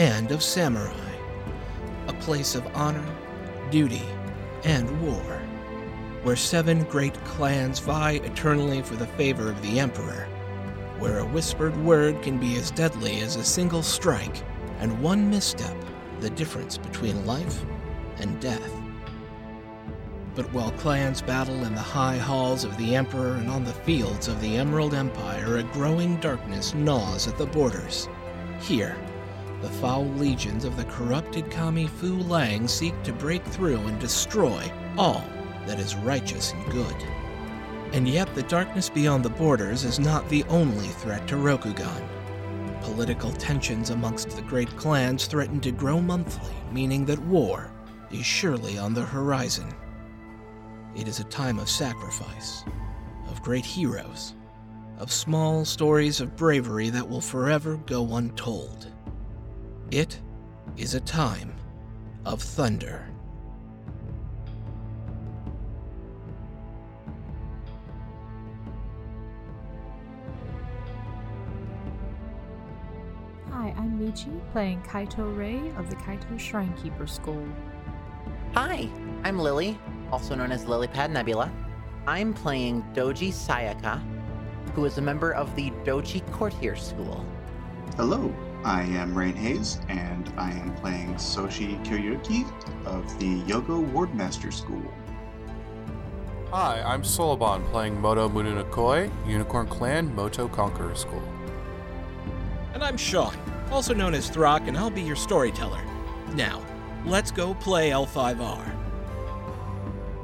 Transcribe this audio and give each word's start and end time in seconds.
and 0.00 0.32
of 0.32 0.42
samurai, 0.42 0.94
a 2.08 2.12
place 2.14 2.54
of 2.54 2.66
honor, 2.74 3.04
duty, 3.70 4.00
and 4.64 4.88
war, 5.02 5.42
where 6.22 6.36
seven 6.36 6.84
great 6.84 7.22
clans 7.26 7.80
vie 7.80 8.12
eternally 8.24 8.80
for 8.80 8.96
the 8.96 9.06
favor 9.06 9.50
of 9.50 9.60
the 9.60 9.78
Emperor, 9.78 10.26
where 10.98 11.18
a 11.18 11.26
whispered 11.26 11.76
word 11.84 12.22
can 12.22 12.38
be 12.38 12.56
as 12.56 12.70
deadly 12.70 13.20
as 13.20 13.36
a 13.36 13.44
single 13.44 13.82
strike, 13.82 14.42
and 14.78 15.02
one 15.02 15.28
misstep 15.28 15.76
the 16.20 16.30
difference 16.30 16.78
between 16.78 17.26
life 17.26 17.62
and 18.20 18.40
death. 18.40 18.72
But 20.34 20.50
while 20.50 20.72
clans 20.72 21.20
battle 21.20 21.64
in 21.64 21.74
the 21.74 21.80
high 21.82 22.16
halls 22.16 22.64
of 22.64 22.74
the 22.78 22.96
Emperor 22.96 23.34
and 23.34 23.50
on 23.50 23.64
the 23.64 23.74
fields 23.74 24.28
of 24.28 24.40
the 24.40 24.56
Emerald 24.56 24.94
Empire, 24.94 25.58
a 25.58 25.62
growing 25.62 26.16
darkness 26.20 26.72
gnaws 26.72 27.28
at 27.28 27.36
the 27.36 27.44
borders. 27.44 28.08
Here, 28.62 28.96
the 29.62 29.68
foul 29.68 30.06
legions 30.14 30.64
of 30.64 30.76
the 30.76 30.84
corrupted 30.84 31.50
Kami 31.50 31.86
Fu 31.86 32.18
Leng 32.18 32.68
seek 32.68 33.00
to 33.02 33.12
break 33.12 33.44
through 33.44 33.78
and 33.78 34.00
destroy 34.00 34.70
all 34.96 35.24
that 35.66 35.78
is 35.78 35.96
righteous 35.96 36.52
and 36.52 36.72
good. 36.72 36.96
And 37.92 38.08
yet, 38.08 38.32
the 38.34 38.44
darkness 38.44 38.88
beyond 38.88 39.24
the 39.24 39.30
borders 39.30 39.84
is 39.84 39.98
not 39.98 40.28
the 40.28 40.44
only 40.44 40.88
threat 40.88 41.26
to 41.28 41.34
Rokugan. 41.34 42.08
Political 42.82 43.32
tensions 43.32 43.90
amongst 43.90 44.30
the 44.30 44.42
great 44.42 44.74
clans 44.76 45.26
threaten 45.26 45.60
to 45.60 45.72
grow 45.72 46.00
monthly, 46.00 46.54
meaning 46.72 47.04
that 47.06 47.18
war 47.26 47.70
is 48.10 48.24
surely 48.24 48.78
on 48.78 48.94
the 48.94 49.04
horizon. 49.04 49.68
It 50.96 51.06
is 51.06 51.20
a 51.20 51.24
time 51.24 51.58
of 51.58 51.68
sacrifice, 51.68 52.64
of 53.28 53.42
great 53.42 53.64
heroes, 53.64 54.34
of 54.98 55.12
small 55.12 55.64
stories 55.64 56.20
of 56.20 56.36
bravery 56.36 56.90
that 56.90 57.08
will 57.08 57.20
forever 57.20 57.76
go 57.86 58.16
untold. 58.16 58.88
It 59.90 60.20
is 60.76 60.94
a 60.94 61.00
time 61.00 61.52
of 62.24 62.40
thunder. 62.40 63.08
Hi, 73.50 73.74
I'm 73.76 73.98
Michi, 73.98 74.40
playing 74.52 74.80
Kaito 74.82 75.36
Rei 75.36 75.58
of 75.76 75.90
the 75.90 75.96
Kaito 75.96 76.36
Shrinekeeper 76.36 77.08
School. 77.08 77.44
Hi, 78.54 78.88
I'm 79.24 79.40
Lily, 79.40 79.76
also 80.12 80.36
known 80.36 80.52
as 80.52 80.66
Lilypad 80.66 81.10
Nebula. 81.10 81.50
I'm 82.06 82.32
playing 82.32 82.84
Doji 82.94 83.30
Sayaka, 83.30 84.00
who 84.74 84.84
is 84.84 84.98
a 84.98 85.02
member 85.02 85.32
of 85.32 85.52
the 85.56 85.72
Doji 85.84 86.24
Courtier 86.30 86.76
School. 86.76 87.26
Hello, 87.96 88.32
I 88.64 88.82
am 88.82 89.16
Rain 89.16 89.34
Hayes, 89.36 89.80
and 89.88 90.30
I 90.36 90.50
am 90.52 90.74
playing 90.74 91.14
Soshi 91.14 91.82
Kyoyuki 91.82 92.44
of 92.84 93.18
the 93.18 93.40
Yogo 93.42 93.90
Wardmaster 93.90 94.52
School. 94.52 94.82
Hi, 96.50 96.82
I'm 96.82 97.02
Solobon 97.02 97.64
playing 97.70 97.98
Moto 97.98 98.28
Mununakoi, 98.28 99.10
Unicorn 99.26 99.66
Clan 99.66 100.14
Moto 100.14 100.46
Conqueror 100.46 100.94
School. 100.94 101.22
And 102.74 102.84
I'm 102.84 102.98
Sean, 102.98 103.34
also 103.70 103.94
known 103.94 104.12
as 104.12 104.28
Throck, 104.28 104.68
and 104.68 104.76
I'll 104.76 104.90
be 104.90 105.02
your 105.02 105.16
storyteller. 105.16 105.80
Now, 106.34 106.60
let's 107.06 107.30
go 107.30 107.54
play 107.54 107.90
L5R. 107.90 108.79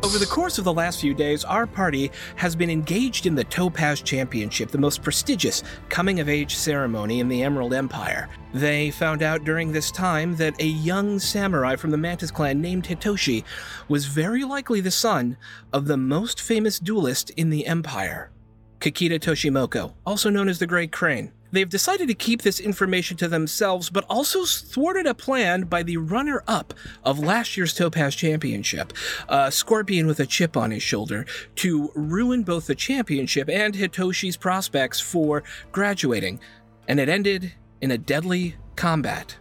Over 0.07 0.19
the 0.19 0.27
course 0.27 0.57
of 0.59 0.65
the 0.65 0.73
last 0.73 1.01
few 1.01 1.15
days, 1.15 1.45
our 1.45 1.67
party 1.67 2.13
has 2.37 2.55
been 2.55 2.71
engaged 2.71 3.27
in 3.27 3.35
the 3.35 3.43
Topaz 3.43 4.01
Championship, 4.01 4.71
the 4.71 4.79
most 4.79 5.03
prestigious 5.03 5.65
coming 5.89 6.21
of 6.21 6.29
age 6.29 6.55
ceremony 6.55 7.19
in 7.19 7.29
the 7.29 7.43
Emerald 7.43 7.75
Empire. 7.75 8.29
They 8.55 8.93
found 8.93 9.25
out 9.25 9.43
during 9.43 9.73
this 9.73 9.91
time 9.91 10.37
that 10.37 10.63
a 10.63 10.65
young 10.65 11.19
samurai 11.19 11.75
from 11.75 11.91
the 11.91 11.97
Mantis 11.97 12.31
clan 12.31 12.61
named 12.61 12.85
Hitoshi 12.85 13.43
was 13.89 14.07
very 14.07 14.45
likely 14.45 14.81
the 14.81 14.93
son 14.93 15.37
of 15.73 15.89
the 15.89 15.97
most 15.97 16.41
famous 16.41 16.79
duelist 16.79 17.31
in 17.31 17.51
the 17.51 17.67
Empire, 17.67 18.31
Kakita 18.79 19.19
Toshimoko, 19.19 19.93
also 20.07 20.31
known 20.31 20.49
as 20.49 20.61
the 20.61 20.69
Great 20.69 20.93
Crane. 20.93 21.33
They've 21.57 21.67
decided 21.67 22.09
to 22.09 22.15
keep 22.15 22.43
this 22.43 22.61
information 22.61 23.17
to 23.17 23.29
themselves, 23.29 23.89
but 23.89 24.05
also 24.11 24.45
thwarted 24.45 25.07
a 25.07 25.15
plan 25.15 25.63
by 25.63 25.83
the 25.83 25.97
runner 25.97 26.45
up 26.47 26.75
of 27.03 27.19
last 27.19 27.57
year's 27.57 27.73
Topaz 27.73 28.15
Championship, 28.15 28.93
a 29.31 29.51
scorpion 29.51 30.07
with 30.07 30.21
a 30.21 30.27
chip 30.27 30.55
on 30.55 30.71
his 30.71 30.83
shoulder, 30.83 31.25
to 31.55 31.91
ruin 31.95 32.43
both 32.43 32.67
the 32.67 32.75
championship 32.75 33.49
and 33.49 33.73
Hitoshi's 33.73 34.37
prospects 34.37 35.01
for 35.01 35.45
graduating. 35.73 36.41
And 36.89 37.01
it 37.01 37.09
ended 37.09 37.55
in 37.81 37.93
a 37.93 37.97
deadly 37.97 38.57
combat. 38.77 39.35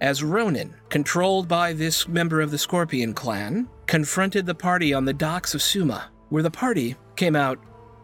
As 0.00 0.22
Ronin, 0.22 0.76
controlled 0.90 1.48
by 1.48 1.72
this 1.72 2.06
member 2.06 2.40
of 2.40 2.52
the 2.52 2.58
Scorpion 2.58 3.14
clan, 3.14 3.68
confronted 3.88 4.46
the 4.46 4.54
party 4.54 4.94
on 4.94 5.04
the 5.04 5.12
docks 5.12 5.56
of 5.56 5.62
Suma, 5.62 6.08
where 6.28 6.44
the 6.44 6.52
party 6.52 6.94
came 7.16 7.34
out 7.34 7.58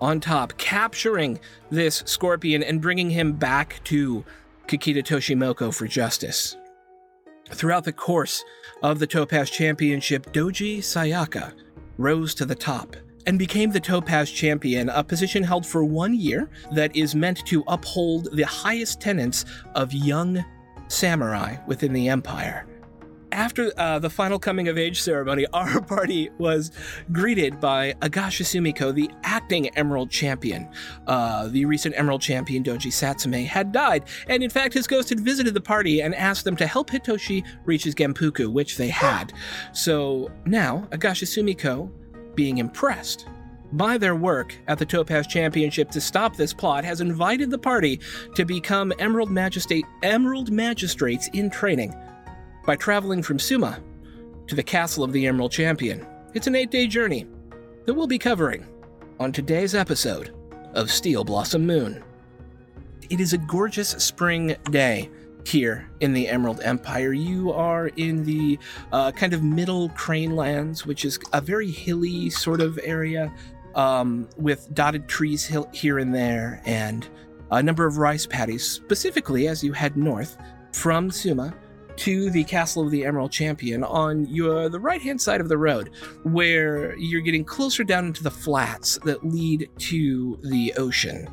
on 0.04 0.20
top, 0.20 0.56
capturing 0.58 1.40
this 1.70 2.02
scorpion 2.06 2.62
and 2.62 2.80
bringing 2.80 3.08
him 3.08 3.32
back 3.32 3.80
to 3.84 4.24
Kakita 4.68 5.02
Toshimoko 5.02 5.74
for 5.74 5.86
justice. 5.86 6.56
Throughout 7.50 7.84
the 7.84 7.92
course 7.92 8.44
of 8.82 8.98
the 8.98 9.06
Topaz 9.06 9.50
Championship, 9.50 10.32
Doji 10.32 10.78
Sayaka 10.78 11.54
rose 11.96 12.34
to 12.34 12.44
the 12.44 12.54
top 12.54 12.96
and 13.26 13.38
became 13.38 13.70
the 13.70 13.80
Topaz 13.80 14.30
Champion, 14.30 14.90
a 14.90 15.02
position 15.02 15.42
held 15.42 15.64
for 15.64 15.84
one 15.84 16.14
year 16.14 16.50
that 16.72 16.94
is 16.94 17.14
meant 17.14 17.44
to 17.46 17.64
uphold 17.66 18.28
the 18.36 18.44
highest 18.44 19.00
tenets 19.00 19.46
of 19.74 19.94
young 19.94 20.44
samurai 20.88 21.56
within 21.66 21.94
the 21.94 22.08
Empire 22.08 22.66
after 23.34 23.72
uh, 23.76 23.98
the 23.98 24.08
final 24.08 24.38
coming 24.38 24.68
of 24.68 24.78
age 24.78 25.02
ceremony, 25.02 25.46
our 25.52 25.80
party 25.82 26.30
was 26.38 26.70
greeted 27.12 27.60
by 27.60 27.94
Agasha 28.00 28.44
Sumiko, 28.44 28.94
the 28.94 29.10
acting 29.24 29.68
Emerald 29.76 30.10
Champion. 30.10 30.68
Uh, 31.06 31.48
the 31.48 31.64
recent 31.64 31.94
Emerald 31.98 32.22
Champion 32.22 32.62
Doji 32.62 32.92
Satsume 32.92 33.44
had 33.44 33.72
died, 33.72 34.04
and 34.28 34.42
in 34.42 34.50
fact, 34.50 34.72
his 34.72 34.86
ghost 34.86 35.08
had 35.08 35.20
visited 35.20 35.52
the 35.52 35.60
party 35.60 36.00
and 36.00 36.14
asked 36.14 36.44
them 36.44 36.56
to 36.56 36.66
help 36.66 36.90
Hitoshi 36.90 37.44
reach 37.64 37.84
his 37.84 37.94
Genpuku, 37.94 38.50
which 38.50 38.76
they 38.76 38.88
had. 38.88 39.32
So 39.72 40.30
now, 40.46 40.88
Agasha 40.92 41.26
Sumiko, 41.26 41.90
being 42.34 42.58
impressed 42.58 43.26
by 43.72 43.98
their 43.98 44.14
work 44.14 44.56
at 44.68 44.78
the 44.78 44.86
Topaz 44.86 45.26
Championship 45.26 45.90
to 45.90 46.00
stop 46.00 46.36
this 46.36 46.52
plot, 46.52 46.84
has 46.84 47.00
invited 47.00 47.50
the 47.50 47.58
party 47.58 48.00
to 48.36 48.44
become 48.44 48.92
Emerald 49.00 49.30
Magistrate 49.30 49.84
Emerald 50.02 50.52
Magistrates 50.52 51.28
in 51.32 51.50
training 51.50 51.92
by 52.64 52.76
traveling 52.76 53.22
from 53.22 53.38
Suma 53.38 53.80
to 54.46 54.54
the 54.54 54.62
castle 54.62 55.04
of 55.04 55.12
the 55.12 55.26
Emerald 55.26 55.52
Champion. 55.52 56.06
It's 56.34 56.46
an 56.46 56.54
eight 56.54 56.70
day 56.70 56.86
journey 56.86 57.26
that 57.84 57.94
we'll 57.94 58.06
be 58.06 58.18
covering 58.18 58.66
on 59.20 59.32
today's 59.32 59.74
episode 59.74 60.34
of 60.72 60.90
Steel 60.90 61.24
Blossom 61.24 61.66
Moon. 61.66 62.02
It 63.10 63.20
is 63.20 63.32
a 63.32 63.38
gorgeous 63.38 63.90
spring 63.90 64.56
day 64.70 65.10
here 65.46 65.88
in 66.00 66.14
the 66.14 66.26
Emerald 66.26 66.60
Empire. 66.62 67.12
You 67.12 67.52
are 67.52 67.88
in 67.88 68.24
the 68.24 68.58
uh, 68.92 69.12
kind 69.12 69.34
of 69.34 69.42
middle 69.42 69.90
Crane 69.90 70.34
Lands, 70.34 70.86
which 70.86 71.04
is 71.04 71.18
a 71.32 71.40
very 71.40 71.70
hilly 71.70 72.30
sort 72.30 72.60
of 72.60 72.80
area 72.82 73.32
um, 73.74 74.28
with 74.36 74.72
dotted 74.72 75.06
trees 75.06 75.52
here 75.72 75.98
and 75.98 76.14
there 76.14 76.62
and 76.64 77.06
a 77.50 77.62
number 77.62 77.86
of 77.86 77.98
rice 77.98 78.26
paddies, 78.26 78.68
specifically 78.68 79.48
as 79.48 79.62
you 79.62 79.72
head 79.72 79.96
north 79.96 80.38
from 80.72 81.10
Suma 81.10 81.54
to 81.96 82.30
the 82.30 82.44
Castle 82.44 82.82
of 82.84 82.90
the 82.90 83.04
Emerald 83.04 83.32
Champion 83.32 83.84
on 83.84 84.26
your 84.26 84.68
the 84.68 84.80
right 84.80 85.00
hand 85.00 85.20
side 85.20 85.40
of 85.40 85.48
the 85.48 85.58
road, 85.58 85.90
where 86.22 86.96
you're 86.96 87.20
getting 87.20 87.44
closer 87.44 87.84
down 87.84 88.06
into 88.06 88.22
the 88.22 88.30
flats 88.30 88.98
that 89.04 89.24
lead 89.24 89.68
to 89.78 90.38
the 90.42 90.72
ocean. 90.76 91.28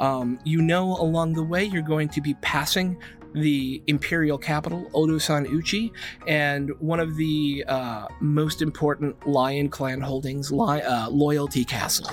Um, 0.00 0.38
you 0.44 0.62
know, 0.62 0.96
along 0.96 1.34
the 1.34 1.42
way, 1.42 1.64
you're 1.64 1.82
going 1.82 2.08
to 2.10 2.20
be 2.20 2.34
passing 2.34 2.96
the 3.34 3.82
imperial 3.88 4.38
capital, 4.38 4.88
Otosan 4.94 5.50
Uchi, 5.50 5.92
and 6.26 6.70
one 6.78 7.00
of 7.00 7.16
the 7.16 7.64
uh, 7.66 8.06
most 8.20 8.62
important 8.62 9.26
Lion 9.26 9.68
Clan 9.68 10.00
holdings, 10.00 10.52
Li- 10.52 10.82
uh, 10.82 11.10
Loyalty 11.10 11.64
Castle. 11.64 12.10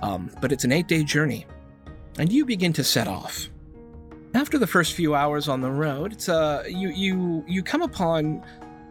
Um, 0.00 0.30
but 0.40 0.52
it's 0.52 0.64
an 0.64 0.72
eight 0.72 0.88
day 0.88 1.04
journey, 1.04 1.46
and 2.18 2.32
you 2.32 2.44
begin 2.44 2.72
to 2.74 2.84
set 2.84 3.06
off. 3.06 3.48
After 4.34 4.58
the 4.58 4.66
first 4.66 4.94
few 4.94 5.14
hours 5.14 5.48
on 5.48 5.60
the 5.60 5.70
road, 5.70 6.12
it's 6.12 6.28
uh 6.28 6.64
you 6.66 6.88
you 6.88 7.44
you 7.46 7.62
come 7.62 7.82
upon 7.82 8.42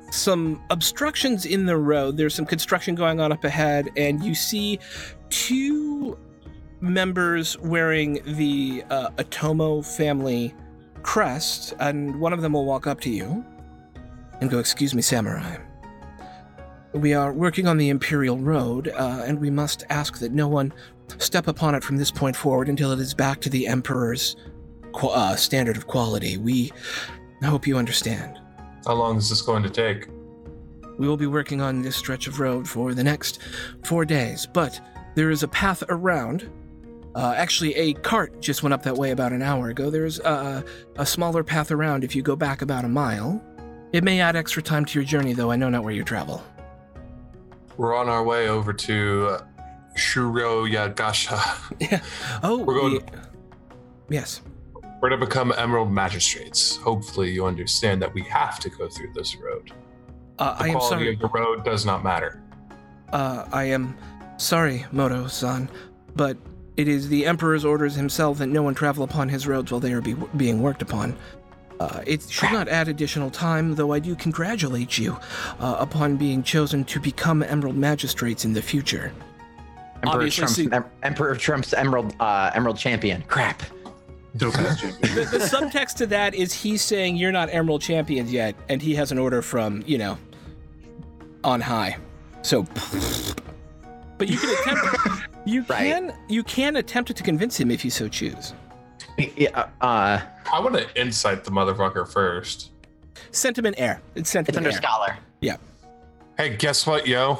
some 0.10 0.62
obstructions 0.69 1.45
in 1.45 1.66
the 1.66 1.75
road. 1.75 2.16
There's 2.16 2.34
some 2.34 2.45
construction 2.45 2.95
going 2.95 3.19
on 3.19 3.34
up 3.34 3.44
ahead, 3.44 3.90
and 3.98 4.24
you 4.24 4.36
see 4.36 4.80
two 5.30 6.18
members 6.80 7.57
wearing 7.60 8.22
the 8.38 8.84
uh, 8.90 9.10
Otomo 9.18 9.86
family 9.86 10.54
crest, 11.01 11.74
and 11.80 12.19
one 12.22 12.31
of 12.31 12.42
them 12.42 12.54
will 12.54 12.66
walk 12.66 12.88
up 12.88 13.01
to 13.01 13.10
you 13.10 13.44
and 14.39 14.50
go, 14.50 14.60
"Excuse 14.60 14.94
me, 14.96 15.01
samurai. 15.01 15.57
We 16.94 17.13
are 17.13 17.34
working 17.34 17.68
on 17.68 17.78
the 17.78 17.89
Imperial 17.89 18.38
Road, 18.38 18.88
uh, 18.88 19.24
and 19.25 19.42
we 19.42 19.50
must 19.50 19.84
ask 19.89 20.19
that 20.19 20.31
no 20.31 20.48
one 20.48 20.72
step 21.18 21.48
upon 21.48 21.75
it 21.75 21.84
from 21.84 21.98
this 21.98 22.12
point 22.12 22.36
forward 22.36 22.69
until 22.69 22.92
it 22.92 23.00
is 23.00 23.13
back 23.13 23.42
to 23.42 23.50
the 23.50 23.68
Emperor's 23.68 24.38
uh, 25.04 25.36
standard 25.36 25.78
of 25.78 25.88
quality. 25.88 26.38
We 26.38 26.72
I 27.42 27.48
hope 27.48 27.68
you 27.68 27.78
understand. 27.78 28.40
How 28.86 28.94
long 28.94 29.18
is 29.18 29.30
this 29.30 29.42
going 29.42 29.63
to 29.63 29.69
take? 29.69 30.07
We 30.98 31.07
will 31.07 31.18
be 31.18 31.28
working 31.28 31.60
on 31.62 31.81
this 31.81 31.95
stretch 31.95 32.28
of 32.28 32.40
road 32.40 32.68
for 32.69 32.94
the 32.94 33.04
next 33.04 33.40
four 33.84 34.06
days, 34.06 34.45
but 34.45 34.80
there 35.16 35.30
is 35.31 35.44
a 35.44 35.48
path 35.48 35.84
around. 35.90 36.50
Uh, 37.16 37.34
actually, 37.38 37.75
a 37.75 37.94
cart 37.94 38.42
just 38.42 38.63
went 38.63 38.74
up 38.74 38.84
that 38.84 38.95
way 38.95 39.12
about 39.12 39.31
an 39.34 39.42
hour 39.42 39.69
ago. 39.69 39.90
There's 39.90 40.19
a, 40.19 40.63
a 40.98 41.06
smaller 41.06 41.44
path 41.44 41.72
around 41.72 42.04
if 42.04 42.16
you 42.16 42.22
go 42.22 42.36
back 42.36 42.62
about 42.62 42.86
a 42.86 42.89
mile. 42.89 43.42
It 43.92 44.04
may 44.04 44.19
add 44.19 44.36
extra 44.36 44.63
time 44.63 44.86
to 44.86 45.00
your 45.00 45.06
journey, 45.06 45.34
though 45.34 45.51
I 45.51 45.56
know 45.56 45.69
not 45.69 45.84
where 45.84 45.94
you 45.94 46.04
travel. 46.04 46.44
We're 47.78 47.96
on 47.96 48.10
our 48.10 48.24
way 48.24 48.48
over 48.50 48.74
to 48.74 49.28
uh, 49.31 49.42
Shiro 49.96 50.66
Yogasha. 50.66 51.39
Yeah. 51.80 52.01
Oh, 52.44 52.63
We're 52.63 52.80
going- 52.80 52.94
we- 52.94 53.01
Yes. 54.10 54.42
We're 55.03 55.09
to 55.09 55.17
become 55.17 55.53
Emerald 55.57 55.91
Magistrates. 55.91 56.77
Hopefully, 56.77 57.29
you 57.29 57.45
understand 57.45 58.01
that 58.01 58.13
we 58.13 58.21
have 58.23 58.57
to 58.61 58.69
go 58.69 58.88
through 58.88 59.11
this 59.13 59.35
road. 59.35 59.69
Uh, 60.39 60.55
The 60.55 60.63
I 60.63 60.67
am 60.69 60.73
quality 60.75 60.88
sorry. 60.95 61.13
of 61.15 61.19
the 61.19 61.27
road 61.27 61.65
does 61.65 61.85
not 61.85 62.05
matter. 62.05 62.41
Uh, 63.11 63.44
I 63.51 63.65
am 63.65 63.97
sorry, 64.38 64.85
Moto-san, 64.94 65.67
but 66.15 66.38
it 66.77 66.88
is 66.88 67.09
the 67.09 67.25
Emperor's 67.25 67.65
orders 67.65 67.95
himself 67.95 68.38
that 68.38 68.47
no 68.47 68.63
one 68.63 68.75
travel 68.75 69.03
upon 69.03 69.27
his 69.27 69.45
roads 69.45 69.73
while 69.73 69.81
they 69.81 69.91
are 69.91 70.00
be- 70.00 70.15
being 70.38 70.61
worked 70.61 70.81
upon. 70.81 71.17
Uh, 71.81 72.01
it 72.07 72.21
should 72.29 72.53
not 72.53 72.69
add 72.69 72.88
additional 72.88 73.29
time, 73.29 73.75
though 73.75 73.91
I 73.91 74.00
do 74.00 74.15
congratulate 74.15 74.97
you 74.97 75.17
uh, 75.59 75.75
upon 75.79 76.15
being 76.15 76.44
chosen 76.44 76.85
to 76.85 77.01
become 77.01 77.44
Emerald 77.44 77.75
Magistrates 77.75 78.45
in 78.45 78.53
the 78.53 78.61
future. 78.61 79.11
Emperor 79.95 80.13
Obviously, 80.13 80.39
Trump's, 80.44 80.55
see- 80.55 80.71
Em- 80.71 80.85
Emperor 81.03 81.35
Trump's 81.35 81.73
Emerald 81.73 82.15
uh, 82.21 82.51
Emerald 82.55 82.77
Champion. 82.77 83.21
Crap. 83.23 83.63
Dope 84.35 84.57
ass 84.57 84.81
champion. 84.81 85.15
The, 85.15 85.25
the 85.25 85.38
subtext 85.39 85.95
to 85.97 86.07
that 86.07 86.33
is 86.33 86.53
he's 86.53 86.81
saying 86.81 87.18
you're 87.18 87.31
not 87.31 87.50
Emerald 87.51 87.81
Champions 87.81 88.31
yet, 88.31 88.56
and 88.69 88.81
he 88.81 88.95
has 88.95 89.12
an 89.12 89.19
order 89.19 89.41
from, 89.41 89.83
you 89.85 89.97
know, 89.97 90.18
on 91.44 91.62
high. 91.62 91.97
So, 92.41 92.63
but 94.18 94.30
you 94.30 94.38
can 94.38 94.50
attempt. 94.77 95.24
You 95.45 95.65
Right. 95.68 95.91
can 95.91 96.13
you 96.30 96.41
can 96.44 96.77
attempt 96.77 97.15
to 97.15 97.24
convince 97.24 97.59
him 97.59 97.69
if 97.69 97.83
you 97.83 97.91
so 97.91 98.07
choose. 98.07 98.53
Yeah, 99.38 99.68
uh, 99.81 100.21
I 100.51 100.59
want 100.59 100.75
to 100.75 100.88
incite 101.00 101.44
the 101.44 101.51
motherfucker 101.51 102.07
first. 102.12 102.71
Sentiment 103.31 103.75
air. 103.77 104.01
It's 104.15 104.33
it's 104.33 104.57
under 104.57 104.69
air. 104.69 104.75
scholar. 104.75 105.18
Yeah. 105.41 105.57
Hey, 106.38 106.56
guess 106.56 106.88
what, 106.88 107.06
yo? 107.07 107.39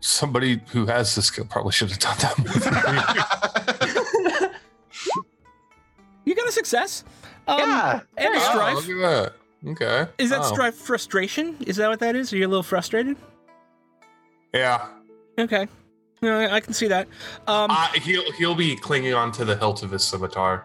Somebody 0.00 0.60
who 0.68 0.84
has 0.86 1.14
this 1.14 1.26
skill 1.26 1.46
probably 1.46 1.72
should 1.72 1.90
have 1.90 1.98
done 2.00 2.16
that. 2.18 4.40
You 6.24 6.34
got 6.34 6.48
a 6.48 6.52
success. 6.52 7.04
Um, 7.46 7.58
yeah. 7.58 8.00
And 8.16 8.34
a 8.34 8.38
oh, 8.38 8.40
strife. 8.40 8.74
look 8.88 9.04
at 9.04 9.32
that. 9.64 9.70
Okay. 9.70 10.10
Is 10.18 10.30
that 10.30 10.40
Oh. 10.40 10.52
strife 10.52 10.74
frustration? 10.74 11.56
Is 11.66 11.76
that 11.76 11.88
what 11.88 12.00
that 12.00 12.16
is? 12.16 12.32
Are 12.32 12.36
you 12.36 12.46
a 12.46 12.48
little 12.48 12.62
frustrated? 12.62 13.16
Yeah. 14.52 14.86
Okay. 15.38 15.66
No, 16.22 16.38
I 16.38 16.56
I 16.56 16.60
can 16.60 16.72
see 16.72 16.88
that. 16.88 17.08
Um, 17.46 17.70
Uh, 17.70 17.88
he'll 18.02 18.30
he'll 18.32 18.54
be 18.54 18.76
clinging 18.76 19.14
on 19.14 19.32
to 19.32 19.44
the 19.44 19.56
hilt 19.56 19.82
of 19.82 19.90
his 19.90 20.02
scimitar, 20.04 20.64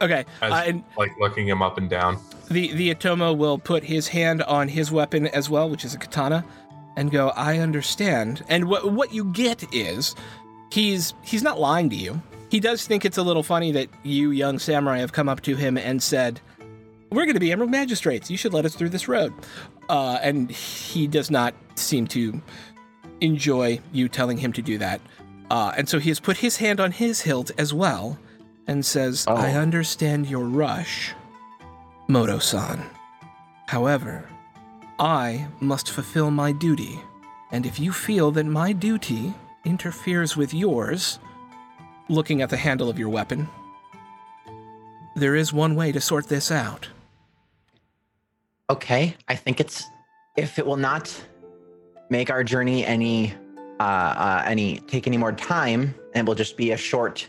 okay. 0.00 0.24
as, 0.40 0.52
Uh, 0.52 0.62
and 0.66 0.84
like 0.96 1.12
looking 1.20 1.46
him 1.48 1.60
up 1.62 1.76
and 1.78 1.90
down. 1.90 2.18
the 2.48 2.72
the 2.72 2.94
Otomo 2.94 3.36
will 3.36 3.58
put 3.58 3.84
his 3.84 4.08
hand 4.08 4.42
on 4.44 4.68
his 4.68 4.90
weapon 4.92 5.26
as 5.28 5.50
well, 5.50 5.68
which 5.68 5.84
is 5.84 5.94
a 5.94 5.98
katana, 5.98 6.44
and 6.96 7.10
go, 7.10 7.30
"I 7.30 7.58
understand." 7.58 8.44
And 8.48 8.66
what 8.66 8.90
what 8.92 9.12
you 9.12 9.24
get 9.26 9.64
is 9.74 10.14
he's 10.70 11.12
he's 11.22 11.42
not 11.42 11.58
lying 11.60 11.90
to 11.90 11.96
you. 11.96 12.22
He 12.52 12.60
does 12.60 12.86
think 12.86 13.06
it's 13.06 13.16
a 13.16 13.22
little 13.22 13.42
funny 13.42 13.72
that 13.72 13.88
you 14.02 14.30
young 14.30 14.58
samurai 14.58 14.98
have 14.98 15.14
come 15.14 15.26
up 15.26 15.40
to 15.40 15.56
him 15.56 15.78
and 15.78 16.02
said, 16.02 16.38
"We're 17.08 17.24
going 17.24 17.32
to 17.32 17.40
be 17.40 17.50
Emerald 17.50 17.70
Magistrates. 17.70 18.30
You 18.30 18.36
should 18.36 18.52
let 18.52 18.66
us 18.66 18.74
through 18.74 18.90
this 18.90 19.08
road." 19.08 19.32
Uh, 19.88 20.18
and 20.20 20.50
he 20.50 21.06
does 21.06 21.30
not 21.30 21.54
seem 21.76 22.06
to 22.08 22.42
enjoy 23.22 23.80
you 23.90 24.06
telling 24.06 24.36
him 24.36 24.52
to 24.52 24.60
do 24.60 24.76
that. 24.76 25.00
Uh, 25.50 25.72
and 25.78 25.88
so 25.88 25.98
he 25.98 26.10
has 26.10 26.20
put 26.20 26.36
his 26.36 26.58
hand 26.58 26.78
on 26.78 26.92
his 26.92 27.22
hilt 27.22 27.50
as 27.56 27.72
well, 27.72 28.18
and 28.66 28.84
says, 28.84 29.24
Oh. 29.26 29.34
"I 29.34 29.52
understand 29.52 30.26
your 30.26 30.44
rush." 30.44 31.14
Moto-san. 32.06 32.84
However, 33.66 34.28
I 34.98 35.46
must 35.60 35.90
fulfill 35.90 36.30
my 36.30 36.52
duty, 36.52 37.00
and 37.50 37.64
if 37.64 37.80
you 37.80 37.92
feel 37.92 38.30
that 38.32 38.44
my 38.44 38.72
duty 38.72 39.32
interferes 39.64 40.36
with 40.36 40.52
yours, 40.52 41.18
looking 42.12 42.42
at 42.42 42.50
the 42.50 42.56
handle 42.56 42.88
of 42.88 42.98
your 42.98 43.08
weapon, 43.08 43.48
there 45.16 45.34
is 45.34 45.52
one 45.52 45.74
way 45.74 45.92
to 45.92 46.00
sort 46.00 46.28
this 46.28 46.50
out. 46.50 46.88
Okay, 48.70 49.16
I 49.28 49.34
think 49.34 49.60
it's 49.60 49.84
if 50.36 50.58
it 50.58 50.66
will 50.66 50.76
not 50.76 51.14
make 52.08 52.30
our 52.30 52.44
journey 52.44 52.86
any 52.86 53.34
uh, 53.80 53.82
uh 53.82 54.42
any 54.46 54.78
take 54.80 55.06
any 55.06 55.16
more 55.16 55.32
time 55.32 55.94
and 56.14 56.26
it 56.26 56.28
will 56.28 56.36
just 56.36 56.56
be 56.56 56.70
a 56.72 56.76
short 56.76 57.26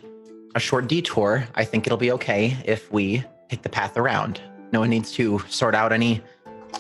a 0.56 0.60
short 0.60 0.88
detour, 0.88 1.48
I 1.56 1.66
think 1.66 1.88
it'll 1.88 1.98
be 1.98 2.12
okay 2.12 2.58
if 2.66 2.92
we 2.92 3.24
take 3.50 3.64
the 3.64 3.70
path 3.70 3.98
around. 3.98 4.40
No 4.72 4.80
one 4.80 4.90
needs 4.90 5.12
to 5.14 5.40
sort 5.50 5.76
out 5.76 5.92
any 5.92 6.22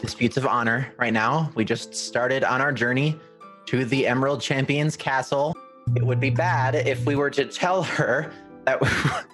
disputes 0.01 0.37
of 0.37 0.45
honor 0.45 0.93
right 0.97 1.13
now. 1.13 1.51
We 1.55 1.65
just 1.65 1.93
started 1.95 2.43
on 2.43 2.61
our 2.61 2.71
journey 2.71 3.19
to 3.67 3.85
the 3.85 4.07
Emerald 4.07 4.41
Champions 4.41 4.95
Castle. 4.95 5.55
It 5.95 6.03
would 6.05 6.19
be 6.19 6.29
bad 6.29 6.75
if 6.75 7.05
we 7.05 7.15
were 7.15 7.29
to 7.31 7.45
tell 7.45 7.83
her 7.83 8.31
that 8.65 9.25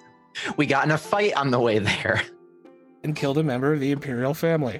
we 0.56 0.66
got 0.66 0.84
in 0.84 0.90
a 0.90 0.98
fight 0.98 1.34
on 1.34 1.50
the 1.50 1.58
way 1.60 1.78
there. 1.78 2.22
And 3.02 3.16
killed 3.16 3.38
a 3.38 3.42
member 3.42 3.72
of 3.72 3.80
the 3.80 3.92
Imperial 3.92 4.34
family. 4.34 4.78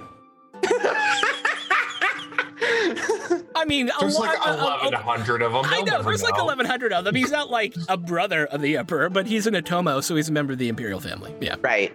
I 3.55 3.65
mean, 3.65 3.89
a 3.89 3.93
There's 3.99 4.15
lo- 4.15 4.21
like 4.25 4.37
a- 4.45 4.49
a- 4.49 4.53
a- 4.53 4.91
1,100 4.91 5.41
of 5.41 5.51
them. 5.53 5.65
I 5.65 5.69
They'll 5.69 5.85
know, 5.85 5.91
never 5.93 6.03
there's 6.05 6.23
like 6.23 6.33
1,100 6.37 6.93
of 6.93 7.03
them. 7.05 7.15
He's 7.15 7.31
not 7.31 7.49
like 7.51 7.75
a 7.89 7.97
brother 7.97 8.45
of 8.47 8.61
the 8.61 8.77
Emperor, 8.77 9.09
but 9.09 9.27
he's 9.27 9.45
an 9.47 9.53
Otomo, 9.53 10.03
so 10.03 10.15
he's 10.15 10.29
a 10.29 10.31
member 10.31 10.53
of 10.53 10.59
the 10.59 10.67
Imperial 10.69 10.99
family. 10.99 11.33
Yeah. 11.41 11.55
right. 11.61 11.93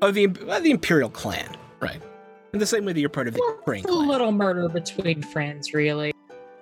Oh, 0.00 0.10
the, 0.10 0.26
uh, 0.48 0.58
the 0.60 0.70
Imperial 0.70 1.08
clan. 1.08 1.56
Right. 1.80 2.00
In 2.52 2.58
the 2.58 2.66
same 2.66 2.84
way 2.84 2.92
that 2.92 3.00
you're 3.00 3.08
part 3.08 3.28
of 3.28 3.34
the 3.34 3.56
Brain 3.64 3.84
A 3.86 3.92
little 3.92 4.30
murder 4.32 4.68
between 4.68 5.22
friends, 5.22 5.72
really. 5.72 6.12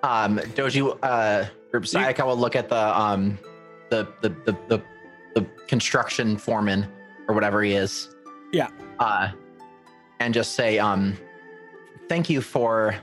um 0.03 0.37
doji 0.39 0.97
uh 1.03 1.45
group 1.71 1.83
sayaka 1.85 2.25
will 2.25 2.37
look 2.37 2.55
at 2.55 2.69
the 2.69 2.99
um 2.99 3.37
the 3.89 4.07
the 4.21 4.29
the 4.45 4.57
the, 4.67 4.83
the 5.35 5.41
construction 5.67 6.37
foreman 6.37 6.87
or 7.27 7.35
whatever 7.35 7.63
he 7.63 7.73
is 7.73 8.09
Yeah. 8.51 8.67
uh 8.99 9.29
and 10.19 10.33
just 10.33 10.53
say 10.55 10.79
um 10.79 11.17
thank 12.09 12.29
you 12.29 12.41
for 12.41 12.95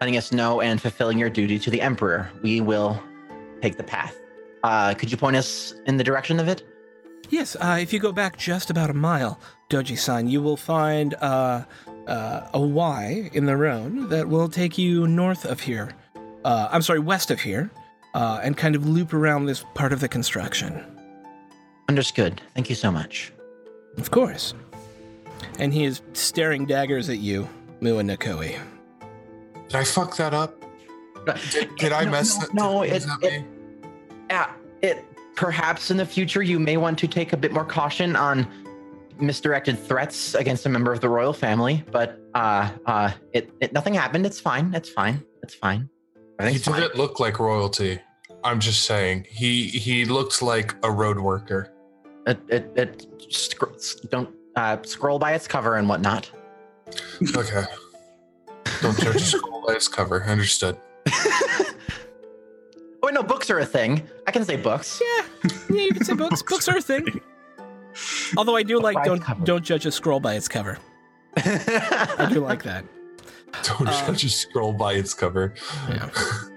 letting 0.00 0.16
us 0.16 0.32
know 0.32 0.60
and 0.60 0.80
fulfilling 0.80 1.18
your 1.18 1.30
duty 1.30 1.58
to 1.58 1.70
the 1.70 1.80
emperor 1.80 2.30
we 2.42 2.60
will 2.60 3.02
take 3.62 3.76
the 3.76 3.82
path 3.84 4.14
uh 4.62 4.92
could 4.94 5.10
you 5.10 5.16
point 5.16 5.36
us 5.36 5.74
in 5.86 5.96
the 5.96 6.04
direction 6.04 6.38
of 6.40 6.48
it 6.48 6.62
Yes, 7.30 7.56
uh, 7.58 7.78
if 7.80 7.90
you 7.90 7.98
go 8.00 8.12
back 8.12 8.36
just 8.36 8.68
about 8.68 8.90
a 8.90 8.94
mile, 8.94 9.40
Doji-san, 9.70 10.28
you 10.28 10.42
will 10.42 10.58
find 10.58 11.14
uh, 11.14 11.64
uh, 12.06 12.48
a 12.52 12.60
Y 12.60 13.30
in 13.32 13.46
the 13.46 13.56
road 13.56 14.10
that 14.10 14.28
will 14.28 14.46
take 14.46 14.76
you 14.76 15.08
north 15.08 15.46
of 15.46 15.60
here. 15.60 15.96
Uh, 16.44 16.68
I'm 16.70 16.82
sorry, 16.82 16.98
west 17.00 17.30
of 17.30 17.40
here, 17.40 17.70
uh, 18.14 18.40
and 18.42 18.56
kind 18.56 18.76
of 18.76 18.86
loop 18.86 19.12
around 19.14 19.46
this 19.46 19.64
part 19.74 19.92
of 19.92 20.00
the 20.00 20.08
construction. 20.08 20.84
understood 21.88 22.40
thank 22.54 22.68
you 22.70 22.74
so 22.74 22.90
much 22.90 23.30
Of 23.98 24.10
course. 24.10 24.54
And 25.58 25.72
he 25.72 25.84
is 25.84 26.00
staring 26.14 26.64
daggers 26.66 27.08
at 27.10 27.18
you, 27.18 27.48
Mu 27.80 27.98
and 27.98 28.08
Nakoi. 28.10 28.58
Did 29.68 29.74
I 29.76 29.84
fuck 29.84 30.16
that 30.16 30.32
up? 30.34 30.52
Did, 31.50 31.74
did 31.76 31.92
I 31.92 32.04
No, 32.04 32.10
mess 32.10 32.34
no, 32.36 32.40
that? 32.40 32.54
no, 32.54 32.82
it- 32.82 33.02
that 33.02 33.22
it- 33.22 33.42
me? 33.42 33.46
Yeah, 34.30 34.50
it 34.82 35.04
perhaps 35.36 35.90
in 35.90 35.96
the 35.96 36.06
future 36.06 36.42
you 36.42 36.58
may 36.58 36.76
want 36.76 36.98
to 37.00 37.06
take 37.08 37.32
a 37.32 37.36
bit 37.36 37.52
more 37.52 37.64
caution 37.64 38.16
on 38.16 38.46
misdirected 39.20 39.78
threats 39.78 40.34
against 40.34 40.66
a 40.66 40.68
member 40.68 40.92
of 40.92 41.00
the 41.00 41.08
royal 41.08 41.32
family. 41.32 41.84
But 41.92 42.18
uh, 42.34 42.70
uh, 42.86 43.12
it, 43.32 43.50
it 43.60 43.72
nothing 43.72 43.94
happened. 43.94 44.26
It's 44.26 44.40
fine. 44.40 44.74
It's 44.74 44.88
fine. 44.88 45.22
It's 45.42 45.54
fine. 45.54 45.88
He 46.48 46.56
Everything's 46.56 46.64
fine. 46.76 46.80
didn't 46.80 46.96
look 46.96 47.20
like 47.20 47.38
royalty. 47.38 48.00
I'm 48.42 48.60
just 48.60 48.82
saying. 48.82 49.26
He 49.28 49.68
he 49.68 50.04
looked 50.04 50.42
like 50.42 50.74
a 50.82 50.90
road 50.90 51.18
worker. 51.18 51.72
It, 52.26 52.38
it, 52.48 52.72
it 52.76 53.06
scr- 53.30 53.66
don't 54.08 54.30
uh, 54.56 54.78
scroll 54.84 55.18
by 55.18 55.32
its 55.32 55.46
cover 55.46 55.76
and 55.76 55.88
whatnot. 55.88 56.30
Okay. 57.36 57.64
Don't 58.80 58.98
judge 58.98 59.16
a 59.16 59.20
scroll 59.20 59.64
by 59.66 59.74
its 59.74 59.88
cover. 59.88 60.24
Understood. 60.24 60.76
oh 63.02 63.08
no, 63.12 63.22
books 63.22 63.50
are 63.50 63.58
a 63.58 63.66
thing. 63.66 64.02
I 64.26 64.30
can 64.30 64.44
say 64.44 64.56
books. 64.56 65.00
Yeah, 65.02 65.50
yeah, 65.70 65.82
you 65.84 65.92
can 65.92 66.04
say 66.04 66.14
books. 66.14 66.42
books 66.42 66.68
are 66.68 66.76
a 66.76 66.82
thing. 66.82 67.20
Although 68.36 68.56
I 68.56 68.62
do 68.62 68.80
like 68.80 69.02
don't 69.04 69.20
cover. 69.20 69.44
don't 69.44 69.64
judge 69.64 69.86
a 69.86 69.92
scroll 69.92 70.20
by 70.20 70.34
its 70.34 70.48
cover. 70.48 70.78
I 71.36 72.28
do 72.32 72.40
like 72.40 72.62
that. 72.64 72.84
Don't 73.78 73.88
Uh, 73.88 74.12
a 74.12 74.16
scroll 74.16 74.72
by 74.72 74.94
its 74.94 75.14
cover. 75.14 75.54
Yeah. 75.88 76.10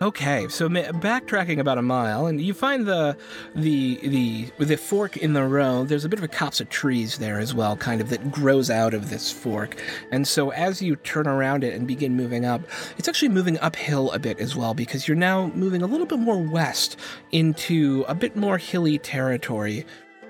Okay, 0.00 0.46
so 0.48 0.68
backtracking 0.68 1.58
about 1.58 1.76
a 1.76 1.82
mile, 1.82 2.26
and 2.26 2.40
you 2.40 2.54
find 2.54 2.86
the 2.86 3.16
the 3.56 3.98
the 4.04 4.48
the 4.64 4.76
fork 4.76 5.16
in 5.16 5.32
the 5.32 5.42
road. 5.42 5.88
There's 5.88 6.04
a 6.04 6.08
bit 6.08 6.20
of 6.20 6.24
a 6.24 6.28
copse 6.28 6.60
of 6.60 6.68
trees 6.68 7.18
there 7.18 7.40
as 7.40 7.52
well, 7.52 7.76
kind 7.76 8.00
of 8.00 8.08
that 8.10 8.30
grows 8.30 8.70
out 8.70 8.94
of 8.94 9.10
this 9.10 9.32
fork. 9.32 9.82
And 10.12 10.26
so 10.26 10.50
as 10.50 10.80
you 10.80 10.94
turn 10.94 11.26
around 11.26 11.64
it 11.64 11.74
and 11.74 11.84
begin 11.84 12.14
moving 12.14 12.44
up, 12.44 12.60
it's 12.96 13.08
actually 13.08 13.30
moving 13.30 13.58
uphill 13.58 14.12
a 14.12 14.20
bit 14.20 14.38
as 14.38 14.54
well 14.54 14.72
because 14.72 15.08
you're 15.08 15.16
now 15.16 15.48
moving 15.56 15.82
a 15.82 15.86
little 15.86 16.06
bit 16.06 16.20
more 16.20 16.38
west 16.38 16.96
into 17.32 18.04
a 18.06 18.14
bit 18.14 18.36
more 18.36 18.56
hilly 18.56 18.98
territory. 18.98 19.84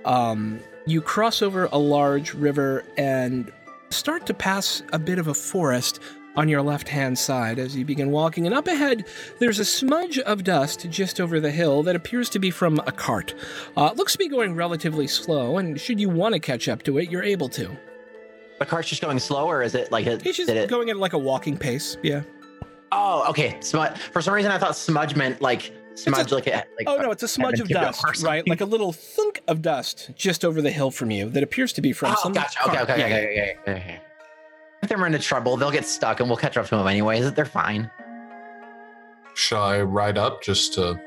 Um, 0.06 0.60
you 0.86 1.02
cross 1.02 1.42
over 1.42 1.68
a 1.70 1.78
large 1.78 2.32
river 2.32 2.84
and 2.96 3.52
start 3.90 4.26
to 4.26 4.34
pass 4.34 4.82
a 4.92 4.98
bit 4.98 5.18
of 5.18 5.28
a 5.28 5.34
forest 5.34 6.00
on 6.36 6.48
your 6.48 6.62
left 6.62 6.88
hand 6.88 7.18
side 7.18 7.58
as 7.58 7.74
you 7.76 7.84
begin 7.84 8.10
walking, 8.12 8.46
and 8.46 8.54
up 8.54 8.68
ahead, 8.68 9.06
there's 9.40 9.58
a 9.58 9.64
smudge 9.64 10.18
of 10.20 10.44
dust 10.44 10.86
just 10.88 11.20
over 11.20 11.40
the 11.40 11.50
hill 11.50 11.82
that 11.82 11.96
appears 11.96 12.28
to 12.30 12.38
be 12.38 12.50
from 12.50 12.78
a 12.86 12.92
cart. 12.92 13.34
Uh, 13.76 13.88
it 13.90 13.96
looks 13.96 14.12
to 14.12 14.18
be 14.18 14.28
going 14.28 14.54
relatively 14.54 15.06
slow, 15.08 15.58
and 15.58 15.80
should 15.80 15.98
you 15.98 16.08
want 16.08 16.34
to 16.34 16.38
catch 16.38 16.68
up 16.68 16.82
to 16.84 16.98
it, 16.98 17.10
you're 17.10 17.24
able 17.24 17.48
to. 17.48 17.68
The 18.60 18.66
cart's 18.66 18.88
just 18.88 19.02
going 19.02 19.18
slow, 19.18 19.46
or 19.50 19.62
is 19.62 19.74
it 19.74 19.90
like 19.90 20.06
it? 20.06 20.24
It's 20.26 20.36
just 20.36 20.48
it- 20.50 20.68
going 20.70 20.90
at 20.90 20.96
like 20.96 21.12
a 21.12 21.18
walking 21.18 21.56
pace, 21.56 21.96
yeah. 22.02 22.22
Oh, 22.92 23.28
okay. 23.28 23.56
Smudge. 23.60 23.98
For 23.98 24.22
some 24.22 24.32
reason, 24.32 24.50
I 24.50 24.58
thought 24.58 24.74
smudge 24.76 25.14
meant 25.14 25.42
like 25.42 25.72
smudge, 26.02 26.32
like, 26.32 26.46
a, 26.46 26.64
like. 26.76 26.86
Oh 26.86 26.96
no, 26.98 27.10
it's 27.10 27.22
a 27.22 27.28
smudge 27.28 27.60
of 27.60 27.68
dust, 27.68 28.22
right? 28.22 28.46
Like 28.48 28.60
a 28.60 28.64
little 28.64 28.92
thunk 28.92 29.42
of 29.48 29.62
dust 29.62 30.10
just 30.14 30.44
over 30.44 30.62
the 30.62 30.70
hill 30.70 30.90
from 30.90 31.10
you 31.10 31.28
that 31.30 31.42
appears 31.42 31.72
to 31.74 31.80
be 31.80 31.92
from 31.92 32.12
Oh, 32.12 32.20
some. 32.22 32.32
gotcha. 32.32 32.62
Okay, 32.66 32.76
cart. 32.76 32.90
okay, 32.90 32.98
Yeah, 33.00 33.06
okay, 33.06 33.16
okay, 33.32 33.56
okay, 33.62 33.72
okay. 33.80 34.00
If 34.82 34.88
they're 34.88 35.06
into 35.06 35.18
trouble, 35.18 35.56
they'll 35.56 35.70
get 35.72 35.84
stuck, 35.84 36.20
and 36.20 36.28
we'll 36.28 36.36
catch 36.36 36.56
up 36.56 36.66
to 36.68 36.76
them 36.76 36.86
anyways. 36.86 37.32
They're 37.32 37.44
fine. 37.44 37.90
Shall 39.34 39.62
I 39.62 39.80
ride 39.82 40.18
up 40.18 40.42
just 40.42 40.74
to 40.74 41.00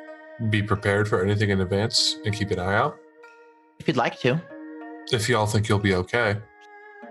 be 0.49 0.61
prepared 0.63 1.07
for 1.07 1.23
anything 1.23 1.49
in 1.51 1.61
advance 1.61 2.17
and 2.25 2.33
keep 2.35 2.51
an 2.51 2.59
eye 2.59 2.75
out? 2.75 2.97
If 3.79 3.87
you'd 3.87 3.97
like 3.97 4.19
to. 4.21 4.41
If 5.11 5.27
y'all 5.29 5.45
think 5.45 5.67
you'll 5.69 5.79
be 5.79 5.95
okay. 5.95 6.37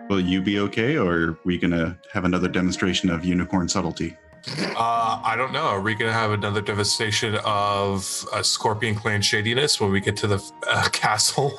Will 0.09 0.21
you 0.21 0.41
be 0.43 0.59
okay, 0.61 0.97
or 0.97 1.13
are 1.15 1.39
we 1.45 1.57
gonna 1.59 1.99
have 2.13 2.25
another 2.25 2.49
demonstration 2.49 3.11
of 3.11 3.25
unicorn 3.25 3.69
subtlety? 3.69 4.17
Uh, 4.49 5.21
I 5.25 5.35
don't 5.37 5.53
know. 5.53 5.65
Are 5.65 5.81
we 5.81 5.95
going 5.95 6.11
to 6.11 6.17
have 6.19 6.33
another 6.33 6.61
devastation 6.61 7.37
of 7.45 8.27
uh, 8.33 8.43
Scorpion 8.43 8.95
Clan 8.95 9.21
shadiness 9.23 9.81
when 9.81 9.91
we 9.91 10.01
get 10.01 10.17
to 10.19 10.27
the 10.27 10.53
uh, 10.69 10.89
castle? 10.93 11.53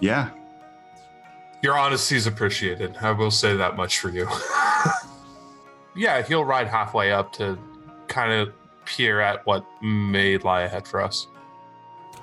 Yeah, 0.00 0.30
Your 1.62 1.78
honesty 1.78 2.16
is 2.16 2.26
appreciated. 2.26 2.96
I 3.00 3.12
will 3.12 3.30
say 3.30 3.56
that 3.56 3.76
much 3.76 3.98
for 4.00 4.08
you. 4.10 4.28
yeah, 5.96 6.22
he'll 6.22 6.44
ride 6.44 6.66
halfway 6.66 7.12
up 7.12 7.32
to 7.34 7.56
kind 8.08 8.32
of 8.32 8.52
peer 8.86 9.20
at 9.20 9.46
what 9.46 9.64
may 9.82 10.36
lie 10.38 10.62
ahead 10.62 10.86
for 10.88 11.00
us. 11.00 11.28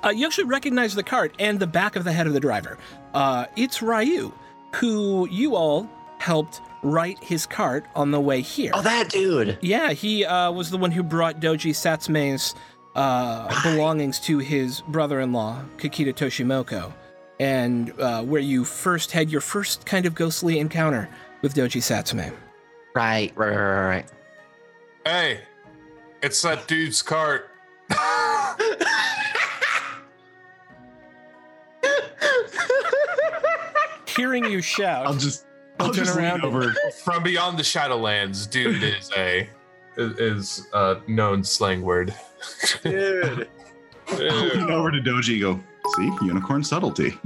Uh, 0.03 0.09
you 0.09 0.25
actually 0.25 0.43
recognize 0.45 0.95
the 0.95 1.03
cart 1.03 1.33
and 1.39 1.59
the 1.59 1.67
back 1.67 1.95
of 1.95 2.03
the 2.03 2.11
head 2.11 2.27
of 2.27 2.33
the 2.33 2.39
driver. 2.39 2.77
Uh, 3.13 3.45
it's 3.55 3.81
Ryu, 3.81 4.31
who 4.75 5.27
you 5.29 5.55
all 5.55 5.89
helped 6.19 6.61
right 6.83 7.21
his 7.23 7.45
cart 7.45 7.85
on 7.95 8.11
the 8.11 8.19
way 8.19 8.41
here. 8.41 8.71
Oh, 8.73 8.81
that 8.81 9.09
dude. 9.09 9.57
Yeah, 9.61 9.91
he 9.91 10.25
uh, 10.25 10.51
was 10.51 10.71
the 10.71 10.77
one 10.77 10.91
who 10.91 11.03
brought 11.03 11.39
Doji 11.39 11.71
Satsume's 11.71 12.55
uh, 12.95 13.47
belongings 13.63 14.19
to 14.21 14.39
his 14.39 14.81
brother-in-law, 14.81 15.63
Kakita 15.77 16.13
Toshimoko, 16.13 16.93
and 17.39 17.91
uh, 17.99 18.23
where 18.23 18.41
you 18.41 18.65
first 18.65 19.11
had 19.11 19.29
your 19.29 19.41
first 19.41 19.85
kind 19.85 20.05
of 20.05 20.15
ghostly 20.15 20.59
encounter 20.59 21.09
with 21.41 21.53
Doji 21.53 21.81
Satsume. 21.81 22.33
Right, 22.93 23.31
right, 23.35 23.55
right, 23.55 23.87
right. 23.87 24.05
Hey, 25.05 25.41
it's 26.21 26.41
that 26.41 26.67
dude's 26.67 27.01
cart. 27.01 27.47
Hearing 34.07 34.45
you 34.45 34.61
shout, 34.61 35.07
I'll 35.07 35.13
just 35.13 35.45
I'll 35.81 35.87
I'll 35.87 35.93
turn 35.93 36.05
just 36.05 36.17
around 36.17 36.43
lean 36.43 36.53
over. 36.53 36.73
From 37.03 37.23
beyond 37.23 37.57
the 37.57 37.63
Shadowlands, 37.63 38.49
dude 38.49 38.83
is 38.83 39.09
a 39.17 39.49
is, 39.97 40.19
is 40.19 40.67
a 40.73 41.01
known 41.07 41.43
slang 41.43 41.81
word. 41.81 42.13
Dude. 42.83 43.47
I'll 44.07 44.45
lean 44.45 44.71
over 44.71 44.91
to 44.91 44.99
Doji. 44.99 45.41
Go 45.41 45.59
see 45.95 46.25
unicorn 46.25 46.63
subtlety. 46.63 47.17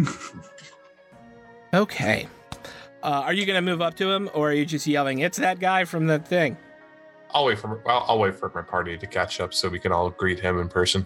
okay. 1.74 2.28
Uh, 3.04 3.22
are 3.24 3.34
you 3.34 3.46
going 3.46 3.56
to 3.56 3.62
move 3.62 3.82
up 3.82 3.96
to 3.96 4.10
him, 4.10 4.30
or 4.34 4.50
are 4.50 4.54
you 4.54 4.66
just 4.66 4.88
yelling, 4.88 5.20
"It's 5.20 5.38
that 5.38 5.60
guy 5.60 5.86
from 5.86 6.08
the 6.08 6.20
thing"? 6.20 6.58
I'll 7.32 7.46
wait 7.46 7.60
for 7.60 7.82
I'll, 7.90 8.06
I'll 8.08 8.20
wait 8.20 8.36
for 8.36 8.52
my 8.56 8.62
party 8.62 8.98
to 8.98 9.08
catch 9.08 9.40
up 9.40 9.54
so 9.54 9.68
we 9.70 9.80
can 9.80 9.92
all 9.92 10.10
greet 10.10 10.40
him 10.40 10.60
in 10.60 10.70
person. 10.70 11.06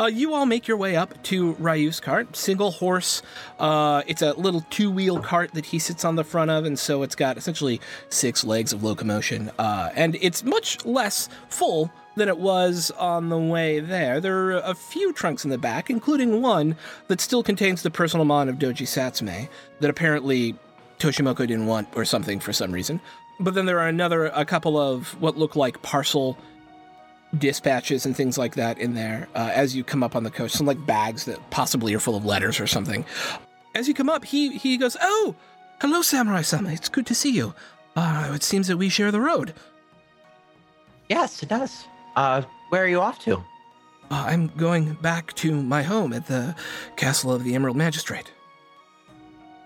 Uh, 0.00 0.06
you 0.06 0.32
all 0.32 0.46
make 0.46 0.68
your 0.68 0.76
way 0.76 0.94
up 0.94 1.20
to 1.24 1.54
Ryu's 1.54 1.98
cart, 1.98 2.36
single 2.36 2.70
horse. 2.70 3.20
Uh, 3.58 4.04
it's 4.06 4.22
a 4.22 4.32
little 4.34 4.60
two 4.70 4.92
wheel 4.92 5.18
cart 5.18 5.54
that 5.54 5.66
he 5.66 5.80
sits 5.80 6.04
on 6.04 6.14
the 6.14 6.22
front 6.22 6.52
of, 6.52 6.64
and 6.64 6.78
so 6.78 7.02
it's 7.02 7.16
got 7.16 7.36
essentially 7.36 7.80
six 8.08 8.44
legs 8.44 8.72
of 8.72 8.84
locomotion. 8.84 9.50
Uh, 9.58 9.90
and 9.96 10.16
it's 10.20 10.44
much 10.44 10.84
less 10.86 11.28
full 11.48 11.90
than 12.14 12.28
it 12.28 12.38
was 12.38 12.92
on 12.92 13.28
the 13.28 13.38
way 13.38 13.80
there. 13.80 14.20
There 14.20 14.52
are 14.52 14.58
a 14.58 14.74
few 14.74 15.12
trunks 15.12 15.42
in 15.42 15.50
the 15.50 15.58
back, 15.58 15.90
including 15.90 16.42
one 16.42 16.76
that 17.08 17.20
still 17.20 17.42
contains 17.42 17.82
the 17.82 17.90
personal 17.90 18.24
mon 18.24 18.48
of 18.48 18.54
Doji 18.54 18.86
Satsume 18.86 19.48
that 19.80 19.90
apparently 19.90 20.54
Toshimoko 21.00 21.38
didn't 21.38 21.66
want 21.66 21.88
or 21.96 22.04
something 22.04 22.38
for 22.38 22.52
some 22.52 22.70
reason. 22.70 23.00
But 23.40 23.54
then 23.54 23.66
there 23.66 23.80
are 23.80 23.88
another, 23.88 24.26
a 24.26 24.44
couple 24.44 24.78
of 24.78 25.20
what 25.20 25.36
look 25.36 25.56
like 25.56 25.82
parcel 25.82 26.38
dispatches 27.36 28.06
and 28.06 28.16
things 28.16 28.38
like 28.38 28.54
that 28.54 28.78
in 28.78 28.94
there 28.94 29.28
uh, 29.34 29.50
as 29.52 29.76
you 29.76 29.84
come 29.84 30.02
up 30.02 30.16
on 30.16 30.22
the 30.24 30.30
coast. 30.30 30.56
Some 30.56 30.66
like 30.66 30.84
bags 30.86 31.24
that 31.26 31.38
possibly 31.50 31.94
are 31.94 32.00
full 32.00 32.16
of 32.16 32.24
letters 32.24 32.60
or 32.60 32.66
something. 32.66 33.04
As 33.74 33.86
you 33.86 33.94
come 33.94 34.08
up, 34.08 34.24
he 34.24 34.56
he 34.56 34.76
goes, 34.76 34.96
"Oh, 35.00 35.34
hello, 35.80 36.02
Samurai 36.02 36.42
Sama. 36.42 36.70
It's 36.72 36.88
good 36.88 37.06
to 37.06 37.14
see 37.14 37.30
you. 37.32 37.54
Uh, 37.96 38.32
it 38.34 38.42
seems 38.42 38.68
that 38.68 38.76
we 38.76 38.88
share 38.88 39.10
the 39.10 39.20
road. 39.20 39.54
Yes, 41.08 41.42
it 41.42 41.48
does. 41.48 41.84
Uh, 42.16 42.42
where 42.68 42.84
are 42.84 42.88
you 42.88 43.00
off 43.00 43.18
to? 43.24 43.36
Uh, 44.10 44.24
I'm 44.26 44.48
going 44.56 44.94
back 44.94 45.34
to 45.34 45.62
my 45.62 45.82
home 45.82 46.12
at 46.12 46.26
the 46.26 46.54
castle 46.96 47.32
of 47.32 47.44
the 47.44 47.54
Emerald 47.54 47.76
Magistrate. 47.76 48.32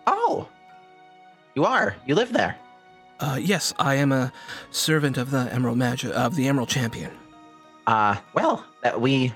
Oh, 0.07 0.49
you 1.54 1.64
are. 1.64 1.97
You 2.07 2.14
live 2.14 2.33
there. 2.33 2.57
Uh, 3.21 3.38
yes, 3.40 3.73
I 3.78 3.95
am 3.97 4.11
a 4.11 4.33
servant 4.71 5.16
of 5.16 5.31
the 5.31 5.52
Emerald 5.52 5.78
Mag- 5.78 6.04
of 6.04 6.35
the 6.35 6.49
Emerald 6.49 6.69
Champion. 6.69 7.12
Uh, 7.87 8.17
well, 8.35 8.65
that 8.83 9.01
we, 9.01 9.33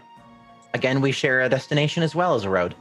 again, 0.74 1.00
we 1.00 1.12
share 1.12 1.42
a 1.42 1.48
destination 1.48 2.02
as 2.02 2.14
well 2.14 2.34
as 2.34 2.44
a 2.44 2.50
road. 2.50 2.74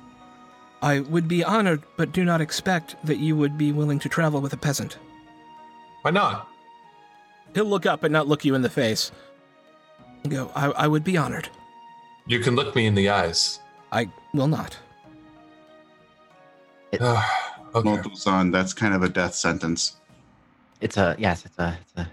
I 0.82 1.00
would 1.00 1.28
be 1.28 1.44
honored, 1.44 1.82
but 1.98 2.12
do 2.12 2.24
not 2.24 2.42
expect 2.42 2.96
that 3.06 3.18
you 3.18 3.36
would 3.36 3.58
be 3.58 3.72
willing 3.72 4.00
to 4.00 4.10
travel 4.10 4.42
with 4.42 4.54
a 4.54 4.58
peasant." 4.58 4.98
Why 6.04 6.12
not? 6.12 6.48
He'll 7.56 7.66
look 7.66 7.86
up 7.88 8.04
and 8.04 8.14
not 8.14 8.28
look 8.28 8.46
you 8.46 8.54
in 8.54 8.62
the 8.62 8.70
face. 8.70 9.12
Go, 10.28 10.52
I, 10.56 10.68
I 10.68 10.88
would 10.88 11.04
be 11.04 11.18
honored. 11.18 11.50
You 12.28 12.40
can 12.40 12.56
look 12.56 12.76
me 12.76 12.86
in 12.86 12.96
the 12.96 13.10
eyes. 13.10 13.60
I 13.92 14.10
will 14.34 14.48
not. 14.48 14.78
okay. 16.94 17.90
Moto-san, 17.90 18.52
that's 18.52 18.74
kind 18.74 18.94
of 18.94 19.04
a 19.04 19.10
death 19.10 19.36
sentence. 19.36 19.96
It's 20.82 20.98
a 20.98 21.16
yes. 21.18 21.46
It's 21.46 21.58
a. 21.58 21.78
It's 21.82 21.98
a. 21.98 22.12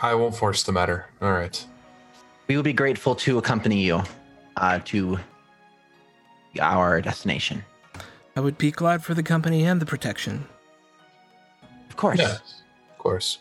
I 0.00 0.14
won't 0.14 0.34
force 0.34 0.62
the 0.62 0.72
matter. 0.72 1.06
All 1.20 1.32
right. 1.32 1.64
We 2.48 2.56
would 2.56 2.64
be 2.64 2.72
grateful 2.72 3.14
to 3.16 3.38
accompany 3.38 3.82
you, 3.82 4.02
uh, 4.56 4.80
to 4.86 5.18
our 6.60 7.00
destination. 7.00 7.64
I 8.36 8.40
would 8.40 8.58
be 8.58 8.70
glad 8.70 9.02
for 9.04 9.14
the 9.14 9.22
company 9.22 9.64
and 9.64 9.80
the 9.80 9.86
protection. 9.86 10.46
Of 11.88 11.96
course. 11.96 12.18
Yes. 12.18 12.62
Of 12.90 12.98
course. 12.98 13.38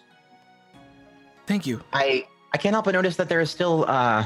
Thank 1.48 1.66
you. 1.66 1.82
I 1.94 2.26
I 2.54 2.58
can't 2.58 2.74
help 2.74 2.86
but 2.86 2.94
notice 2.94 3.16
that 3.16 3.30
there 3.30 3.42
is 3.42 3.50
still 3.50 3.86
uh, 3.88 4.26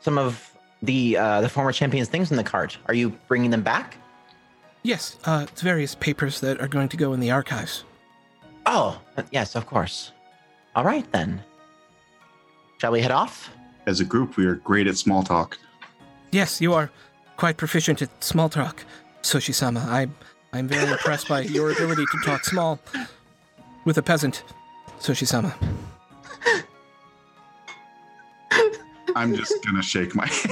some 0.00 0.18
of 0.18 0.50
the 0.82 1.16
uh, 1.16 1.40
the 1.40 1.48
former 1.48 1.72
champions' 1.72 2.08
things 2.08 2.30
in 2.30 2.36
the 2.36 2.44
cart. 2.44 2.78
Are 2.86 2.94
you 2.94 3.10
bringing 3.28 3.50
them 3.50 3.62
back? 3.62 3.96
Yes, 4.82 5.18
uh, 5.24 5.46
it's 5.48 5.62
various 5.62 5.94
papers 5.96 6.40
that 6.40 6.60
are 6.60 6.68
going 6.68 6.88
to 6.90 6.96
go 6.96 7.12
in 7.12 7.20
the 7.20 7.30
archives. 7.32 7.84
Oh, 8.66 9.00
yes, 9.32 9.56
of 9.56 9.66
course. 9.66 10.12
All 10.76 10.84
right 10.84 11.10
then. 11.12 11.42
Shall 12.78 12.92
we 12.92 13.00
head 13.00 13.10
off? 13.10 13.50
As 13.86 14.00
a 14.00 14.04
group, 14.04 14.36
we 14.36 14.46
are 14.46 14.56
great 14.56 14.86
at 14.86 14.96
small 14.96 15.22
talk. 15.22 15.58
Yes, 16.32 16.60
you 16.60 16.74
are 16.74 16.90
quite 17.36 17.56
proficient 17.56 18.02
at 18.02 18.24
small 18.24 18.48
talk, 18.48 18.84
Soshi-sama. 19.22 19.80
I, 19.80 20.08
I'm 20.52 20.66
very 20.66 20.90
impressed 20.90 21.28
by 21.28 21.42
your 21.42 21.70
ability 21.70 22.04
to 22.04 22.18
talk 22.24 22.44
small 22.44 22.80
with 23.84 23.98
a 23.98 24.02
peasant, 24.02 24.42
Soshi-sama. 24.98 25.54
I'm 29.14 29.34
just 29.34 29.54
gonna 29.64 29.82
shake 29.82 30.14
my 30.14 30.26
head. 30.26 30.50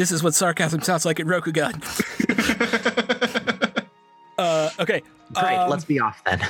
This 0.00 0.10
is 0.10 0.22
what 0.22 0.34
sarcasm 0.34 0.80
sounds 0.80 1.04
like 1.04 1.20
in 1.20 1.26
Rokugan. 1.26 1.76
uh, 4.38 4.70
okay. 4.80 5.02
Great. 5.34 5.56
um, 5.56 5.68
let's 5.68 5.84
be 5.84 6.00
off 6.00 6.22
then. 6.24 6.40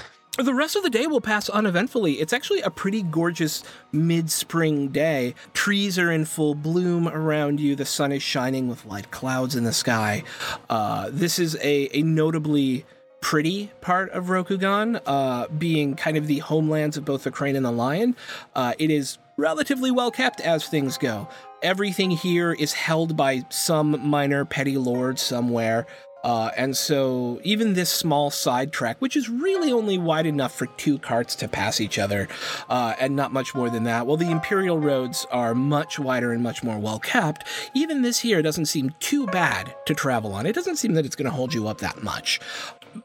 The 0.42 0.54
rest 0.54 0.75
of 0.75 0.82
the 0.82 0.90
day 0.90 1.06
will 1.06 1.20
pass 1.20 1.50
uneventfully. 1.50 2.14
It's 2.14 2.32
actually 2.32 2.62
a 2.62 2.70
pretty 2.70 3.02
gorgeous 3.02 3.62
mid 3.92 4.30
spring 4.30 4.88
day. 4.88 5.35
Trees 5.52 5.99
are 5.99 6.11
in 6.11 6.25
full 6.25 6.54
bloom 6.54 7.09
around 7.09 7.61
you. 7.61 7.76
The 7.76 7.85
sun 7.85 8.11
is 8.11 8.23
shining 8.23 8.66
with 8.66 8.87
light 8.87 9.11
clouds 9.11 9.54
in 9.54 9.64
the 9.64 9.73
sky. 9.73 10.23
Uh, 10.70 11.11
this 11.12 11.38
is 11.38 11.56
a, 11.56 11.94
a 11.94 12.02
notably 12.02 12.87
pretty 13.20 13.70
part 13.82 14.11
of 14.12 14.26
Rokugan, 14.26 15.00
uh, 15.04 15.47
being 15.49 15.94
kind 15.94 16.16
of 16.16 16.26
the 16.26 16.38
homelands 16.38 16.97
of 16.97 17.04
both 17.04 17.25
the 17.25 17.30
crane 17.30 17.54
and 17.54 17.66
the 17.66 17.70
lion. 17.70 18.16
Uh, 18.54 18.73
it 18.78 18.90
is 18.90 19.18
relatively 19.37 19.90
well 19.90 20.11
kept 20.11 20.40
as 20.40 20.66
things 20.66 20.97
go. 20.97 21.28
Everything 21.62 22.11
here 22.11 22.52
is 22.52 22.73
held 22.73 23.16
by 23.16 23.44
some 23.50 24.09
minor 24.09 24.47
petty 24.47 24.78
lord 24.78 25.18
somewhere. 25.18 25.87
Uh, 26.22 26.50
and 26.56 26.76
so 26.76 27.40
even 27.42 27.74
this 27.74 27.90
small 27.90 28.30
side 28.30 28.72
track, 28.72 28.96
which 29.00 29.16
is 29.16 29.28
really 29.28 29.72
only 29.72 29.96
wide 29.96 30.26
enough 30.26 30.54
for 30.54 30.66
two 30.76 30.98
carts 30.98 31.34
to 31.36 31.48
pass 31.48 31.80
each 31.80 31.98
other, 31.98 32.28
uh, 32.68 32.94
and 33.00 33.16
not 33.16 33.32
much 33.32 33.54
more 33.54 33.70
than 33.70 33.84
that, 33.84 34.06
well, 34.06 34.16
the 34.16 34.30
imperial 34.30 34.78
roads 34.78 35.26
are 35.30 35.54
much 35.54 35.98
wider 35.98 36.32
and 36.32 36.42
much 36.42 36.62
more 36.62 36.78
well 36.78 36.98
kept, 36.98 37.44
even 37.74 38.02
this 38.02 38.20
here 38.20 38.42
doesn't 38.42 38.66
seem 38.66 38.94
too 39.00 39.26
bad 39.28 39.74
to 39.86 39.94
travel 39.94 40.34
on. 40.34 40.46
It 40.46 40.54
doesn't 40.54 40.76
seem 40.76 40.94
that 40.94 41.06
it's 41.06 41.16
going 41.16 41.30
to 41.30 41.36
hold 41.36 41.54
you 41.54 41.68
up 41.68 41.78
that 41.78 42.02
much. 42.02 42.40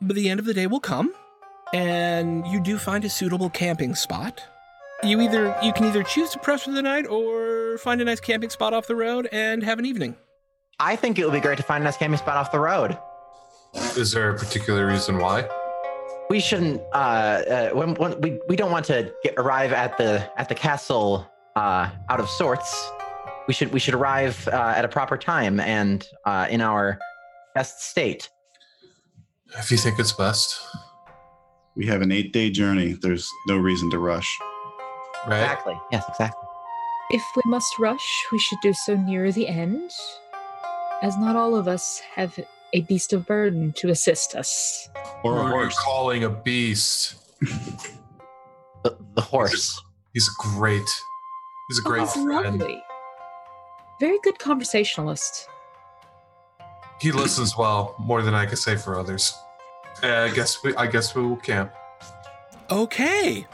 But 0.02 0.16
the 0.16 0.30
end 0.30 0.40
of 0.40 0.46
the 0.46 0.54
day 0.54 0.68
will 0.68 0.80
come, 0.80 1.14
and 1.74 2.46
you 2.48 2.62
do 2.62 2.78
find 2.78 3.06
a 3.06 3.10
suitable 3.10 3.50
camping 3.50 3.96
spot. 3.96 4.42
You 5.04 5.22
either 5.22 5.56
you 5.62 5.74
can 5.74 5.86
either 5.86 6.04
choose 6.04 6.32
to 6.32 6.40
press 6.40 6.64
for 6.64 6.72
the 6.72 6.82
night 6.82 7.06
or 7.06 7.78
find 7.78 8.02
a 8.02 8.06
nice 8.06 8.20
camping 8.20 8.50
spot 8.50 8.74
off 8.74 8.88
the 8.88 8.96
road 8.96 9.28
and 9.32 9.62
have 9.64 9.78
an 9.78 9.86
evening. 9.86 10.16
I 10.80 10.96
think 10.96 11.18
it 11.20 11.26
would 11.26 11.34
be 11.34 11.40
great 11.40 11.58
to 11.58 11.64
find 11.64 11.84
a 11.84 11.86
nice 11.86 11.98
camping 11.98 12.18
spot 12.18 12.38
off 12.38 12.52
the 12.52 12.60
road. 12.60 12.98
Is 13.98 14.12
there 14.12 14.30
a 14.30 14.38
particular 14.38 14.88
reason 14.88 15.20
why? 15.20 15.48
We 16.30 16.40
shouldn't. 16.40 16.82
Uh, 16.94 16.96
uh, 16.96 17.70
when, 17.72 17.94
when 17.96 18.20
we 18.22 18.40
we 18.48 18.56
don't 18.56 18.72
want 18.72 18.86
to 18.88 19.14
get, 19.24 19.36
arrive 19.38 19.72
at 19.74 19.98
the 19.98 20.28
at 20.38 20.50
the 20.50 20.56
castle 20.56 21.30
uh, 21.56 21.90
out 22.10 22.20
of 22.20 22.28
sorts. 22.30 22.92
We 23.48 23.54
should 23.54 23.72
we 23.72 23.80
should 23.80 23.94
arrive 23.94 24.48
uh, 24.48 24.74
at 24.76 24.84
a 24.86 24.88
proper 24.88 25.18
time 25.18 25.60
and 25.60 26.06
uh, 26.26 26.48
in 26.50 26.62
our 26.62 26.98
best 27.54 27.82
state. 27.84 28.30
If 29.60 29.70
you 29.72 29.78
think 29.78 30.00
it's 30.00 30.12
best, 30.14 30.60
We 31.76 31.86
have 31.86 32.02
an 32.02 32.12
eight 32.12 32.34
day 32.34 32.50
journey. 32.50 32.98
There's 33.02 33.30
no 33.48 33.58
reason 33.58 33.90
to 33.92 34.00
rush. 34.00 34.28
right? 35.28 35.42
Exactly. 35.42 35.80
Yes, 35.92 36.06
exactly. 36.10 36.42
If 37.12 37.24
we 37.36 37.44
must 37.46 37.78
rush, 37.78 38.26
we 38.32 38.40
should 38.40 38.58
do 38.64 38.74
so 38.74 38.96
near 38.98 39.32
the 39.32 39.48
end, 39.48 39.92
as 41.02 41.18
not 41.18 41.36
all 41.36 41.56
of 41.56 41.68
us 41.68 42.00
have 42.16 42.38
a 42.74 42.82
beast 42.82 43.14
of 43.14 43.26
burden 43.26 43.72
to 43.74 43.90
assist 43.90 44.36
us. 44.36 44.90
Or 45.24 45.40
a 45.40 45.44
Who 45.48 45.56
are 45.56 45.64
you 45.66 45.70
calling 45.78 46.24
a 46.24 46.30
beast? 46.30 47.16
The, 48.84 48.98
the 49.16 49.22
horse. 49.22 49.82
He's 50.14 50.28
great. 50.40 50.82
He's 51.70 51.80
a 51.80 51.82
Oh, 51.86 51.90
great 51.90 52.02
he's 52.02 52.14
friend. 52.14 52.60
lovely. 52.60 52.84
Very 54.00 54.20
good 54.24 54.38
conversationalist. 54.40 55.48
He 57.02 57.12
listens 57.12 57.58
well, 57.58 57.96
more 58.00 58.22
than 58.22 58.34
I 58.34 58.46
could 58.46 58.58
say 58.58 58.76
for 58.76 58.98
others. 59.00 59.34
Uh, 60.04 60.08
I 60.08 60.30
guess 60.34 60.64
we. 60.64 60.76
I 60.76 60.88
guess 60.88 61.16
we 61.16 61.26
will 61.26 61.38
camp. 61.38 61.74
Okay. 62.70 63.46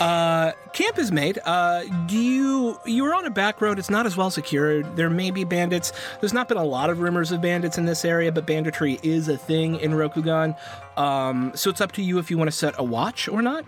Uh, 0.00 0.52
camp 0.72 0.98
is 0.98 1.12
made. 1.12 1.38
Uh, 1.44 1.84
do 2.06 2.18
you 2.18 2.78
you 2.86 3.04
were 3.04 3.14
on 3.14 3.24
a 3.24 3.30
back 3.30 3.60
road? 3.60 3.78
It's 3.78 3.90
not 3.90 4.06
as 4.06 4.16
well 4.16 4.30
secured. 4.30 4.96
There 4.96 5.10
may 5.10 5.30
be 5.30 5.44
bandits. 5.44 5.92
There's 6.20 6.32
not 6.32 6.48
been 6.48 6.56
a 6.56 6.64
lot 6.64 6.90
of 6.90 7.00
rumors 7.00 7.32
of 7.32 7.40
bandits 7.40 7.78
in 7.78 7.84
this 7.84 8.04
area, 8.04 8.32
but 8.32 8.46
banditry 8.46 8.98
is 9.02 9.28
a 9.28 9.36
thing 9.36 9.78
in 9.80 9.92
Rokugan. 9.92 10.56
Um, 10.98 11.52
so 11.54 11.70
it's 11.70 11.80
up 11.80 11.92
to 11.92 12.02
you 12.02 12.18
if 12.18 12.30
you 12.30 12.38
want 12.38 12.48
to 12.50 12.56
set 12.56 12.74
a 12.78 12.84
watch 12.84 13.28
or 13.28 13.42
not. 13.42 13.64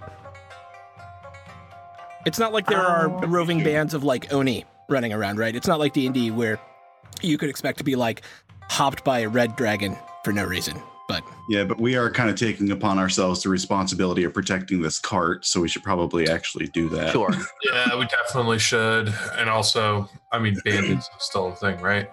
It's 2.26 2.38
not 2.38 2.52
like 2.52 2.66
there 2.66 2.80
are 2.80 3.08
Um, 3.24 3.30
roving 3.30 3.62
bands 3.62 3.92
of 3.92 4.02
like 4.02 4.32
Oni 4.32 4.64
running 4.88 5.12
around, 5.12 5.38
right? 5.38 5.54
It's 5.54 5.66
not 5.66 5.78
like 5.78 5.92
D 5.92 6.06
and 6.06 6.14
D 6.14 6.30
where 6.30 6.58
you 7.20 7.38
could 7.38 7.50
expect 7.50 7.78
to 7.78 7.84
be 7.84 7.96
like 7.96 8.22
hopped 8.62 9.04
by 9.04 9.20
a 9.20 9.28
red 9.28 9.56
dragon 9.56 9.96
for 10.24 10.32
no 10.32 10.44
reason. 10.44 10.82
But 11.08 11.22
Yeah, 11.48 11.64
but 11.64 11.78
we 11.78 11.96
are 11.96 12.10
kind 12.10 12.30
of 12.30 12.36
taking 12.36 12.70
upon 12.70 12.98
ourselves 12.98 13.42
the 13.42 13.50
responsibility 13.50 14.24
of 14.24 14.32
protecting 14.32 14.80
this 14.80 14.98
cart, 14.98 15.44
so 15.44 15.60
we 15.60 15.68
should 15.68 15.82
probably 15.82 16.28
actually 16.28 16.68
do 16.68 16.88
that. 16.90 17.12
Sure. 17.12 17.30
Yeah, 17.72 17.98
we 17.98 18.06
definitely 18.06 18.58
should. 18.58 19.12
And 19.36 19.50
also, 19.50 20.08
I 20.32 20.38
mean, 20.38 20.56
bandits 20.64 21.06
is 21.06 21.24
still 21.24 21.48
a 21.48 21.56
thing, 21.56 21.80
right? 21.80 22.08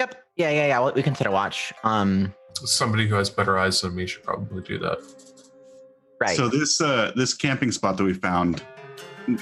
Yep. 0.00 0.14
Yeah, 0.36 0.50
yeah, 0.50 0.66
yeah. 0.66 0.90
We 0.90 1.02
can 1.02 1.14
set 1.14 1.26
a 1.26 1.30
watch. 1.30 1.72
Um. 1.84 2.34
Somebody 2.54 3.06
who 3.06 3.14
has 3.14 3.30
better 3.30 3.56
eyes 3.56 3.80
than 3.80 3.94
me 3.94 4.06
should 4.06 4.24
probably 4.24 4.62
do 4.62 4.78
that. 4.78 4.98
Right. 6.20 6.36
So 6.36 6.48
this 6.48 6.80
uh 6.80 7.12
this 7.14 7.34
camping 7.34 7.70
spot 7.70 7.96
that 7.96 8.04
we 8.04 8.14
found, 8.14 8.62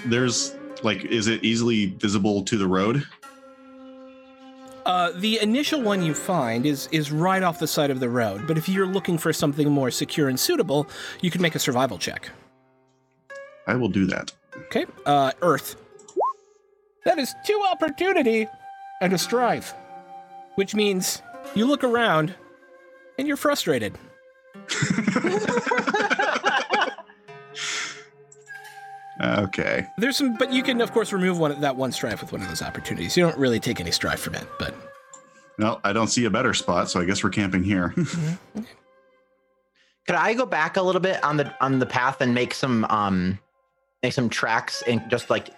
there's 0.06 0.54
like, 0.82 1.04
is 1.06 1.26
it 1.26 1.42
easily 1.42 1.86
visible 1.86 2.42
to 2.44 2.58
the 2.58 2.66
road? 2.66 3.06
Uh, 4.86 5.10
the 5.16 5.40
initial 5.40 5.82
one 5.82 6.00
you 6.00 6.14
find 6.14 6.64
is 6.64 6.88
is 6.92 7.10
right 7.10 7.42
off 7.42 7.58
the 7.58 7.66
side 7.66 7.90
of 7.90 7.98
the 7.98 8.08
road, 8.08 8.46
but 8.46 8.56
if 8.56 8.68
you're 8.68 8.86
looking 8.86 9.18
for 9.18 9.32
something 9.32 9.68
more 9.68 9.90
secure 9.90 10.28
and 10.28 10.38
suitable, 10.38 10.86
you 11.20 11.28
can 11.28 11.42
make 11.42 11.56
a 11.56 11.58
survival 11.58 11.98
check. 11.98 12.30
I 13.66 13.74
will 13.74 13.88
do 13.88 14.06
that. 14.06 14.32
Okay. 14.66 14.86
Uh, 15.04 15.32
Earth. 15.42 15.74
That 17.04 17.18
is 17.18 17.34
two 17.44 17.60
opportunity 17.68 18.46
and 19.00 19.12
a 19.12 19.18
strive, 19.18 19.74
which 20.54 20.72
means 20.72 21.20
you 21.56 21.66
look 21.66 21.82
around 21.82 22.32
and 23.18 23.26
you're 23.26 23.36
frustrated. 23.36 23.98
okay. 29.20 29.86
There's 29.98 30.16
some, 30.16 30.34
but 30.34 30.52
you 30.52 30.62
can 30.62 30.80
of 30.80 30.92
course 30.92 31.12
remove 31.12 31.38
one 31.38 31.60
that 31.60 31.76
one 31.76 31.92
strife 31.92 32.20
with 32.20 32.32
one 32.32 32.42
of 32.42 32.48
those 32.48 32.62
opportunities. 32.62 33.16
You 33.16 33.24
don't 33.24 33.38
really 33.38 33.60
take 33.60 33.80
any 33.80 33.90
strife 33.90 34.20
from 34.20 34.34
it, 34.34 34.46
but 34.58 34.74
No, 35.58 35.80
I 35.84 35.92
don't 35.92 36.08
see 36.08 36.24
a 36.26 36.30
better 36.30 36.52
spot, 36.54 36.90
so 36.90 37.00
I 37.00 37.04
guess 37.04 37.24
we're 37.24 37.30
camping 37.30 37.62
here. 37.62 37.94
Could 40.06 40.14
I 40.14 40.34
go 40.34 40.46
back 40.46 40.76
a 40.76 40.82
little 40.82 41.00
bit 41.00 41.22
on 41.24 41.36
the 41.36 41.52
on 41.60 41.78
the 41.78 41.86
path 41.86 42.20
and 42.20 42.34
make 42.34 42.54
some 42.54 42.84
um 42.86 43.38
make 44.02 44.12
some 44.12 44.28
tracks 44.28 44.82
and 44.86 45.02
just 45.10 45.30
like 45.30 45.48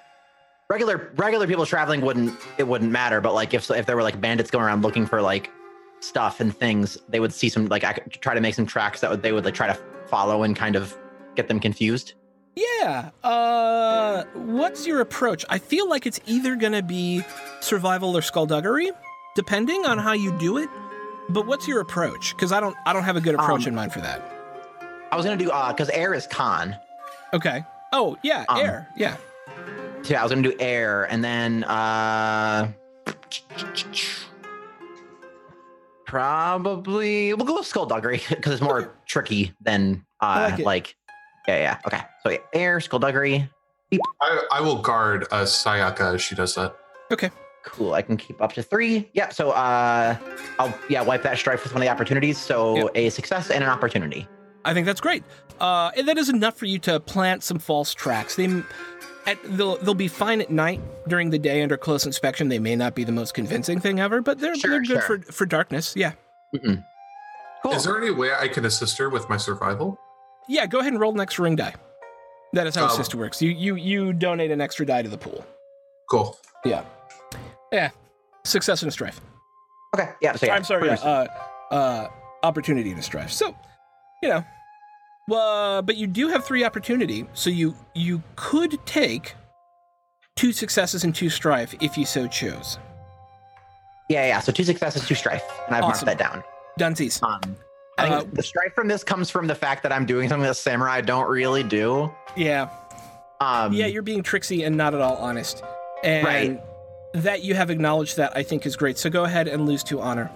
regular 0.71 1.13
regular 1.17 1.47
people 1.47 1.67
traveling 1.67 2.01
wouldn't 2.01 2.39
it 2.59 2.67
wouldn't 2.67 2.91
matter, 2.91 3.21
but 3.21 3.35
like 3.35 3.55
if 3.55 3.71
if 3.71 3.87
there 3.87 3.97
were 3.97 4.03
like 4.03 4.21
bandits 4.21 4.51
going 4.51 4.65
around 4.65 4.83
looking 4.83 5.07
for 5.07 5.21
like 5.21 5.51
stuff 6.01 6.41
and 6.41 6.57
things, 6.57 6.97
they 7.09 7.21
would 7.21 7.33
see 7.33 7.49
some 7.49 7.67
like 7.67 7.85
I 7.85 7.93
could 7.95 8.13
try 8.23 8.35
to 8.35 8.41
make 8.41 8.55
some 8.55 8.67
tracks 8.67 9.01
that 9.01 9.11
would 9.11 9.23
they 9.23 9.33
would 9.33 9.45
like 9.45 9.55
try 9.55 9.67
to 9.67 9.79
follow 10.07 10.45
and 10.45 10.57
kind 10.57 10.77
of 10.77 10.97
get 11.35 11.49
them 11.49 11.61
confused. 11.61 12.15
Yeah. 12.81 13.11
Uh, 13.23 14.25
what's 14.35 14.87
your 14.87 15.01
approach? 15.01 15.45
I 15.49 15.59
feel 15.59 15.89
like 15.89 16.07
it's 16.07 16.21
either 16.27 16.57
gonna 16.57 16.83
be 16.83 17.23
survival 17.61 18.17
or 18.17 18.23
skullduggery, 18.23 18.91
depending 19.37 19.87
on 19.87 19.99
how 19.99 20.13
you 20.13 20.37
do 20.39 20.59
it. 20.59 20.69
But 21.29 21.47
what's 21.47 21.69
your 21.69 21.81
approach? 21.81 22.35
Because 22.35 22.53
I 22.53 22.59
don't, 22.61 22.75
I 22.87 22.93
don't 22.93 23.05
have 23.05 23.17
a 23.17 23.21
good 23.21 23.35
approach 23.35 23.63
Um, 23.63 23.69
in 23.69 23.75
mind 23.75 23.93
for 23.93 24.01
that. 24.01 24.23
I 25.13 25.17
was 25.17 25.25
gonna 25.25 25.37
do 25.39 25.51
uh 25.51 25.73
because 25.73 25.89
air 25.91 26.15
is 26.15 26.27
con. 26.27 26.75
Okay. 27.33 27.65
Oh 27.93 28.17
yeah, 28.23 28.45
um, 28.49 28.59
air. 28.61 28.89
Yeah. 28.97 29.17
Yeah, 30.05 30.21
I 30.21 30.23
was 30.25 30.33
gonna 30.33 30.43
do 30.43 30.55
air 30.59 31.05
and 31.05 31.23
then 31.25 31.65
uh 31.65 32.71
probably 36.07 37.35
we'll 37.35 37.47
go 37.47 37.55
with 37.57 37.67
skullduggery 37.67 38.21
because 38.31 38.53
it's 38.55 38.63
more 38.63 38.95
tricky 39.07 39.53
than 39.61 40.05
uh 40.21 40.51
like 40.57 40.65
like. 40.65 40.95
Yeah 41.49 41.57
yeah 41.59 41.79
okay 41.87 42.01
so 42.23 42.31
yeah, 42.31 42.39
air 42.53 42.79
skullduggery 42.81 43.49
I, 44.21 44.43
I 44.53 44.61
will 44.61 44.83
guard 44.83 45.25
uh, 45.31 45.45
Sayaka 45.45 46.15
as 46.17 46.21
she 46.23 46.35
does 46.35 46.55
that. 46.57 46.77
Okay. 47.11 47.31
Cool 47.65 47.95
I 47.95 48.03
can 48.03 48.17
keep 48.19 48.41
up 48.43 48.53
to 48.53 48.63
three 48.63 49.09
yeah 49.15 49.31
so 49.31 49.51
uh 49.53 50.17
I'll 50.59 50.75
yeah 50.89 51.03
wipe 51.03 51.23
that 51.23 51.39
strife 51.39 51.65
with 51.65 51.73
one 51.73 51.83
of 51.83 51.87
the 51.87 51.91
opportunities 51.91 52.37
so 52.39 52.77
Yep. 52.77 52.91
a 52.95 53.11
success 53.11 53.51
and 53.51 53.65
an 53.65 53.71
opportunity 53.71 54.29
I 54.65 54.75
think 54.75 54.85
that's 54.87 55.01
great. 55.01 55.23
Uh, 55.61 55.91
and 55.97 56.07
that 56.09 56.19
is 56.19 56.29
enough 56.29 56.57
for 56.59 56.67
you 56.67 56.79
to 56.81 57.01
plant 57.01 57.43
some 57.43 57.59
false 57.59 57.95
tracks. 57.95 58.35
They, 58.37 58.63
at, 59.27 59.39
they'll 59.57 59.77
they'll 59.79 59.95
be 59.95 60.09
fine 60.09 60.41
at 60.43 60.51
night. 60.51 60.81
During 61.07 61.31
the 61.31 61.39
day, 61.39 61.63
under 61.63 61.77
close 61.79 62.05
inspection, 62.05 62.49
they 62.49 62.59
may 62.59 62.77
not 62.77 62.95
be 62.95 63.05
the 63.05 63.13
most 63.13 63.33
convincing 63.35 63.81
thing 63.81 63.99
ever, 64.01 64.21
but 64.21 64.39
they're 64.41 64.57
Sure, 64.57 64.73
they're 64.73 64.81
good 64.81 65.03
sure. 65.03 65.21
for 65.23 65.33
for 65.33 65.47
darkness. 65.47 65.95
Yeah. 65.97 66.13
Mhm. 66.55 66.85
cool 67.63 67.73
Is 67.73 67.85
there 67.85 67.97
any 67.97 68.11
way 68.11 68.31
I 68.39 68.49
can 68.49 68.65
assist 68.67 68.99
her 68.99 69.09
with 69.09 69.29
my 69.31 69.37
survival? 69.39 69.99
Yeah. 70.49 70.67
Go 70.67 70.79
ahead 70.81 70.93
and 70.93 71.01
roll 71.01 71.13
an 71.13 71.21
extra 71.21 71.45
ring 71.45 71.57
die. 71.57 71.75
That 72.55 72.67
is 72.67 72.75
how 72.75 72.85
Um, 72.85 72.91
assist 72.91 73.15
works. 73.15 73.43
You 73.43 73.51
you 73.51 73.75
you 73.77 74.13
donate 74.13 74.51
an 74.51 74.61
extra 74.61 74.87
die 74.87 75.03
to 75.03 75.09
the 75.09 75.19
pool. 75.19 75.45
Cool. 76.11 76.39
Yeah. 76.65 76.85
Yeah. 77.73 77.91
Success 78.45 78.83
and 78.83 78.89
a 78.89 78.93
strife. 78.93 79.21
okay 79.95 80.11
yeah 80.23 80.35
so 80.37 80.47
yeah 80.47 80.55
I'm 80.55 80.65
sorry. 80.65 80.87
Yeah, 80.89 80.97
produce- 80.97 81.05
uh, 81.71 81.75
uh, 81.75 82.09
opportunity 82.43 82.91
and 82.91 82.99
a 82.99 83.03
strife. 83.03 83.31
So, 83.31 83.55
you 84.23 84.29
know, 84.31 84.45
well, 85.29 85.83
but 85.83 85.97
you 85.97 86.07
do 86.07 86.29
have 86.29 86.45
three 86.47 86.65
opportunity. 86.65 87.27
So 87.35 87.51
you 87.51 87.75
you 87.95 88.23
could 88.37 88.79
take 88.87 89.35
two 90.37 90.53
successes 90.53 91.05
and 91.05 91.15
two 91.15 91.29
strife 91.29 91.75
if 91.81 91.99
you 91.99 92.07
so 92.07 92.27
chose. 92.27 92.79
yeah 94.09 94.25
yeah 94.27 94.41
so 94.41 94.51
two 94.53 94.65
successes 94.65 95.07
two 95.07 95.15
strife 95.15 95.43
and 95.67 95.75
I've 95.77 95.85
Awesome. 95.85 96.07
marked 96.07 96.19
that 96.19 96.33
down 96.33 96.43
Dunsies. 96.81 97.23
um 97.23 97.57
I 97.99 98.09
Uh, 98.09 98.25
the 98.33 98.43
strife 98.43 98.75
from 98.75 98.89
this 98.89 99.03
comes 99.05 99.29
from 99.31 99.47
the 99.47 99.55
fact 99.55 99.83
that 99.83 99.93
I'm 99.93 100.07
doing 100.07 100.29
something 100.29 100.47
that 100.47 100.57
samurai 100.57 101.01
don't 101.01 101.29
really 101.29 101.63
do. 101.63 102.11
yeah, 102.37 102.69
Um, 103.41 103.73
yeah, 103.73 103.87
you're 103.87 104.03
being 104.03 104.23
tricksy 104.23 104.63
and 104.65 104.77
not 104.77 104.95
at 104.95 105.01
all 105.01 105.17
honest. 105.17 105.63
And 106.05 106.27
Right. 106.27 106.61
that 107.15 107.43
you 107.43 107.55
have 107.55 107.71
acknowledged 107.71 108.17
that 108.17 108.37
I 108.37 108.43
think 108.43 108.67
is 108.67 108.77
great. 108.77 108.99
So 108.99 109.11
go 109.11 109.25
ahead 109.25 109.49
and 109.49 109.67
lose 109.67 109.83
two 109.83 110.01
honor. 110.01 110.31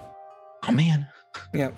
Oh 0.69 0.73
man. 0.73 1.07
Yeah. 1.55 1.71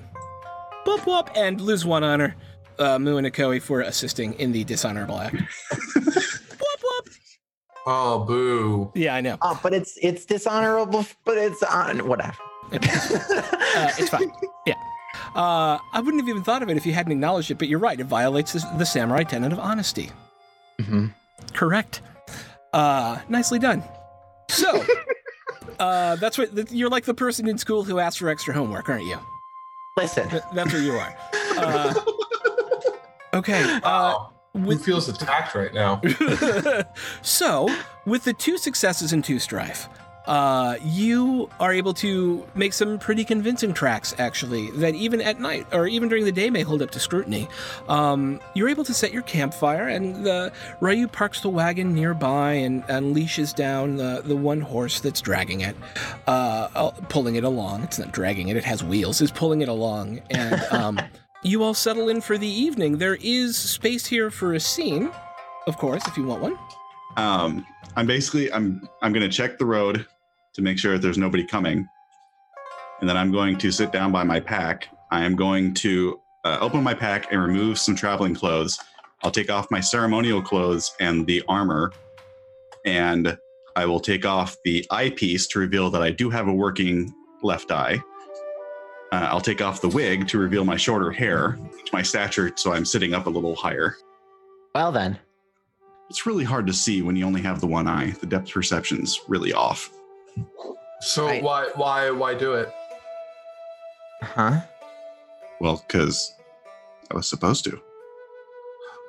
Whoop 0.86 1.06
whoop, 1.06 1.30
and 1.34 1.60
lose 1.60 1.84
one 1.86 2.04
honor. 2.04 2.34
Uh, 2.78 2.98
Mu 2.98 3.16
and 3.18 3.26
Akoi 3.26 3.62
for 3.62 3.80
assisting 3.82 4.34
in 4.34 4.52
the 4.52 4.64
dishonorable 4.64 5.18
act. 5.18 5.36
whoop 5.94 6.80
whoop. 6.82 7.08
Oh, 7.86 8.24
boo. 8.24 8.90
Yeah, 8.94 9.14
I 9.14 9.20
know. 9.20 9.36
Oh, 9.42 9.58
but 9.62 9.72
it's 9.72 9.96
it's 10.02 10.24
dishonorable. 10.26 11.06
But 11.24 11.38
it's 11.38 11.62
on 11.62 12.06
whatever. 12.08 12.34
Uh, 13.76 13.90
it's 13.98 14.08
fine. 14.08 14.30
Yeah. 14.66 14.74
Uh, 15.34 15.78
I 15.92 16.00
wouldn't 16.00 16.22
have 16.22 16.28
even 16.28 16.42
thought 16.44 16.62
of 16.62 16.68
it 16.70 16.76
if 16.76 16.86
you 16.86 16.92
hadn't 16.92 17.12
acknowledged 17.12 17.50
it, 17.50 17.58
but 17.58 17.68
you're 17.68 17.78
right. 17.80 17.98
It 17.98 18.04
violates 18.04 18.52
the, 18.52 18.64
the 18.78 18.84
samurai 18.86 19.24
tenet 19.24 19.52
of 19.52 19.58
honesty. 19.58 20.10
Mhm. 20.80 21.12
Correct. 21.52 22.00
Uh, 22.72 23.18
nicely 23.28 23.58
done. 23.58 23.82
So, 24.48 24.84
uh, 25.78 26.16
that's 26.16 26.38
what 26.38 26.70
you're 26.72 26.88
like 26.90 27.04
the 27.04 27.14
person 27.14 27.48
in 27.48 27.58
school 27.58 27.82
who 27.84 27.98
asked 27.98 28.18
for 28.18 28.28
extra 28.28 28.54
homework, 28.54 28.88
aren't 28.88 29.04
you? 29.06 29.18
Listen, 29.96 30.28
Th- 30.28 30.42
That's 30.54 30.72
what 30.72 30.82
you 30.82 30.92
are. 30.92 31.16
Uh, 31.56 31.94
okay. 33.34 33.80
Uh, 33.84 34.14
Oh, 34.56 34.60
who 34.60 34.78
feels 34.78 35.08
attacked 35.08 35.56
right 35.56 35.74
now? 35.74 36.00
so, 37.22 37.68
with 38.06 38.22
the 38.22 38.32
two 38.32 38.56
successes 38.56 39.12
and 39.12 39.24
two 39.24 39.40
strife, 39.40 39.88
uh, 40.26 40.76
you 40.82 41.50
are 41.60 41.72
able 41.72 41.92
to 41.94 42.46
make 42.54 42.72
some 42.72 42.98
pretty 42.98 43.24
convincing 43.24 43.74
tracks, 43.74 44.14
actually, 44.18 44.70
that 44.72 44.94
even 44.94 45.20
at 45.20 45.38
night 45.40 45.66
or 45.72 45.86
even 45.86 46.08
during 46.08 46.24
the 46.24 46.32
day 46.32 46.48
may 46.48 46.62
hold 46.62 46.80
up 46.80 46.90
to 46.92 47.00
scrutiny. 47.00 47.48
Um, 47.88 48.40
you're 48.54 48.68
able 48.68 48.84
to 48.84 48.94
set 48.94 49.12
your 49.12 49.22
campfire, 49.22 49.88
and 49.88 50.24
the 50.24 50.52
Ryu 50.80 51.08
parks 51.08 51.40
the 51.40 51.50
wagon 51.50 51.94
nearby 51.94 52.52
and, 52.52 52.82
and 52.88 53.12
leashes 53.12 53.52
down 53.52 53.96
the, 53.96 54.22
the 54.24 54.36
one 54.36 54.60
horse 54.60 55.00
that's 55.00 55.20
dragging 55.20 55.60
it, 55.60 55.76
uh, 56.26 56.68
uh, 56.74 56.90
pulling 57.08 57.36
it 57.36 57.44
along. 57.44 57.82
It's 57.82 57.98
not 57.98 58.12
dragging 58.12 58.48
it, 58.48 58.56
it 58.56 58.64
has 58.64 58.82
wheels, 58.82 59.20
it's 59.20 59.32
pulling 59.32 59.60
it 59.60 59.68
along. 59.68 60.20
And 60.30 60.62
um, 60.70 61.00
you 61.42 61.62
all 61.62 61.74
settle 61.74 62.08
in 62.08 62.22
for 62.22 62.38
the 62.38 62.48
evening. 62.48 62.96
There 62.96 63.18
is 63.20 63.56
space 63.56 64.06
here 64.06 64.30
for 64.30 64.54
a 64.54 64.60
scene, 64.60 65.10
of 65.66 65.76
course, 65.76 66.06
if 66.06 66.16
you 66.16 66.24
want 66.24 66.40
one. 66.40 66.58
Um, 67.16 67.66
I'm 67.96 68.06
basically 68.06 68.52
I'm 68.52 68.88
I'm 69.02 69.12
gonna 69.12 69.28
check 69.28 69.58
the 69.58 69.66
road 69.66 70.06
to 70.54 70.62
make 70.62 70.78
sure 70.78 70.92
that 70.92 71.02
there's 71.02 71.18
nobody 71.18 71.44
coming, 71.44 71.86
and 73.00 73.08
then 73.08 73.16
I'm 73.16 73.32
going 73.32 73.58
to 73.58 73.70
sit 73.70 73.92
down 73.92 74.12
by 74.12 74.24
my 74.24 74.40
pack. 74.40 74.88
I 75.10 75.24
am 75.24 75.36
going 75.36 75.74
to 75.74 76.20
uh, 76.44 76.58
open 76.60 76.82
my 76.82 76.94
pack 76.94 77.32
and 77.32 77.40
remove 77.40 77.78
some 77.78 77.94
traveling 77.94 78.34
clothes. 78.34 78.78
I'll 79.22 79.30
take 79.30 79.50
off 79.50 79.70
my 79.70 79.80
ceremonial 79.80 80.42
clothes 80.42 80.94
and 81.00 81.26
the 81.26 81.42
armor, 81.48 81.92
and 82.84 83.36
I 83.76 83.86
will 83.86 84.00
take 84.00 84.24
off 84.24 84.56
the 84.64 84.86
eyepiece 84.90 85.46
to 85.48 85.58
reveal 85.58 85.90
that 85.90 86.02
I 86.02 86.10
do 86.10 86.30
have 86.30 86.48
a 86.48 86.52
working 86.52 87.12
left 87.42 87.70
eye. 87.70 88.02
Uh, 89.12 89.28
I'll 89.30 89.40
take 89.40 89.62
off 89.62 89.80
the 89.80 89.88
wig 89.88 90.28
to 90.28 90.38
reveal 90.38 90.64
my 90.64 90.76
shorter 90.76 91.10
hair, 91.10 91.58
my 91.92 92.02
stature, 92.02 92.52
so 92.56 92.72
I'm 92.72 92.84
sitting 92.84 93.14
up 93.14 93.26
a 93.26 93.30
little 93.30 93.54
higher. 93.54 93.96
well 94.74 94.92
then. 94.92 95.18
It's 96.10 96.26
really 96.26 96.44
hard 96.44 96.66
to 96.66 96.72
see 96.72 97.00
when 97.00 97.16
you 97.16 97.24
only 97.24 97.40
have 97.40 97.60
the 97.60 97.66
one 97.66 97.88
eye. 97.88 98.10
The 98.10 98.26
depth 98.26 98.50
perception's 98.52 99.20
really 99.26 99.52
off. 99.52 99.90
So 101.00 101.26
Right. 101.26 101.42
why 101.42 101.68
why 101.74 102.10
why 102.10 102.34
do 102.34 102.54
it? 102.54 102.72
Huh? 104.22 104.60
Well, 105.60 105.82
because 105.86 106.34
I 107.10 107.14
was 107.14 107.26
supposed 107.28 107.64
to. 107.64 107.80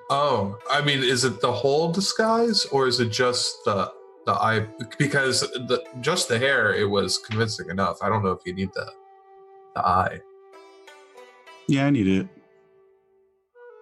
Oh, 0.10 0.60
I 0.70 0.82
mean, 0.82 1.02
is 1.04 1.24
it 1.24 1.42
the 1.42 1.52
whole 1.52 1.92
disguise 1.92 2.66
or 2.66 2.88
is 2.88 3.00
it 3.00 3.10
just 3.12 3.56
the 3.66 3.92
the 4.26 4.34
eye? 4.34 4.68
Because 5.00 5.42
the 5.42 5.84
just 6.02 6.28
the 6.28 6.38
hair, 6.38 6.74
it 6.76 6.86
was 6.90 7.18
convincing 7.18 7.70
enough. 7.70 7.98
I 8.02 8.10
don't 8.10 8.24
know 8.24 8.32
if 8.32 8.42
you 8.46 8.54
need 8.54 8.70
the 8.74 8.92
the 9.76 9.86
eye. 9.86 10.20
Yeah, 11.68 11.88
I 11.88 11.90
need 11.90 12.08
it. 12.08 12.28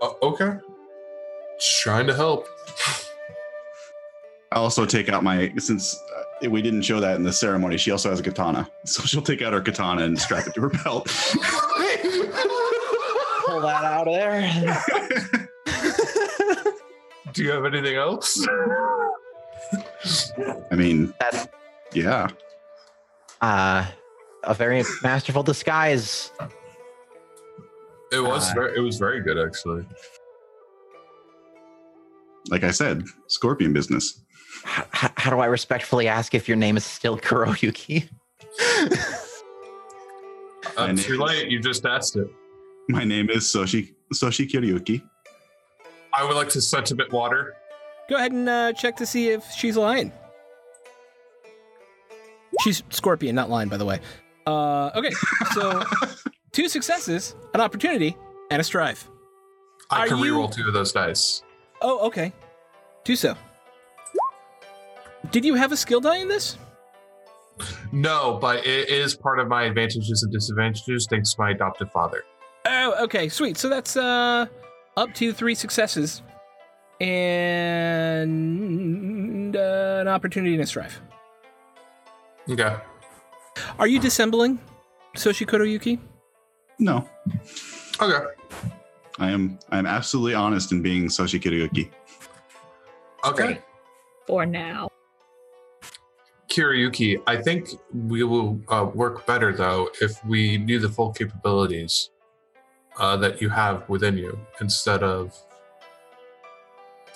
Oh, 0.01 0.17
okay, 0.21 0.58
just 1.60 1.82
trying 1.82 2.08
to 2.08 2.13
help. 2.13 2.47
I 4.51 4.58
also 4.58 4.86
take 4.86 5.10
out 5.10 5.23
my 5.23 5.51
since 5.58 5.99
uh, 6.12 6.12
we 6.49 6.62
didn't 6.62 6.82
show 6.84 6.99
that 6.99 7.15
in 7.15 7.23
the 7.23 7.34
ceremony. 7.34 7.77
She 7.77 7.91
also 7.91 8.10
has 8.10 8.19
a 8.19 8.23
katana, 8.23 8.69
so 8.86 9.03
she'll 9.03 9.21
take 9.21 9.41
out 9.41 9.53
her 9.53 9.62
katana 9.62 10.03
and 10.03 10.19
strap 10.19 10.45
it 10.47 10.53
to 10.56 10.62
her 10.62 10.69
belt. 10.69 11.06
Pull 13.45 13.62
that 13.62 13.84
out 13.84 14.08
of 14.08 14.13
there. 14.13 14.82
Do 17.34 17.43
you 17.43 17.51
have 17.51 17.65
anything 17.65 17.95
else? 17.95 18.45
I 20.71 20.75
mean, 20.75 21.13
That's 21.19 21.47
yeah. 21.93 22.27
uh, 23.41 23.86
a 24.43 24.53
very 24.53 24.84
masterful 25.01 25.41
disguise. 25.43 26.32
It 28.12 28.19
was 28.19 28.51
Uh, 28.51 28.53
very, 28.56 28.77
it 28.77 28.82
was 28.82 28.97
very 28.97 29.21
good 29.21 29.38
actually. 29.39 29.86
Like 32.49 32.63
I 32.63 32.71
said, 32.71 33.03
scorpion 33.27 33.73
business. 33.73 34.19
H- 34.77 34.86
h- 35.03 35.12
how 35.23 35.29
do 35.29 35.39
I 35.39 35.45
respectfully 35.45 36.09
ask 36.09 36.36
if 36.36 36.49
your 36.49 36.57
name 36.57 36.75
is 36.75 36.83
still 36.83 37.17
Kuroyuki? 37.17 38.09
Uh, 40.75 40.88
My 40.88 40.93
too 40.95 41.17
late. 41.17 41.49
You 41.49 41.62
just 41.62 41.86
asked 41.86 42.17
it. 42.17 42.27
My 42.89 43.05
name 43.05 43.29
is 43.29 43.43
Soshi 43.43 43.93
Soshi 44.13 44.45
Kiryuki. 44.49 45.01
I 46.13 46.25
would 46.25 46.36
like 46.36 46.49
to 46.49 46.62
set 46.62 46.91
a 46.91 46.95
bit 46.95 47.13
water. 47.13 47.53
Go 48.09 48.17
ahead 48.17 48.33
and 48.33 48.49
uh, 48.49 48.73
check 48.73 48.97
to 48.97 49.05
see 49.05 49.29
if 49.29 49.45
she's 49.51 49.77
lying. 49.77 50.12
She's 52.62 52.83
Scorpion, 52.89 53.33
not 53.33 53.49
lying, 53.49 53.69
by 53.69 53.77
the 53.77 53.86
way. 53.86 53.99
Uh, 54.45 54.91
okay, 54.93 55.12
so 55.53 55.86
two 56.51 56.67
successes, 56.67 57.33
an 57.53 57.62
opportunity, 57.62 58.17
and 58.51 58.59
a 58.59 58.63
strive. 58.63 59.09
I 59.89 60.01
Are 60.01 60.07
can 60.09 60.17
you- 60.17 60.33
reroll 60.33 60.53
two 60.53 60.67
of 60.67 60.73
those 60.73 60.91
dice. 60.91 61.43
Oh, 61.81 62.07
okay. 62.07 62.33
Do 63.05 63.15
so. 63.15 63.36
Did 65.33 65.43
you 65.43 65.55
have 65.55 65.71
a 65.71 65.77
skill 65.77 65.99
die 65.99 66.17
in 66.17 66.27
this? 66.27 66.57
No, 67.91 68.37
but 68.39 68.65
it 68.65 68.87
is 68.89 69.15
part 69.15 69.39
of 69.39 69.47
my 69.47 69.63
advantages 69.63 70.21
and 70.23 70.31
disadvantages 70.31 71.07
thanks 71.09 71.33
to 71.33 71.41
my 71.41 71.49
adoptive 71.51 71.91
father. 71.91 72.23
Oh, 72.65 73.03
okay, 73.03 73.27
sweet. 73.29 73.57
So 73.57 73.67
that's 73.67 73.97
uh 73.97 74.45
up 74.95 75.11
to 75.15 75.33
three 75.33 75.55
successes 75.55 76.21
and 77.01 78.29
uh, 79.55 79.97
an 80.01 80.07
opportunity 80.07 80.55
to 80.55 80.61
a 80.63 80.65
strive. 80.67 81.01
Okay. 82.47 82.75
Are 83.79 83.87
you 83.87 83.99
dissembling, 83.99 84.59
Soshikoto 85.15 85.67
Yuki? 85.69 85.99
No, 86.79 87.09
Okay. 87.99 88.23
I 89.19 89.31
am 89.31 89.57
I 89.71 89.79
am 89.79 89.87
absolutely 89.87 90.35
honest 90.35 90.71
in 90.71 90.81
being 90.83 91.05
Soshi 91.07 91.39
Kiryuki. 91.41 91.89
Okay. 93.25 93.59
For 94.27 94.45
now. 94.45 94.89
Kiryuki, 96.53 97.19
I 97.25 97.37
think 97.37 97.69
we 97.91 98.23
will 98.23 98.59
uh, 98.67 98.85
work 98.93 99.25
better 99.25 99.51
though 99.51 99.89
if 100.01 100.23
we 100.23 100.57
knew 100.59 100.77
the 100.77 100.89
full 100.89 101.11
capabilities 101.11 102.11
uh, 102.99 103.17
that 103.17 103.41
you 103.41 103.49
have 103.49 103.89
within 103.89 104.17
you 104.17 104.37
instead 104.61 105.01
of. 105.01 105.35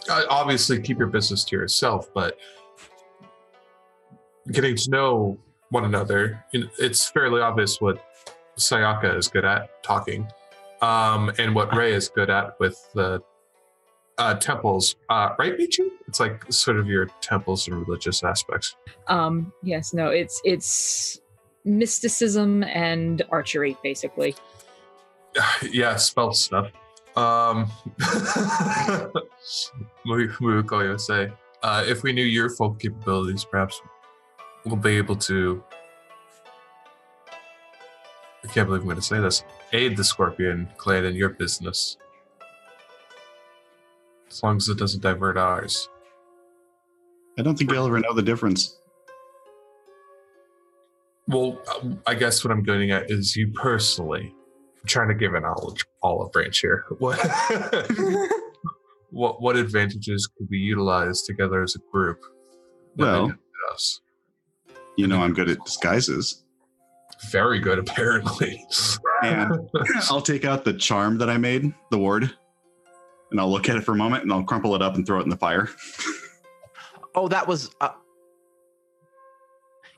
Uh, 0.10 0.24
obviously, 0.30 0.82
keep 0.82 0.98
your 0.98 1.08
business 1.08 1.44
to 1.44 1.56
yourself, 1.56 2.12
but 2.16 2.38
getting 4.52 4.76
to 4.76 4.90
know 4.90 5.38
one 5.70 5.86
another, 5.86 6.44
it's 6.54 7.08
fairly 7.10 7.42
obvious 7.42 7.80
what 7.80 8.04
Sayaka 8.58 9.18
is 9.18 9.28
good 9.28 9.46
at 9.46 9.84
talking, 9.84 10.28
um, 10.82 11.32
and 11.38 11.54
what 11.54 11.76
Rei 11.76 11.94
is 11.94 12.10
good 12.10 12.32
at 12.32 12.60
with 12.60 12.76
the 12.96 13.22
uh, 14.18 14.36
temples. 14.36 14.96
Uh, 15.10 15.30
right, 15.38 15.58
Michi? 15.58 15.90
It's 16.08 16.20
like 16.20 16.46
sort 16.52 16.78
of 16.78 16.88
your 16.88 17.08
temples 17.22 17.68
and 17.68 17.78
religious 17.78 18.24
aspects. 18.24 18.76
Um, 19.08 19.54
yes, 19.64 19.94
no, 19.94 20.08
it's 20.10 20.42
it's 20.44 21.22
mysticism 21.66 22.64
and 22.64 23.22
archery, 23.30 23.78
basically. 23.84 24.36
yeah, 25.72 25.96
spell 25.98 26.34
stuff. 26.34 26.72
Um, 27.16 27.72
Muruko 30.06 30.56
would 30.56 30.68
call 30.68 30.84
you 30.84 30.94
a 30.94 31.00
say, 31.00 31.32
uh, 31.64 31.84
if 31.88 32.04
we 32.04 32.14
knew 32.14 32.24
your 32.24 32.50
full 32.50 32.76
capabilities, 32.76 33.44
perhaps 33.44 33.82
we'll 34.66 34.76
be 34.76 34.98
able 34.98 35.16
to. 35.16 35.64
I 38.44 38.48
can't 38.50 38.68
believe 38.68 38.82
I'm 38.82 38.88
going 38.88 38.98
to 38.98 39.02
say 39.02 39.20
this. 39.20 39.44
Aid 39.74 39.98
the 39.98 40.04
Scorpion 40.04 40.70
clan 40.78 41.06
in 41.06 41.16
your 41.16 41.30
business, 41.30 41.98
as 44.30 44.44
long 44.44 44.58
as 44.58 44.68
it 44.70 44.78
doesn't 44.78 45.02
divert 45.02 45.38
ours. 45.38 45.90
I 47.38 47.42
don't 47.44 47.58
think 47.58 47.72
you'll 47.72 47.86
ever 47.86 48.00
know 48.00 48.14
the 48.14 48.22
difference. 48.22 48.78
Well, 51.28 51.60
um, 51.76 52.02
I 52.08 52.16
guess 52.16 52.44
what 52.44 52.52
I'm 52.52 52.64
getting 52.64 52.92
at 52.92 53.12
is 53.12 53.36
you 53.36 53.50
personally 53.52 54.34
I'm 54.82 54.88
trying 54.88 55.10
to 55.10 55.14
give 55.14 55.34
an 55.34 55.44
olive, 55.44 55.78
olive 56.04 56.32
branch 56.32 56.60
here. 56.60 56.86
What, 57.00 57.20
what 59.12 59.42
what 59.42 59.56
advantages 59.56 60.28
could 60.38 60.48
we 60.50 60.58
utilize 60.58 61.22
together 61.22 61.64
as 61.64 61.76
a 61.76 61.80
group? 61.92 62.20
Well- 62.96 63.34
us? 63.74 64.02
You 64.98 65.08
know, 65.08 65.22
I'm 65.22 65.34
good 65.34 65.50
at 65.50 65.64
disguises. 65.64 66.44
very 67.32 67.60
good 67.60 67.78
apparently. 67.88 68.66
And 69.24 69.70
I'll 70.10 70.22
take 70.22 70.44
out 70.46 70.64
the 70.64 70.74
charm 70.74 71.18
that 71.20 71.30
I 71.30 71.38
made, 71.38 71.74
the 71.92 71.98
ward, 72.00 72.32
and 73.32 73.40
I'll 73.40 73.52
look 73.52 73.70
at 73.70 73.76
it 73.76 73.84
for 73.84 73.92
a 73.94 73.96
moment 73.98 74.24
and 74.24 74.32
I'll 74.32 74.44
crumple 74.44 74.76
it 74.76 74.82
up 74.82 74.96
and 74.96 75.06
throw 75.06 75.20
it 75.20 75.24
in 75.24 75.30
the 75.30 75.38
fire. 75.38 75.70
Oh, 77.16 77.28
that 77.28 77.48
was 77.48 77.72
uh, 77.82 77.90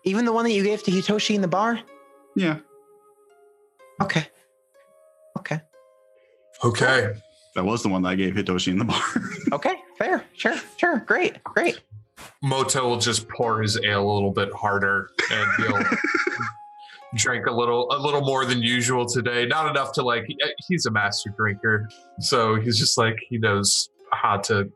even 0.04 0.26
the 0.26 0.32
one 0.34 0.46
that 0.46 0.52
you 0.52 0.64
gave 0.64 0.84
to 0.84 0.92
Hitoshi 0.92 1.36
in 1.36 1.42
the 1.42 1.48
bar. 1.48 1.80
Yeah, 2.36 2.60
Okay. 4.02 4.26
Okay. 5.38 5.60
okay. 6.64 7.14
that 7.56 7.66
was 7.66 7.84
the 7.84 7.90
one 7.90 8.02
that 8.04 8.10
I 8.10 8.16
gave 8.16 8.34
Hitoshi 8.36 8.70
in 8.70 8.78
the 8.80 8.86
bar. 8.86 9.02
Okay. 9.52 9.76
Fair. 9.98 10.24
Sure. 10.34 10.56
Sure. 10.78 11.00
Great. 11.06 11.44
Great. 11.44 11.82
Moto 12.42 12.88
will 12.88 13.00
just 13.00 13.28
pour 13.28 13.62
his 13.62 13.78
ale 13.84 14.10
a 14.10 14.14
little 14.14 14.32
bit 14.32 14.54
harder 14.54 15.10
and 15.32 15.50
he'll 15.58 15.84
drink 17.16 17.48
a 17.48 17.52
little 17.52 17.88
a 17.92 17.98
little 17.98 18.22
more 18.22 18.46
than 18.46 18.62
usual 18.62 19.06
today. 19.06 19.46
Not 19.46 19.70
enough 19.70 19.92
to 19.94 20.04
like 20.04 20.26
he's 20.68 20.86
a 20.86 20.92
master 20.92 21.34
drinker. 21.36 21.88
So 22.20 22.56
he's 22.56 22.78
just 22.78 22.98
like 22.98 23.18
he 23.30 23.38
knows 23.38 23.90
how 24.12 24.38
to 24.38 24.70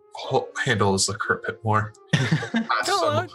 handle 0.63 0.93
his 0.93 1.09
liquor 1.09 1.41
a 1.43 1.51
bit 1.51 1.63
more. 1.63 1.93
Pass 2.13 2.85
some, 2.85 3.27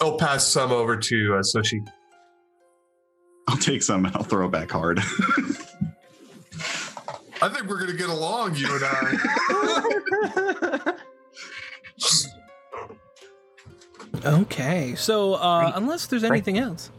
I'll 0.00 0.18
pass 0.18 0.46
some 0.46 0.72
over 0.72 0.96
to 0.96 1.34
uh, 1.34 1.42
Sushi. 1.42 1.86
I'll 3.48 3.56
take 3.56 3.82
some 3.82 4.04
and 4.04 4.14
I'll 4.16 4.24
throw 4.24 4.46
it 4.46 4.50
back 4.50 4.70
hard. 4.70 4.98
I 7.40 7.48
think 7.48 7.68
we're 7.68 7.78
gonna 7.78 7.92
get 7.92 8.08
along, 8.08 8.56
you 8.56 8.66
and 8.74 8.84
I. 8.84 10.92
Okay, 14.24 14.94
so 14.96 15.34
uh, 15.34 15.72
unless 15.74 16.06
there's 16.06 16.24
anything 16.24 16.58
else, 16.58 16.90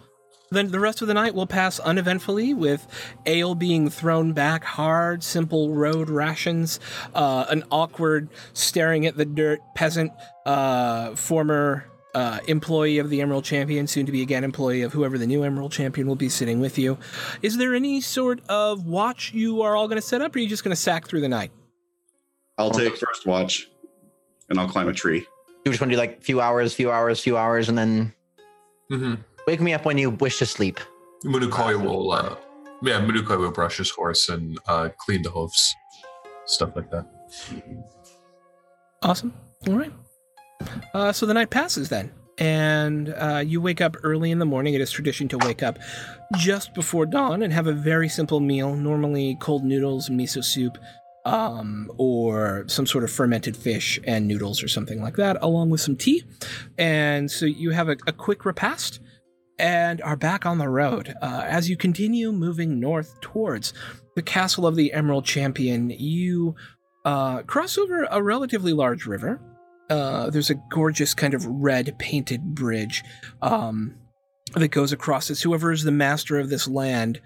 then 0.50 0.72
the 0.72 0.80
rest 0.80 1.02
of 1.02 1.08
the 1.08 1.14
night 1.14 1.36
will 1.36 1.48
pass 1.48 1.80
uneventfully 1.80 2.54
with 2.54 2.88
ale 3.26 3.56
being 3.56 3.90
thrown 3.90 4.34
back 4.34 4.64
hard, 4.64 5.24
simple 5.24 5.74
road 5.74 6.10
rations, 6.10 6.80
uh, 7.14 7.46
an 7.50 7.64
awkward 7.72 8.30
staring 8.54 9.06
at 9.06 9.18
the 9.18 9.26
dirt 9.26 9.60
peasant, 9.76 10.12
uh, 10.46 11.16
former 11.16 11.86
uh, 12.16 12.40
employee 12.48 12.98
of 12.98 13.10
the 13.10 13.22
Emerald 13.22 13.44
Champion, 13.44 13.86
soon 13.86 14.06
to 14.06 14.12
be 14.12 14.22
again 14.22 14.44
employee 14.44 14.82
of 14.82 14.94
whoever 14.94 15.18
the 15.18 15.28
new 15.28 15.44
Emerald 15.44 15.72
Champion 15.72 16.08
will 16.08 16.16
be 16.16 16.30
sitting 16.30 16.60
with 16.60 16.78
you. 16.78 16.98
Is 17.42 17.58
there 17.58 17.76
any 17.76 18.02
sort 18.02 18.40
of 18.50 18.86
watch 18.86 19.34
you 19.34 19.62
are 19.62 19.76
all 19.76 19.88
going 19.88 20.02
to 20.02 20.08
set 20.08 20.22
up, 20.22 20.36
or 20.36 20.40
are 20.40 20.42
you 20.42 20.50
just 20.50 20.64
going 20.64 20.76
to 20.76 20.82
sack 20.82 21.08
through 21.08 21.22
the 21.22 21.30
night? 21.30 21.52
I'll 22.58 22.72
take 22.72 22.98
first 22.98 23.28
watch 23.28 23.70
and 24.50 24.60
I'll 24.60 24.68
climb 24.68 24.88
a 24.88 24.94
tree. 24.94 25.28
You 25.64 25.72
just 25.72 25.82
want 25.82 25.92
to 25.92 25.96
do 25.96 26.00
like 26.00 26.24
few 26.24 26.42
hours, 26.42 26.74
few 26.74 26.90
hours, 26.90 27.22
few 27.22 27.38
hours, 27.38 27.70
and 27.70 27.78
then 27.78 28.14
mm-hmm. 28.90 29.16
Wake 29.48 29.62
me 29.62 29.74
up 29.74 29.86
when 29.86 29.98
you 29.98 30.12
wish 30.12 30.38
to 30.40 30.46
sleep. 30.46 30.80
Munukoi 31.24 31.82
will, 31.82 32.12
uh, 32.12 32.36
yeah, 32.84 33.00
Munukoi 33.00 33.40
will 33.40 33.52
brush 33.52 33.78
his 33.78 33.90
horse 33.90 34.30
and 34.30 34.60
uh, 34.68 34.90
clean 35.00 35.24
the 35.24 35.30
hooves, 35.30 35.74
stuff 36.46 36.72
like 36.76 36.92
that. 36.92 37.08
Awesome. 39.02 39.34
All 39.68 39.74
right. 39.74 39.94
Uh, 40.94 41.12
so 41.12 41.26
the 41.26 41.34
night 41.34 41.50
passes 41.50 41.90
then, 41.90 42.12
and 42.38 43.14
uh, 43.18 43.42
you 43.46 43.62
wake 43.62 43.80
up 43.80 43.96
early 44.04 44.32
in 44.32 44.40
the 44.40 44.46
morning. 44.46 44.74
It 44.74 44.82
is 44.82 44.92
tradition 44.92 45.28
to 45.30 45.38
wake 45.40 45.64
up 45.64 45.80
just 46.38 46.74
before 46.74 47.06
dawn 47.06 47.42
and 47.42 47.54
have 47.54 47.68
a 47.68 47.74
very 47.74 48.10
simple 48.10 48.40
meal, 48.40 48.76
normally 48.76 49.38
cold 49.40 49.64
noodles 49.64 50.10
and 50.10 50.20
miso 50.20 50.44
soup, 50.44 50.78
um, 51.26 51.92
or 51.98 52.66
some 52.68 52.86
sort 52.86 53.04
of 53.04 53.12
fermented 53.12 53.56
fish 53.56 54.00
and 54.06 54.28
noodles 54.28 54.62
or 54.62 54.68
something 54.68 55.02
like 55.02 55.16
that, 55.16 55.38
along 55.42 55.70
with 55.70 55.80
some 55.82 55.96
tea. 55.96 56.24
And 56.78 57.30
so 57.30 57.46
you 57.46 57.72
have 57.72 57.88
a, 57.88 57.98
a 58.08 58.12
quick 58.12 58.46
repast 58.46 59.00
and 59.60 60.02
are 60.02 60.16
back 60.16 60.46
on 60.46 60.58
the 60.58 60.70
road. 60.70 61.14
Uh, 61.22 61.44
as 61.46 61.70
you 61.70 61.78
continue 61.78 62.32
moving 62.32 62.80
north 62.80 63.20
towards 63.22 63.74
the 64.16 64.22
castle 64.22 64.68
of 64.68 64.76
the 64.76 64.94
Emerald 64.94 65.26
Champion, 65.26 65.90
you 65.90 66.56
uh, 67.06 67.44
cross 67.44 67.78
over 67.78 68.04
a 68.12 68.22
relatively 68.22 68.74
large 68.74 69.06
river. 69.06 69.42
Uh, 69.90 70.30
there's 70.30 70.50
a 70.50 70.62
gorgeous 70.70 71.14
kind 71.14 71.34
of 71.34 71.46
red 71.46 71.98
painted 71.98 72.44
bridge 72.44 73.04
um, 73.42 73.96
that 74.54 74.68
goes 74.70 74.92
across 74.92 75.30
this. 75.30 75.42
Whoever 75.42 75.72
is 75.72 75.84
the 75.84 75.92
master 75.92 76.38
of 76.38 76.50
this 76.50 76.68
land 76.68 77.22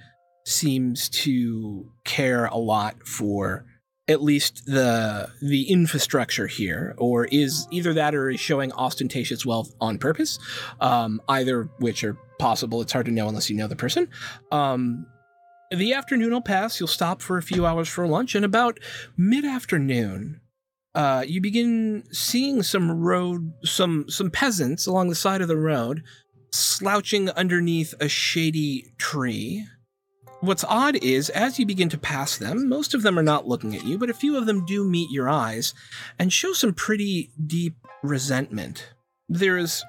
seems 0.46 1.10
to 1.10 1.92
care 2.04 2.46
a 2.46 2.58
lot 2.58 3.08
for 3.08 3.66
at 4.12 4.22
least 4.22 4.66
the 4.66 5.30
the 5.42 5.64
infrastructure 5.70 6.48
here, 6.48 6.94
or 6.98 7.26
is 7.26 7.68
either 7.72 7.94
that 7.94 8.14
or 8.14 8.30
is 8.30 8.40
showing 8.40 8.72
ostentatious 8.74 9.46
wealth 9.46 9.74
on 9.82 9.98
purpose. 9.98 10.38
Um, 10.80 11.22
either 11.28 11.70
which 11.80 12.04
are 12.04 12.18
possible. 12.40 12.82
It's 12.82 12.94
hard 12.94 13.06
to 13.06 13.12
know 13.12 13.28
unless 13.28 13.50
you 13.50 13.56
know 13.56 13.68
the 13.68 13.76
person. 13.76 14.10
Um, 14.52 15.06
the 15.72 15.94
afternoon 15.94 16.32
will 16.32 16.42
pass. 16.42 16.80
You'll 16.80 16.88
stop 16.88 17.22
for 17.22 17.38
a 17.38 17.44
few 17.44 17.66
hours 17.66 17.88
for 17.88 18.06
lunch, 18.06 18.36
and 18.36 18.44
about 18.44 18.80
mid 19.16 19.46
afternoon, 19.46 20.42
uh, 20.94 21.24
you 21.26 21.40
begin 21.40 22.04
seeing 22.12 22.62
some 22.64 22.92
road, 22.92 23.54
some 23.64 24.06
some 24.10 24.30
peasants 24.30 24.86
along 24.86 25.10
the 25.10 25.16
side 25.16 25.42
of 25.42 25.48
the 25.48 25.58
road, 25.58 26.04
slouching 26.52 27.30
underneath 27.30 27.94
a 28.00 28.10
shady 28.10 28.94
tree. 28.98 29.66
What's 30.42 30.64
odd 30.64 30.96
is, 31.04 31.30
as 31.30 31.60
you 31.60 31.68
begin 31.68 31.90
to 31.90 32.00
pass 32.00 32.36
them, 32.36 32.68
most 32.68 32.96
of 32.96 33.04
them 33.04 33.20
are 33.20 33.24
not 33.24 33.48
looking 33.48 33.76
at 33.76 33.86
you, 33.86 34.00
but 34.00 34.10
a 34.10 34.14
few 34.16 34.36
of 34.36 34.48
them 34.48 34.66
do 34.66 34.84
meet 34.84 35.12
your 35.12 35.30
eyes 35.30 35.76
and 36.18 36.34
show 36.34 36.52
some 36.54 36.74
pretty 36.74 37.30
deep 37.46 37.76
resentment. 38.02 38.90
There 39.30 39.56
is, 39.56 39.84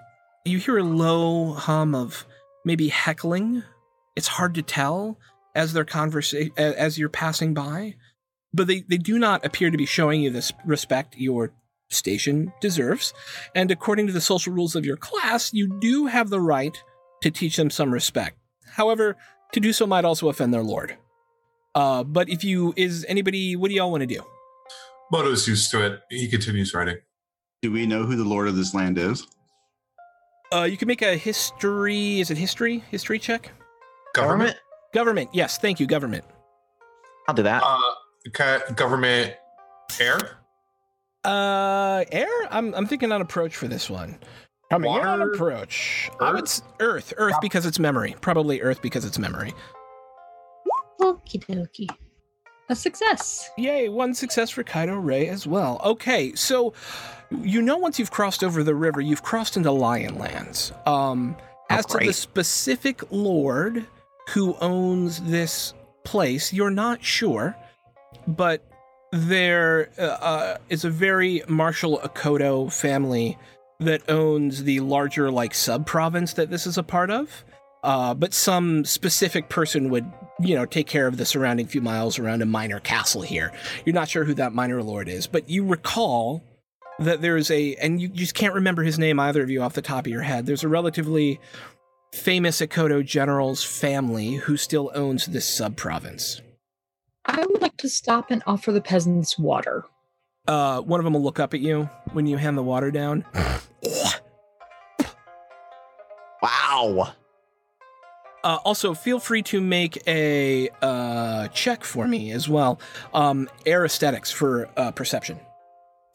you 0.45 0.59
hear 0.59 0.77
a 0.77 0.85
low 0.85 1.55
hum 1.55 1.95
of 1.95 2.27
maybe 2.67 2.89
heckling. 2.89 3.63
It's 4.15 4.29
hard 4.29 4.55
to 4.57 4.63
tell 4.63 5.19
as 5.55 5.73
their 5.73 5.87
conversa- 5.87 6.57
as 6.59 6.99
you're 6.99 7.09
passing 7.09 7.55
by, 7.55 7.95
but 8.53 8.67
they, 8.67 8.83
they 8.83 8.99
do 8.99 9.19
not 9.19 9.47
appear 9.47 9.71
to 9.71 9.79
be 9.79 9.87
showing 9.87 10.21
you 10.21 10.29
this 10.29 10.53
respect 10.67 11.17
your 11.17 11.55
station 11.89 12.53
deserves. 12.61 13.15
And 13.55 13.71
according 13.71 14.07
to 14.09 14.13
the 14.13 14.21
social 14.21 14.53
rules 14.53 14.77
of 14.77 14.85
your 14.85 14.99
class, 14.99 15.55
you 15.55 15.79
do 15.81 16.07
have 16.07 16.29
the 16.29 16.41
right 16.41 16.77
to 17.23 17.31
teach 17.31 17.57
them 17.57 17.71
some 17.71 17.91
respect. 17.91 18.37
However, 18.73 19.17
to 19.53 19.61
do 19.61 19.73
so 19.73 19.87
might 19.87 20.05
also 20.05 20.29
offend 20.29 20.53
their 20.53 20.63
lord. 20.63 20.97
Uh, 21.75 22.03
but 22.05 22.29
if 22.29 22.45
you 22.45 22.75
is 22.77 23.05
anybody, 23.09 23.57
what 23.57 23.69
do 23.69 23.75
y'all 23.75 23.91
want 23.91 24.03
to 24.03 24.07
do? 24.07 24.23
Moto's 25.11 25.47
used 25.47 25.71
to 25.71 25.85
it. 25.85 26.01
He 26.11 26.29
continues 26.29 26.75
writing. 26.75 26.97
Do 27.61 27.71
we 27.71 27.87
know 27.87 28.05
who 28.05 28.17
the 28.17 28.25
lord 28.25 28.49
of 28.49 28.57
this 28.57 28.75
land 28.75 28.99
is? 28.99 29.27
Uh, 30.53 30.65
you 30.65 30.77
can 30.77 30.89
make 30.89 31.03
a 31.03 31.17
history. 31.17 32.21
Is 32.21 32.31
it 32.31 32.37
history? 32.37 32.83
History 32.91 33.19
check. 33.19 33.51
Government? 34.15 34.57
Government. 34.93 35.31
Yes. 35.33 35.57
Thank 35.59 35.81
you. 35.81 35.87
Government. 35.87 36.25
I'll 37.29 37.35
do 37.35 37.43
that. 37.45 37.63
Uh, 37.65 37.79
ca- 38.33 38.73
government 38.75 39.35
air? 40.01 40.19
Uh, 41.25 42.05
air. 42.11 42.29
I'm 42.51 42.75
I'm 42.75 42.87
thinking 42.87 43.13
on 43.13 43.23
approach 43.23 43.57
for 43.57 43.69
this 43.69 43.89
one. 43.89 44.19
Coming 44.73 44.93
in 44.95 45.01
on 45.03 45.19
Water? 45.21 45.33
approach. 45.33 46.11
I 46.21 46.33
would 46.33 46.41
Earth? 46.45 46.49
s- 46.49 46.63
Earth. 46.81 47.13
Earth 47.19 47.35
because 47.43 47.67
it's 47.67 47.79
memory. 47.79 48.17
Probably 48.21 48.61
Earth 48.63 48.81
because 48.81 49.05
it's 49.05 49.19
memory. 49.19 49.53
Okie 51.01 51.45
dokie. 51.47 51.89
A 52.71 52.75
success. 52.77 53.51
Yay, 53.59 53.89
one 53.89 54.15
success 54.15 54.49
for 54.51 54.63
Kaito 54.65 54.99
Rei 55.05 55.27
as 55.29 55.47
well. 55.47 55.81
Okay, 55.85 56.35
so 56.35 56.73
you 57.43 57.61
know 57.61 57.77
once 57.77 57.99
you've 57.99 58.11
crossed 58.11 58.43
over 58.45 58.63
the 58.63 58.75
river, 58.75 59.01
you've 59.01 59.23
crossed 59.23 59.57
into 59.57 59.71
Lionlands. 59.71 60.73
Um, 60.87 61.37
Oh, 61.71 61.77
as 61.77 61.87
to 61.87 61.99
the 61.99 62.13
specific 62.13 63.03
lord 63.11 63.87
who 64.31 64.55
owns 64.61 65.21
this 65.23 65.73
place, 66.05 66.53
you're 66.53 66.71
not 66.71 67.03
sure, 67.03 67.57
but 68.27 68.63
there 69.11 69.89
uh, 69.99 70.03
uh, 70.03 70.59
is 70.69 70.85
a 70.85 70.91
very 70.91 71.43
martial 71.49 71.99
Akodo 72.01 72.71
family 72.71 73.39
that 73.83 74.09
owns 74.09 74.65
the 74.65 74.81
larger 74.81 75.31
like 75.31 75.55
sub 75.55 75.87
province 75.87 76.33
that 76.35 76.51
this 76.51 76.67
is 76.67 76.79
a 76.79 76.83
part 76.83 77.11
of. 77.11 77.45
Uh, 77.83 78.15
but 78.15 78.33
some 78.33 78.85
specific 78.85 79.49
person 79.49 79.91
would, 79.91 80.11
you 80.41 80.55
know, 80.55 80.65
take 80.65 80.87
care 80.87 81.09
of 81.09 81.17
the 81.17 81.25
surrounding 81.25 81.67
few 81.67 81.81
miles 81.81 82.19
around 82.19 82.41
a 82.41 82.47
minor 82.47 82.79
castle 82.79 83.23
here. 83.23 83.53
You're 83.85 83.95
not 83.95 84.09
sure 84.09 84.25
who 84.25 84.35
that 84.35 84.53
minor 84.53 84.83
lord 84.83 85.09
is, 85.09 85.27
but 85.27 85.49
you 85.49 85.65
recall 85.65 86.45
that 87.01 87.21
there's 87.21 87.51
a, 87.51 87.75
and 87.77 88.01
you 88.01 88.09
just 88.09 88.35
can't 88.35 88.55
remember 88.55 88.83
his 88.83 88.99
name 88.99 89.19
either 89.19 89.43
of 89.43 89.51
you 89.51 89.63
off 89.63 89.75
the 89.75 89.83
top 89.83 90.07
of 90.07 90.13
your 90.13 90.23
head. 90.23 90.47
There's 90.47 90.63
a 90.63 90.69
relatively 90.69 91.41
famous 92.13 92.61
Akodo 92.61 93.05
general's 93.05 93.65
family 93.65 94.35
who 94.35 94.57
still 94.57 94.93
owns 94.95 95.27
this 95.27 95.49
sub 95.49 95.77
province. 95.77 96.41
I 97.25 97.45
would 97.45 97.63
like 97.63 97.77
to 97.79 97.89
stop 97.89 98.31
and 98.31 98.43
offer 98.47 98.73
the 98.73 98.81
peasants 98.81 99.39
water. 99.39 99.85
Uh, 100.47 100.81
one 100.81 100.99
of 100.99 101.05
them 101.05 101.15
will 101.15 101.23
look 101.23 101.39
up 101.39 101.55
at 101.55 101.61
you 101.61 101.89
when 102.13 102.27
you 102.27 102.37
hand 102.37 102.59
the 102.59 102.63
water 102.63 102.91
down. 102.91 103.25
wow. 106.43 107.15
Uh, 108.45 108.59
also, 108.65 108.93
feel 108.93 109.21
free 109.21 109.43
to 109.43 109.61
make 109.61 110.03
a 110.09 110.69
uh, 110.81 111.47
check 111.49 111.85
for 111.85 112.09
me 112.09 112.33
as 112.33 112.49
well. 112.49 112.81
Um, 113.15 113.49
air 113.65 113.85
aesthetics 113.85 114.33
for 114.33 114.69
uh, 114.77 114.91
perception, 114.91 115.39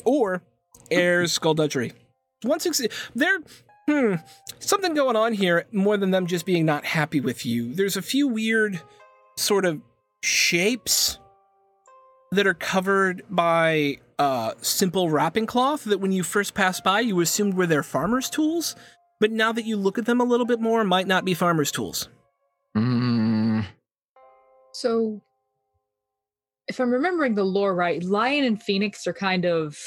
or 0.03 0.41
air 0.91 1.25
skullduggery. 1.27 1.93
One 2.43 2.59
succeed. 2.59 2.91
There, 3.15 3.39
hmm, 3.87 4.15
something 4.59 4.93
going 4.93 5.15
on 5.15 5.31
here 5.31 5.65
more 5.71 5.95
than 5.95 6.11
them 6.11 6.27
just 6.27 6.45
being 6.45 6.65
not 6.65 6.83
happy 6.83 7.21
with 7.21 7.45
you. 7.45 7.73
There's 7.73 7.95
a 7.95 8.01
few 8.01 8.27
weird 8.27 8.81
sort 9.37 9.63
of 9.63 9.81
shapes 10.21 11.19
that 12.31 12.45
are 12.45 12.53
covered 12.53 13.23
by 13.29 13.99
uh, 14.19 14.53
simple 14.62 15.10
wrapping 15.10 15.45
cloth 15.45 15.84
that 15.86 15.99
when 15.99 16.12
you 16.12 16.23
first 16.23 16.53
passed 16.53 16.84
by 16.84 16.99
you 17.01 17.19
assumed 17.21 17.53
were 17.56 17.67
their 17.67 17.84
farmers' 17.84 18.30
tools, 18.30 18.75
but 19.19 19.32
now 19.32 19.51
that 19.51 19.65
you 19.65 19.77
look 19.77 19.97
at 19.97 20.06
them 20.06 20.19
a 20.19 20.23
little 20.23 20.45
bit 20.45 20.60
more, 20.60 20.84
might 20.84 21.08
not 21.08 21.25
be 21.25 21.34
farmers' 21.34 21.71
tools. 21.71 22.10
Mm, 22.75 23.65
So, 24.73 25.21
if 26.67 26.80
I'm 26.80 26.91
remembering 26.91 27.36
the 27.36 27.43
lore 27.43 27.73
right, 27.73 28.03
Lion 28.03 28.43
and 28.43 28.62
Phoenix 28.62 29.08
are 29.08 29.13
kind 29.13 29.45
of. 29.45 29.77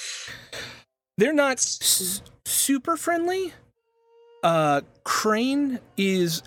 They're 1.19 1.33
not 1.35 1.59
s- 1.59 2.23
super 2.45 2.97
friendly. 2.97 3.53
Uh, 4.43 4.81
Crane 5.05 5.79
is 5.97 6.43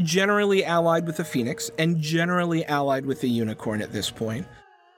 generally 0.00 0.64
allied 0.64 1.06
with 1.06 1.16
the 1.16 1.24
Phoenix 1.24 1.70
and 1.78 2.00
generally 2.00 2.64
allied 2.64 3.04
with 3.04 3.20
the 3.20 3.28
Unicorn 3.28 3.82
at 3.82 3.92
this 3.92 4.10
point. 4.10 4.46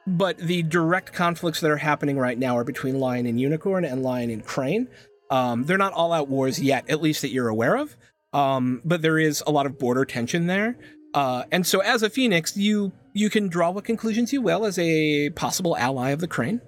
But 0.07 0.39
the 0.39 0.63
direct 0.63 1.13
conflicts 1.13 1.61
that 1.61 1.71
are 1.71 1.79
happening 1.79 2.19
right 2.19 2.39
now 2.39 2.57
are 2.59 2.65
between 2.65 3.01
Lion 3.01 3.27
and 3.27 3.41
Unicorn 3.41 3.85
and 3.85 4.03
Lion 4.03 4.31
and 4.31 4.45
Crane. 4.45 4.89
Um, 5.31 5.65
they're 5.65 5.79
not 5.79 5.95
all 5.95 6.13
out 6.13 6.29
wars 6.29 6.61
yet, 6.61 6.89
at 6.91 7.01
least 7.01 7.23
that 7.23 7.31
you're 7.31 7.49
aware 7.49 7.77
of. 7.77 7.97
Um, 8.33 8.83
but 8.85 9.01
there 9.01 9.19
is 9.19 9.43
a 9.47 9.51
lot 9.51 9.65
of 9.65 9.79
border 9.79 10.05
tension 10.05 10.47
there. 10.47 10.77
Uh, 11.15 11.45
and 11.53 11.67
so, 11.67 11.81
as 11.81 12.03
a 12.03 12.11
Phoenix, 12.11 12.57
you 12.57 12.93
you 13.13 13.31
can 13.31 13.49
draw 13.49 13.71
what 13.71 13.85
conclusions 13.85 14.33
you 14.33 14.43
will 14.43 14.65
as 14.65 14.79
a 14.79 15.31
possible 15.31 15.77
ally 15.77 16.11
of 16.11 16.21
the 16.21 16.27
Crane. 16.27 16.61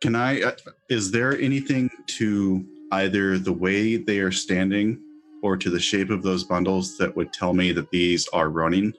Can 0.00 0.16
I? 0.16 0.42
Uh, 0.42 0.52
is 0.88 1.12
there 1.12 1.38
anything 1.38 1.88
to 2.18 2.66
either 2.92 3.38
the 3.38 3.52
way 3.52 3.96
they 3.96 4.18
are 4.18 4.32
standing 4.32 5.00
or 5.42 5.56
to 5.56 5.70
the 5.70 5.78
shape 5.78 6.10
of 6.10 6.22
those 6.22 6.42
bundles 6.42 6.98
that 6.98 7.16
would 7.16 7.32
tell 7.32 7.54
me 7.54 7.70
that 7.72 7.90
these 7.90 8.28
are 8.32 8.50
running? 8.50 8.92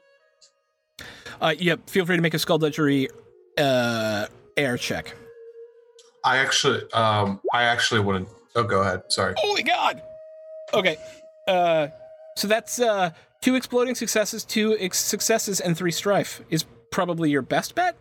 Uh, 1.41 1.53
yep. 1.57 1.89
Feel 1.89 2.05
free 2.05 2.15
to 2.15 2.21
make 2.21 2.33
a 2.33 2.39
skullduggery 2.39 3.09
uh, 3.57 4.27
air 4.57 4.77
check. 4.77 5.15
I 6.23 6.37
actually, 6.37 6.81
um, 6.93 7.41
I 7.53 7.63
actually 7.63 8.01
wouldn't. 8.01 8.29
Oh, 8.55 8.63
go 8.63 8.81
ahead. 8.81 9.03
Sorry. 9.09 9.33
Holy 9.37 9.63
God! 9.63 10.01
Okay. 10.73 10.97
Uh, 11.47 11.87
so 12.37 12.47
that's 12.47 12.79
uh, 12.79 13.11
two 13.41 13.55
exploding 13.55 13.95
successes, 13.95 14.43
two 14.43 14.77
ex- 14.79 14.99
successes, 14.99 15.59
and 15.59 15.75
three 15.77 15.91
strife 15.91 16.41
is 16.49 16.65
probably 16.91 17.29
your 17.31 17.41
best 17.41 17.73
bet. 17.75 17.95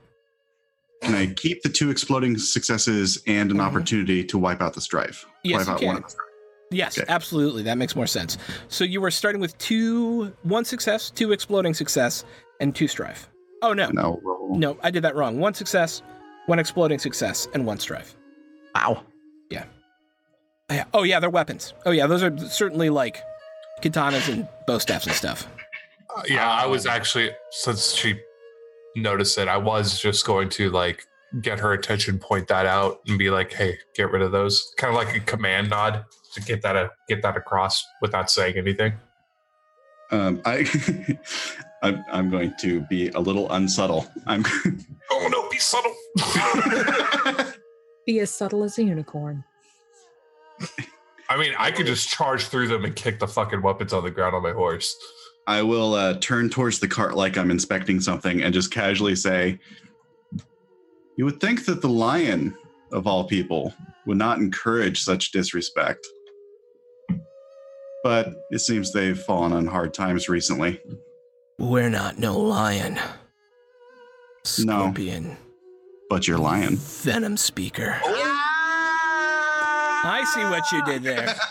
Can 1.03 1.15
I 1.15 1.29
keep 1.33 1.63
the 1.63 1.71
two 1.71 1.89
exploding 1.89 2.37
successes 2.37 3.23
and 3.27 3.51
an 3.51 3.57
Mhm. 3.57 3.61
opportunity 3.63 4.23
to 4.25 4.37
wipe 4.37 4.61
out 4.61 4.75
the 4.75 4.83
strife? 4.83 5.25
Yes, 5.43 5.61
wipe 5.61 5.67
you 5.67 5.73
out 5.73 5.79
can. 5.79 5.87
one 5.89 5.97
of 5.97 6.03
the 6.03 6.11
strife. 6.11 6.27
Yes, 6.73 6.99
Okay. 6.99 7.07
absolutely. 7.11 7.63
That 7.63 7.79
makes 7.79 7.97
more 7.97 8.07
sense. 8.07 8.37
So 8.69 8.85
you 8.85 9.01
were 9.01 9.11
starting 9.11 9.41
with 9.41 9.57
two, 9.57 10.27
one 10.43 10.65
success, 10.67 11.09
two 11.11 11.33
exploding 11.33 11.73
success, 11.73 12.25
and 12.61 12.77
two 12.77 12.87
strife. 12.87 13.30
Oh 13.63 13.73
no, 13.73 13.89
No, 13.91 14.21
roll. 14.23 14.57
no, 14.57 14.79
I 14.83 14.91
did 14.91 15.03
that 15.05 15.15
wrong. 15.17 15.39
One 15.39 15.55
success, 15.55 16.03
one 16.47 16.59
exploding 16.59 16.99
success, 16.99 17.49
and 17.55 17.67
one 17.67 17.79
strife. 17.79 18.17
wow. 18.75 19.03
Oh, 19.03 19.05
yeah. 20.71 20.85
Oh 20.95 21.03
yeah, 21.03 21.19
they're 21.19 21.31
weapons. 21.31 21.75
Oh 21.85 21.91
yeah, 21.91 22.07
those 22.07 22.23
are 22.23 22.37
certainly 22.39 22.91
like 22.91 23.21
katanas 23.83 24.33
and 24.33 24.47
bow 24.69 24.79
staffs 24.79 25.05
and 25.07 25.15
stuff. 25.17 25.49
Uh, 26.17 26.23
yeah, 26.29 26.49
I 26.49 26.65
was 26.67 26.87
Um, 26.87 26.93
actually 26.93 27.31
since 27.51 27.93
she 27.93 28.15
noticed 28.95 29.37
it, 29.37 29.49
I 29.49 29.57
was 29.57 30.01
just 30.01 30.25
going 30.25 30.49
to 30.51 30.71
like 30.71 31.07
get 31.43 31.59
her 31.59 31.73
attention, 31.73 32.21
point 32.21 32.47
that 32.49 32.67
out, 32.67 33.01
and 33.09 33.19
be 33.19 33.31
like, 33.31 33.53
"Hey, 33.53 33.79
get 33.97 34.13
rid 34.13 34.23
of 34.23 34.31
those." 34.31 34.73
Kind 34.77 34.95
of 34.97 35.05
like 35.05 35.17
a 35.17 35.21
command 35.21 35.71
nod 35.71 36.05
to 36.35 36.41
get 36.41 36.63
that 36.63 36.77
a, 36.77 36.91
get 37.09 37.21
that 37.23 37.37
across 37.37 37.85
without 38.01 38.31
saying 38.31 38.57
anything. 38.57 38.93
Um, 40.13 40.41
I, 40.45 40.59
I'm, 41.83 42.05
I'm 42.13 42.31
going 42.31 42.55
to 42.61 42.81
be 42.83 43.09
a 43.11 43.21
little 43.21 43.51
unsubtle. 43.51 44.07
I'm. 44.27 44.45
Oh 45.13 45.29
no, 45.29 45.49
be 45.49 45.59
subtle. 45.59 45.93
Be 48.07 48.21
as 48.21 48.31
subtle 48.31 48.63
as 48.63 48.79
a 48.79 48.85
unicorn. 48.85 49.45
I 51.29 51.37
mean, 51.37 51.53
I 51.59 51.71
could 51.71 51.87
just 51.87 52.09
charge 52.09 52.47
through 52.47 52.69
them 52.69 52.85
and 52.85 52.95
kick 52.95 53.19
the 53.19 53.29
fucking 53.29 53.61
weapons 53.61 53.93
on 53.93 54.05
the 54.05 54.11
ground 54.11 54.35
on 54.35 54.43
my 54.43 54.53
horse. 54.53 54.97
I 55.47 55.63
will 55.63 55.95
uh, 55.95 56.15
turn 56.21 56.49
towards 56.49 56.79
the 56.79 56.89
cart 56.89 57.17
like 57.17 57.37
I'm 57.37 57.51
inspecting 57.51 58.01
something 58.01 58.43
and 58.43 58.55
just 58.55 58.71
casually 58.71 59.17
say, 59.17 59.59
"You 61.17 61.25
would 61.25 61.41
think 61.41 61.67
that 61.67 61.83
the 61.83 61.89
lion, 61.89 62.57
of 62.93 63.07
all 63.07 63.25
people, 63.25 63.75
would 64.07 64.19
not 64.19 64.39
encourage 64.39 65.03
such 65.03 65.33
disrespect." 65.33 66.07
But 68.03 68.35
it 68.51 68.61
seems 68.61 68.93
they've 68.93 69.19
fallen 69.19 69.53
on 69.53 69.67
hard 69.67 69.93
times 69.93 70.29
recently. 70.29 70.81
We're 71.61 71.91
not 71.91 72.19
no 72.19 72.39
lion. 72.39 72.95
No. 72.95 73.03
Scorpion. 74.45 75.37
But 76.09 76.27
you're 76.27 76.39
lion. 76.39 76.77
Venom 76.77 77.37
speaker. 77.37 78.01
I 80.03 80.25
see 80.35 80.43
what 80.45 80.73
you 80.73 80.85
did 80.87 81.03
there. 81.03 81.35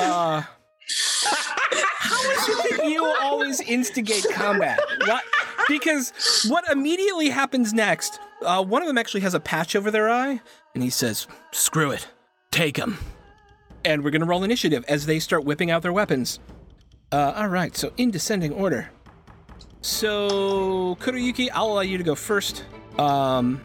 Uh, 0.00 0.42
how 1.98 2.30
is 2.30 2.48
it 2.48 2.76
that 2.76 2.86
you 2.88 3.04
always 3.20 3.60
instigate 3.60 4.24
combat? 4.32 4.78
What? 5.06 5.24
Because 5.66 6.12
what 6.48 6.70
immediately 6.70 7.30
happens 7.30 7.72
next? 7.74 8.20
Uh, 8.42 8.62
one 8.62 8.80
of 8.80 8.86
them 8.86 8.96
actually 8.96 9.22
has 9.22 9.34
a 9.34 9.40
patch 9.40 9.74
over 9.74 9.90
their 9.90 10.08
eye, 10.08 10.40
and 10.74 10.84
he 10.84 10.88
says, 10.90 11.26
"Screw 11.50 11.90
it, 11.90 12.06
take 12.52 12.76
him." 12.76 12.98
And 13.84 14.04
we're 14.04 14.10
gonna 14.10 14.24
roll 14.24 14.44
initiative 14.44 14.84
as 14.86 15.06
they 15.06 15.18
start 15.18 15.44
whipping 15.44 15.68
out 15.68 15.82
their 15.82 15.92
weapons. 15.92 16.38
Uh, 17.10 17.32
all 17.34 17.48
right, 17.48 17.76
so 17.76 17.92
in 17.96 18.12
descending 18.12 18.52
order. 18.52 18.90
So 19.80 20.96
Kuroyuki, 21.00 21.48
I'll 21.52 21.66
allow 21.66 21.80
you 21.80 21.98
to 21.98 22.04
go 22.04 22.14
first, 22.14 22.64
um, 22.98 23.60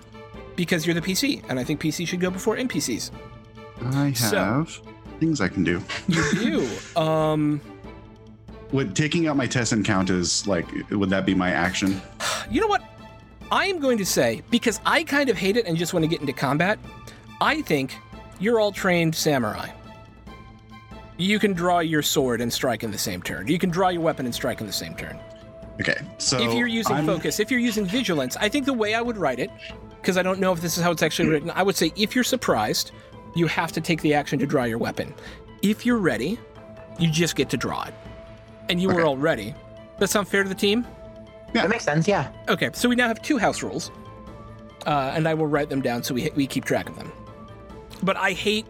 because 0.55 0.85
you're 0.85 0.93
the 0.93 1.01
PC, 1.01 1.43
and 1.49 1.59
I 1.59 1.63
think 1.63 1.81
PC 1.81 2.07
should 2.07 2.19
go 2.19 2.29
before 2.29 2.55
NPCs. 2.57 3.11
I 3.93 4.05
have 4.07 4.17
So- 4.17 4.65
things 5.19 5.41
I 5.41 5.47
can 5.47 5.63
do. 5.63 5.81
You 6.07 6.23
do. 6.33 6.69
um, 6.99 7.61
Would 8.71 8.95
taking 8.95 9.27
out 9.27 9.35
my 9.37 9.47
tessen 9.47 9.83
count 9.83 10.09
as 10.09 10.47
like? 10.47 10.65
Would 10.89 11.09
that 11.09 11.25
be 11.25 11.35
my 11.35 11.51
action? 11.51 12.01
you 12.49 12.61
know 12.61 12.67
what? 12.67 12.81
I 13.51 13.65
am 13.67 13.79
going 13.79 13.97
to 13.99 14.05
say 14.05 14.41
because 14.49 14.79
I 14.85 15.03
kind 15.03 15.29
of 15.29 15.37
hate 15.37 15.57
it 15.57 15.65
and 15.67 15.77
just 15.77 15.93
want 15.93 16.03
to 16.03 16.07
get 16.07 16.21
into 16.21 16.33
combat. 16.33 16.79
I 17.39 17.61
think 17.61 17.95
you're 18.39 18.59
all 18.59 18.71
trained 18.71 19.13
samurai. 19.15 19.69
You 21.17 21.37
can 21.37 21.53
draw 21.53 21.79
your 21.79 22.01
sword 22.01 22.41
and 22.41 22.51
strike 22.51 22.83
in 22.83 22.89
the 22.89 22.97
same 22.97 23.21
turn. 23.21 23.47
You 23.47 23.59
can 23.59 23.69
draw 23.69 23.89
your 23.89 24.01
weapon 24.01 24.25
and 24.25 24.33
strike 24.33 24.59
in 24.59 24.65
the 24.67 24.73
same 24.73 24.95
turn. 24.95 25.19
Okay, 25.81 25.95
so 26.19 26.37
if 26.39 26.53
you're 26.53 26.67
using 26.67 26.95
I'm- 26.95 27.05
focus, 27.05 27.39
if 27.39 27.49
you're 27.49 27.59
using 27.59 27.85
vigilance, 27.85 28.37
I 28.39 28.47
think 28.49 28.65
the 28.65 28.73
way 28.73 28.93
I 28.93 29.01
would 29.01 29.17
write 29.17 29.39
it, 29.39 29.49
because 30.01 30.17
I 30.17 30.23
don't 30.23 30.39
know 30.39 30.51
if 30.53 30.61
this 30.61 30.77
is 30.77 30.83
how 30.83 30.91
it's 30.91 31.01
actually 31.01 31.29
written, 31.29 31.49
I 31.51 31.63
would 31.63 31.75
say 31.75 31.91
if 31.95 32.13
you're 32.15 32.23
surprised, 32.23 32.91
you 33.35 33.47
have 33.47 33.71
to 33.71 33.81
take 33.81 34.01
the 34.01 34.13
action 34.13 34.37
to 34.39 34.45
draw 34.45 34.65
your 34.65 34.77
weapon. 34.77 35.13
If 35.63 35.85
you're 35.85 35.97
ready, 35.97 36.37
you 36.99 37.09
just 37.09 37.35
get 37.35 37.49
to 37.49 37.57
draw 37.57 37.83
it. 37.85 37.93
And 38.69 38.79
you 38.81 38.87
were 38.89 38.95
Okay. 38.95 39.03
all 39.03 39.17
ready. 39.17 39.55
That 39.99 40.09
sound 40.09 40.27
fair 40.27 40.43
to 40.43 40.49
the 40.49 40.55
team? 40.55 40.85
That 41.53 41.69
makes 41.69 41.83
sense. 41.83 42.07
Yeah. 42.07 42.29
Okay, 42.49 42.69
so 42.73 42.87
we 42.89 42.95
now 42.95 43.07
have 43.07 43.21
two 43.21 43.37
house 43.37 43.63
rules, 43.63 43.91
uh, 44.85 45.11
and 45.15 45.27
I 45.27 45.33
will 45.33 45.47
write 45.47 45.69
them 45.69 45.81
down 45.81 46.03
so 46.03 46.13
we 46.13 46.29
we 46.35 46.47
keep 46.47 46.65
track 46.65 46.89
of 46.89 46.95
them. 46.95 47.11
But 48.03 48.17
I 48.17 48.31
hate. 48.31 48.65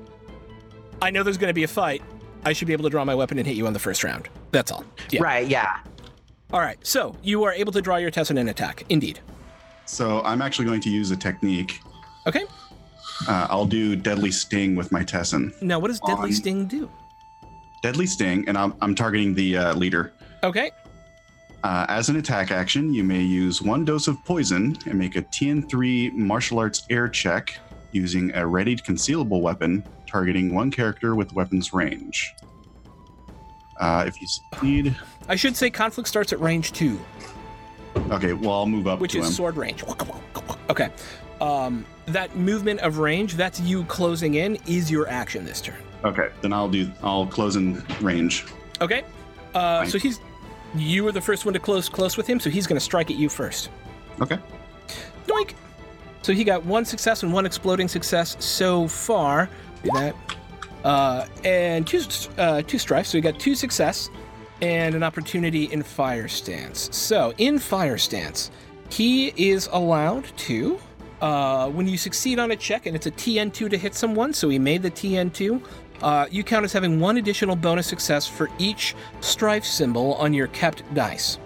I 1.01 1.09
know 1.09 1.23
there's 1.23 1.37
going 1.37 1.49
to 1.49 1.53
be 1.53 1.63
a 1.63 1.67
fight. 1.67 2.01
I 2.45 2.53
should 2.53 2.67
be 2.67 2.73
able 2.73 2.83
to 2.83 2.89
draw 2.89 3.03
my 3.05 3.15
weapon 3.15 3.37
and 3.37 3.47
hit 3.47 3.55
you 3.55 3.67
on 3.67 3.73
the 3.73 3.79
first 3.79 4.03
round. 4.03 4.29
That's 4.51 4.71
all. 4.71 4.83
Yeah. 5.11 5.23
Right. 5.23 5.47
Yeah. 5.47 5.77
All 6.53 6.59
right. 6.59 6.77
So 6.85 7.15
you 7.23 7.43
are 7.43 7.51
able 7.51 7.71
to 7.73 7.81
draw 7.81 7.97
your 7.97 8.11
tessen 8.11 8.37
and 8.37 8.47
attack. 8.49 8.83
Indeed. 8.89 9.19
So 9.85 10.21
I'm 10.21 10.41
actually 10.41 10.65
going 10.65 10.81
to 10.81 10.89
use 10.89 11.09
a 11.09 11.17
technique. 11.17 11.79
Okay. 12.27 12.45
Uh, 13.27 13.47
I'll 13.49 13.65
do 13.65 13.95
Deadly 13.95 14.31
Sting 14.31 14.75
with 14.75 14.91
my 14.91 15.03
tessen. 15.03 15.51
Now, 15.61 15.79
what 15.79 15.87
does 15.87 15.99
Deadly 15.99 16.29
On- 16.29 16.33
Sting 16.33 16.65
do? 16.67 16.89
Deadly 17.81 18.05
Sting, 18.05 18.47
and 18.47 18.57
I'm, 18.57 18.75
I'm 18.81 18.95
targeting 18.95 19.33
the 19.33 19.57
uh, 19.57 19.73
leader. 19.73 20.13
Okay. 20.43 20.71
Uh, 21.63 21.85
as 21.89 22.07
an 22.09 22.17
attack 22.17 22.51
action, 22.51 22.93
you 22.93 23.03
may 23.03 23.21
use 23.21 23.61
one 23.61 23.83
dose 23.83 24.07
of 24.07 24.23
poison 24.23 24.77
and 24.85 24.97
make 24.97 25.15
a 25.15 25.21
TN3 25.21 26.13
martial 26.13 26.59
arts 26.59 26.85
air 26.89 27.09
check 27.09 27.57
using 27.91 28.33
a 28.35 28.45
readied 28.45 28.83
concealable 28.83 29.41
weapon 29.41 29.83
targeting 30.07 30.53
one 30.53 30.69
character 30.71 31.15
with 31.15 31.33
weapons 31.33 31.73
range. 31.73 32.33
Uh, 33.77 34.05
if 34.07 34.21
you 34.21 34.27
succeed, 34.27 34.95
I 35.27 35.35
should 35.35 35.55
say 35.55 35.69
conflict 35.69 36.07
starts 36.07 36.31
at 36.33 36.39
range 36.39 36.71
two, 36.71 36.99
okay, 38.11 38.33
well 38.33 38.53
I'll 38.53 38.65
move 38.65 38.87
up 38.87 38.99
which 38.99 39.15
is 39.15 39.25
him. 39.27 39.31
sword 39.33 39.57
range. 39.57 39.83
Okay. 40.69 40.89
Um, 41.41 41.85
that 42.05 42.35
movement 42.35 42.79
of 42.81 42.99
range, 42.99 43.35
that's 43.35 43.59
you 43.59 43.83
closing 43.85 44.35
in, 44.35 44.57
is 44.67 44.89
your 44.89 45.07
action 45.09 45.43
this 45.43 45.59
turn. 45.61 45.75
Okay, 46.03 46.29
then 46.41 46.53
I'll 46.53 46.69
do. 46.69 46.91
I'll 47.01 47.25
close 47.27 47.55
in 47.55 47.83
range. 48.01 48.45
Okay. 48.81 49.03
Uh, 49.53 49.85
so 49.85 49.97
he's 49.97 50.19
You 50.75 51.03
were 51.03 51.11
the 51.11 51.21
first 51.21 51.45
one 51.45 51.53
to 51.53 51.59
close 51.59 51.87
close 51.89 52.17
with 52.17 52.27
him, 52.27 52.39
so 52.39 52.49
he's 52.49 52.67
going 52.67 52.77
to 52.77 52.83
strike 52.83 53.11
at 53.11 53.17
you 53.17 53.29
first. 53.29 53.69
Okay. 54.21 54.37
Doink. 55.27 55.53
So 56.21 56.33
he 56.33 56.43
got 56.43 56.65
one 56.65 56.85
success 56.85 57.23
and 57.23 57.33
one 57.33 57.45
exploding 57.45 57.87
success 57.87 58.37
so 58.39 58.87
far. 58.87 59.49
Do 59.83 59.89
that. 59.93 60.15
Uh, 60.83 61.25
and 61.43 61.87
two 61.87 62.01
uh, 62.37 62.61
two 62.63 62.77
strifes. 62.77 63.11
So 63.11 63.17
we 63.17 63.21
got 63.21 63.39
two 63.39 63.55
success 63.55 64.09
and 64.61 64.95
an 64.95 65.03
opportunity 65.03 65.65
in 65.65 65.83
fire 65.83 66.27
stance. 66.27 66.89
So 66.95 67.33
in 67.37 67.59
fire 67.59 67.97
stance, 67.97 68.51
he 68.89 69.29
is 69.35 69.69
allowed 69.71 70.25
to. 70.37 70.79
Uh, 71.21 71.69
when 71.69 71.87
you 71.87 71.97
succeed 71.97 72.37
on 72.37 72.51
a 72.51 72.55
check 72.55 72.85
and 72.85 72.97
it's 72.97 73.05
a 73.05 73.11
TN2 73.11 73.69
to 73.69 73.77
hit 73.77 73.95
someone, 73.95 74.33
so 74.33 74.49
he 74.49 74.59
made 74.59 74.81
the 74.81 74.91
TN2, 74.91 75.63
uh, 76.01 76.25
you 76.29 76.43
count 76.43 76.65
as 76.65 76.73
having 76.73 76.99
one 76.99 77.15
additional 77.15 77.55
bonus 77.55 77.87
success 77.87 78.27
for 78.27 78.49
each 78.59 78.93
strife 79.21 79.63
symbol 79.63 80.15
on 80.15 80.33
your 80.33 80.47
kept 80.47 80.83
dice. 80.93 81.39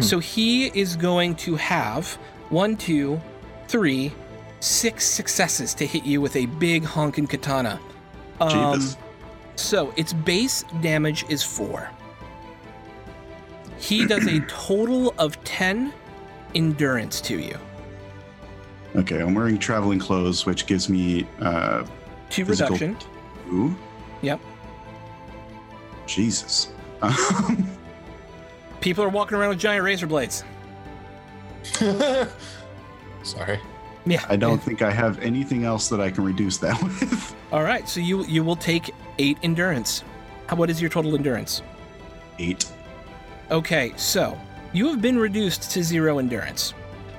So 0.00 0.18
he 0.20 0.66
is 0.78 0.94
going 0.94 1.34
to 1.36 1.56
have 1.56 2.14
one, 2.48 2.76
two, 2.76 3.20
three, 3.66 4.12
six 4.60 5.04
successes 5.04 5.74
to 5.74 5.86
hit 5.86 6.04
you 6.04 6.20
with 6.20 6.36
a 6.36 6.46
big 6.46 6.84
honkin' 6.84 7.28
katana. 7.28 7.80
Um, 8.40 8.74
Jesus. 8.74 8.96
so 9.56 9.92
its 9.96 10.12
base 10.12 10.64
damage 10.80 11.24
is 11.28 11.42
four. 11.42 11.90
He 13.78 14.06
does 14.06 14.26
a 14.26 14.40
total 14.48 15.14
of 15.18 15.42
10 15.44 15.92
endurance 16.54 17.20
to 17.22 17.38
you. 17.38 17.56
Okay, 18.96 19.20
I'm 19.20 19.34
wearing 19.34 19.58
traveling 19.58 19.98
clothes, 19.98 20.46
which 20.46 20.66
gives 20.66 20.88
me 20.88 21.26
uh 21.40 21.84
Two 22.28 22.44
Physical- 22.44 22.76
reduction. 22.76 22.96
two. 23.48 23.74
Yep. 24.22 24.40
Jesus. 26.06 26.68
People 28.80 29.04
are 29.04 29.08
walking 29.08 29.36
around 29.38 29.50
with 29.50 29.58
giant 29.58 29.84
razor 29.84 30.06
blades. 30.06 30.44
Sorry. 33.22 33.60
Yeah. 34.06 34.24
I 34.28 34.36
don't 34.36 34.62
think 34.62 34.82
I 34.82 34.90
have 34.90 35.18
anything 35.20 35.64
else 35.64 35.88
that 35.88 36.00
I 36.00 36.10
can 36.10 36.24
reduce 36.24 36.56
that 36.58 36.80
with. 36.82 37.34
All 37.52 37.62
right, 37.62 37.88
so 37.88 38.00
you 38.00 38.24
you 38.26 38.42
will 38.42 38.56
take 38.56 38.90
eight 39.18 39.38
endurance. 39.42 40.02
How 40.46 40.56
what 40.56 40.70
is 40.70 40.80
your 40.80 40.90
total 40.90 41.14
endurance? 41.14 41.62
Eight. 42.38 42.66
Okay, 43.50 43.92
so 43.96 44.38
you 44.72 44.88
have 44.88 45.02
been 45.02 45.18
reduced 45.18 45.70
to 45.72 45.82
zero 45.84 46.18
endurance. 46.18 46.72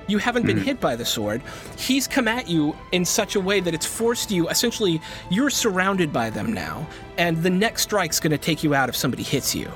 You 0.07 0.17
haven't 0.17 0.45
been 0.45 0.57
Mhm. 0.57 0.63
hit 0.63 0.79
by 0.81 0.95
the 0.95 1.05
sword. 1.05 1.41
He's 1.77 2.07
come 2.07 2.27
at 2.27 2.49
you 2.49 2.75
in 2.91 3.05
such 3.05 3.35
a 3.35 3.39
way 3.39 3.59
that 3.61 3.73
it's 3.73 3.85
forced 3.85 4.31
you. 4.31 4.49
Essentially, 4.49 4.99
you're 5.29 5.49
surrounded 5.51 6.11
by 6.11 6.29
them 6.29 6.51
now, 6.51 6.85
and 7.17 7.41
the 7.43 7.49
next 7.49 7.83
strike's 7.83 8.19
going 8.19 8.31
to 8.31 8.37
take 8.37 8.63
you 8.63 8.73
out 8.73 8.89
if 8.89 8.95
somebody 8.95 9.23
hits 9.23 9.53
you. 9.55 9.69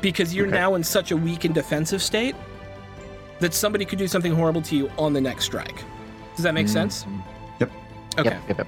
Because 0.00 0.34
you're 0.34 0.46
Okay. 0.46 0.56
now 0.56 0.74
in 0.74 0.84
such 0.84 1.10
a 1.10 1.16
weak 1.16 1.44
and 1.44 1.54
defensive 1.54 2.02
state 2.02 2.34
that 3.40 3.54
somebody 3.54 3.84
could 3.84 3.98
do 3.98 4.08
something 4.08 4.32
horrible 4.34 4.62
to 4.62 4.76
you 4.76 4.90
on 4.98 5.12
the 5.12 5.20
next 5.20 5.44
strike. 5.44 5.84
Does 6.34 6.42
that 6.42 6.54
make 6.54 6.68
sense? 6.68 7.06
Yep, 7.60 7.70
Okay. 8.18 8.38
yep, 8.48 8.58
yep. 8.58 8.66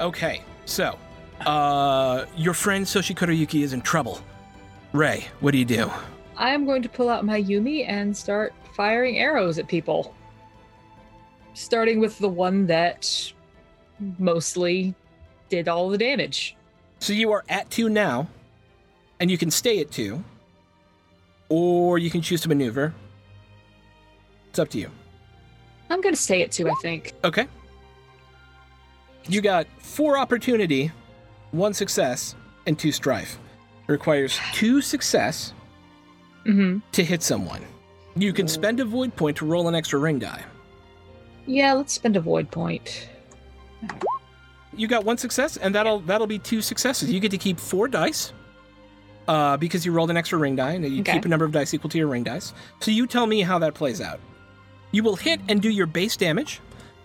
Okay, 0.00 0.42
so 0.64 0.98
uh, 1.46 2.26
your 2.36 2.54
friend 2.54 2.84
Soshi 2.84 3.14
Kuroyuki 3.14 3.62
is 3.62 3.72
in 3.72 3.80
trouble. 3.80 4.20
Rei, 4.92 5.26
what 5.40 5.52
do 5.52 5.58
you 5.58 5.64
do? 5.64 5.90
I'm 6.36 6.66
going 6.66 6.82
to 6.82 6.88
pull 6.88 7.08
out 7.08 7.24
my 7.24 7.42
Yumi 7.42 7.88
and 7.88 8.14
start 8.14 8.52
firing 8.74 9.18
arrows 9.18 9.58
at 9.58 9.66
people. 9.68 10.14
Starting 11.54 11.98
with 12.00 12.18
the 12.18 12.28
one 12.28 12.66
that 12.66 13.32
mostly 14.18 14.94
did 15.48 15.68
all 15.68 15.88
the 15.88 15.96
damage. 15.98 16.54
So 17.00 17.12
you 17.14 17.32
are 17.32 17.44
at 17.48 17.70
two 17.70 17.88
now, 17.88 18.28
and 19.20 19.30
you 19.30 19.38
can 19.38 19.50
stay 19.50 19.80
at 19.80 19.90
two, 19.90 20.22
or 21.48 21.98
you 21.98 22.10
can 22.10 22.20
choose 22.20 22.42
to 22.42 22.48
maneuver. 22.48 22.92
It's 24.56 24.60
up 24.62 24.70
to 24.70 24.78
you. 24.78 24.90
I'm 25.90 26.00
going 26.00 26.14
to 26.14 26.20
stay 26.20 26.40
at 26.42 26.50
two, 26.50 26.66
I 26.66 26.72
think. 26.80 27.12
Okay. 27.22 27.46
You 29.28 29.42
got 29.42 29.66
four 29.80 30.16
opportunity, 30.16 30.90
one 31.50 31.74
success, 31.74 32.34
and 32.66 32.78
two 32.78 32.90
strife. 32.90 33.38
It 33.86 33.92
requires 33.92 34.40
two 34.54 34.80
success 34.80 35.52
Mm-hmm. 36.46 36.78
to 36.92 37.04
hit 37.04 37.22
someone. 37.22 37.60
You 38.14 38.32
can 38.32 38.46
spend 38.48 38.78
a 38.80 38.84
void 38.86 39.14
point 39.14 39.36
to 39.38 39.44
roll 39.44 39.66
an 39.68 39.74
extra 39.74 39.98
ring 39.98 40.18
die. 40.20 40.42
Yeah, 41.44 41.72
let's 41.74 41.92
spend 41.92 42.16
a 42.16 42.20
void 42.20 42.50
point. 42.50 43.08
You 44.74 44.86
got 44.86 45.04
one 45.04 45.18
success, 45.18 45.56
and 45.58 45.74
that'll 45.74 46.00
that'll 46.00 46.28
be 46.28 46.38
two 46.38 46.62
successes. 46.62 47.10
You 47.12 47.18
get 47.20 47.32
to 47.32 47.36
keep 47.38 47.58
four 47.58 47.88
dice, 47.88 48.32
uh, 49.26 49.56
because 49.56 49.84
you 49.84 49.90
rolled 49.92 50.08
an 50.10 50.16
extra 50.16 50.38
ring 50.38 50.54
die, 50.56 50.70
and 50.74 50.84
you 50.86 51.00
Okay. 51.00 51.14
keep 51.14 51.24
a 51.24 51.28
number 51.28 51.44
of 51.44 51.50
dice 51.50 51.74
equal 51.74 51.90
to 51.90 51.98
your 51.98 52.06
ring 52.06 52.22
dice. 52.22 52.54
So 52.80 52.92
you 52.92 53.08
tell 53.08 53.26
me 53.26 53.40
how 53.42 53.58
that 53.58 53.74
plays 53.74 54.00
out. 54.00 54.20
You 54.96 55.02
will 55.02 55.16
hit 55.16 55.40
and 55.50 55.60
do 55.60 55.68
your 55.68 55.84
base 55.84 56.16
damage, 56.16 56.58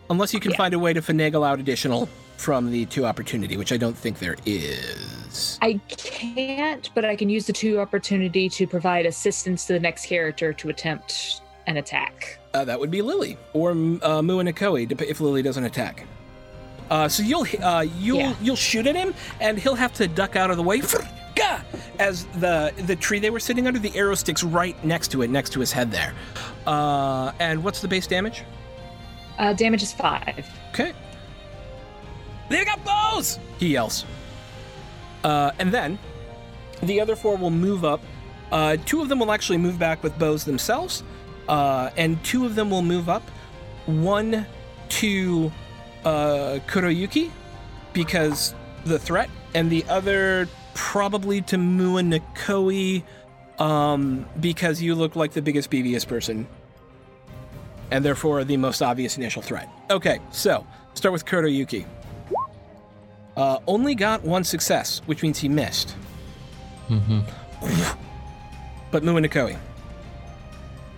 unless 0.10 0.34
you 0.34 0.40
can 0.40 0.52
Yeah. 0.52 0.58
find 0.58 0.74
a 0.74 0.80
way 0.80 0.94
to 0.94 1.02
finagle 1.02 1.46
out 1.46 1.60
additional 1.60 2.08
from 2.38 2.72
the 2.72 2.86
two 2.86 3.06
opportunity, 3.06 3.58
which 3.58 3.74
I 3.74 3.76
don't 3.76 3.98
think 3.98 4.18
there 4.20 4.38
is. 4.46 5.60
I 5.62 5.74
can't, 5.90 6.90
but 6.96 7.04
I 7.04 7.18
can 7.18 7.28
use 7.30 7.48
the 7.48 7.52
two 7.52 7.82
opportunity 7.82 8.48
to 8.48 8.66
provide 8.66 9.06
assistance 9.06 9.66
to 9.66 9.74
the 9.74 9.80
next 9.82 10.06
character 10.06 10.54
to 10.54 10.70
attempt 10.70 11.42
an 11.68 11.76
attack. 11.76 12.40
Uh, 12.54 12.64
that 12.64 12.80
would 12.80 12.92
be 12.92 13.02
Lily 13.02 13.38
or 13.52 13.72
uh, 13.72 14.22
Mu 14.22 14.40
and 14.40 14.48
Nikoi, 14.48 14.90
if 15.02 15.20
Lily 15.20 15.42
doesn't 15.42 15.66
attack. 15.66 16.06
Uh, 16.90 17.10
so 17.10 17.22
you'll 17.24 17.46
uh, 17.62 17.86
you'll 18.00 18.20
Yeah. 18.20 18.34
you'll 18.42 18.56
shoot 18.56 18.88
at 18.88 18.96
him, 18.96 19.14
and 19.42 19.60
he'll 19.60 19.76
have 19.76 19.94
to 19.96 20.08
duck 20.08 20.38
out 20.38 20.50
of 20.50 20.56
the 20.56 20.64
way. 20.64 20.82
Gah! 21.36 21.62
As 22.00 22.26
the 22.40 22.74
the 22.78 22.96
tree 22.96 23.20
they 23.20 23.30
were 23.30 23.40
sitting 23.40 23.68
under, 23.68 23.80
the 23.80 23.96
arrow 23.96 24.16
sticks 24.16 24.44
right 24.44 24.82
next 24.84 25.10
to 25.12 25.22
it, 25.22 25.30
next 25.30 25.52
to 25.52 25.60
his 25.60 25.72
head 25.72 25.92
there. 25.92 26.14
Uh, 26.68 27.32
and 27.40 27.64
what's 27.64 27.82
the 27.82 27.88
base 27.88 28.08
damage? 28.08 28.44
Uh, 29.38 29.54
damage 29.54 29.84
is 29.84 29.94
five. 29.94 30.48
Okay. 30.70 30.94
They 32.50 32.66
got 32.66 32.84
bows! 32.84 33.40
He 33.60 33.70
yells. 33.70 34.06
Uh, 35.24 35.52
and 35.60 35.72
then 35.72 35.98
the 36.84 37.00
other 37.00 37.16
four 37.16 37.38
will 37.38 37.50
move 37.50 37.86
up. 37.86 38.02
Uh, 38.52 38.76
two 38.86 39.02
of 39.02 39.08
them 39.08 39.20
will 39.20 39.32
actually 39.32 39.58
move 39.58 39.80
back 39.80 40.04
with 40.04 40.18
bows 40.20 40.44
themselves, 40.44 41.04
uh, 41.48 41.90
and 41.96 42.22
two 42.24 42.46
of 42.46 42.56
them 42.56 42.70
will 42.70 42.82
move 42.82 43.08
up. 43.08 43.24
One 43.86 44.46
to 44.90 45.52
uh, 46.04 46.60
Kuroyuki 46.68 47.32
because 47.94 48.54
the 48.86 49.00
threat, 49.00 49.30
and 49.54 49.72
the 49.72 49.86
other 49.88 50.48
probably 50.74 51.42
to 51.42 51.58
Mua 51.58 52.02
Nikoi 52.02 53.04
um, 53.62 54.26
because 54.40 54.82
you 54.82 54.96
look 54.96 55.16
like 55.16 55.34
the 55.34 55.42
biggest, 55.42 55.70
beeviest 55.70 56.08
person 56.08 56.48
and 57.92 58.04
therefore 58.04 58.44
the 58.44 58.58
most 58.58 58.82
obvious 58.82 59.18
initial 59.18 59.42
threat. 59.42 59.70
Okay, 59.90 60.20
so 60.32 60.66
start 60.94 61.14
with 61.14 61.26
Kuroyuki. 61.26 61.86
Uh, 63.36 63.60
only 63.68 63.96
got 63.96 64.24
one 64.24 64.44
success, 64.44 65.02
which 65.06 65.22
means 65.22 65.38
he 65.38 65.50
missed. 65.50 65.96
But 68.92 69.04
Mu 69.06 69.16
and 69.16 69.26
Nikoi. 69.26 69.58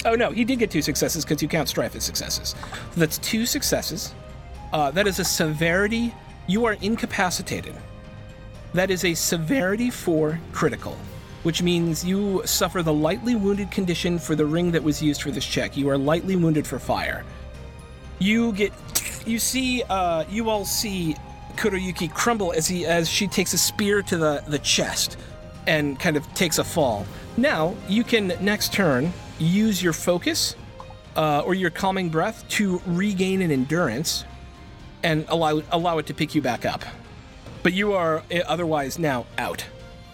Oh 0.05 0.15
no, 0.15 0.31
he 0.31 0.43
did 0.43 0.57
get 0.57 0.71
two 0.71 0.81
successes 0.81 1.23
because 1.23 1.43
you 1.43 1.47
count 1.47 1.69
strife 1.69 1.95
as 1.95 2.03
successes. 2.03 2.55
So 2.93 2.99
that's 2.99 3.19
two 3.19 3.45
successes. 3.45 4.15
Uh, 4.71 4.89
that 4.89 5.05
is 5.05 5.19
a 5.19 5.23
severity. 5.23 6.11
You 6.47 6.65
are 6.65 6.73
incapacitated. 6.81 7.75
That 8.73 8.89
is 8.89 9.05
a 9.05 9.13
severity 9.13 9.89
four 9.89 10.39
critical, 10.51 10.97
which 11.43 11.61
means 11.61 12.03
you 12.03 12.41
suffer 12.45 12.81
the 12.81 12.93
lightly 12.93 13.35
wounded 13.35 13.69
condition 13.69 14.17
for 14.17 14.35
the 14.35 14.45
ring 14.45 14.71
that 14.71 14.83
was 14.83 15.01
used 15.01 15.21
for 15.21 15.31
this 15.31 15.45
check. 15.45 15.77
You 15.77 15.89
are 15.89 15.97
lightly 15.97 16.35
wounded 16.35 16.65
for 16.65 16.79
fire. 16.79 17.23
You 18.19 18.51
get, 18.53 18.73
you 19.27 19.37
see, 19.37 19.83
uh, 19.89 20.25
you 20.29 20.49
all 20.49 20.65
see 20.65 21.15
Kuroyuki 21.55 22.11
crumble 22.11 22.51
as 22.51 22.67
he 22.67 22.85
as 22.85 23.07
she 23.07 23.27
takes 23.27 23.53
a 23.53 23.57
spear 23.57 24.01
to 24.03 24.17
the 24.17 24.43
the 24.47 24.59
chest, 24.59 25.17
and 25.67 25.99
kind 25.99 26.17
of 26.17 26.31
takes 26.33 26.57
a 26.57 26.63
fall. 26.63 27.05
Now 27.37 27.75
you 27.87 28.03
can 28.03 28.33
next 28.39 28.73
turn 28.73 29.13
use 29.39 29.83
your 29.83 29.93
focus 29.93 30.55
uh, 31.15 31.41
or 31.45 31.53
your 31.53 31.69
calming 31.69 32.09
breath 32.09 32.47
to 32.49 32.81
regain 32.87 33.41
an 33.41 33.51
endurance 33.51 34.25
and 35.03 35.25
allow 35.27 35.61
allow 35.71 35.99
it 35.99 36.07
to 36.07 36.13
pick 36.13 36.33
you 36.33 36.41
back 36.41 36.65
up. 36.65 36.83
But 37.63 37.73
you 37.73 37.93
are 37.93 38.17
uh, 38.31 38.39
otherwise 38.45 38.99
now 38.99 39.25
out. 39.37 39.65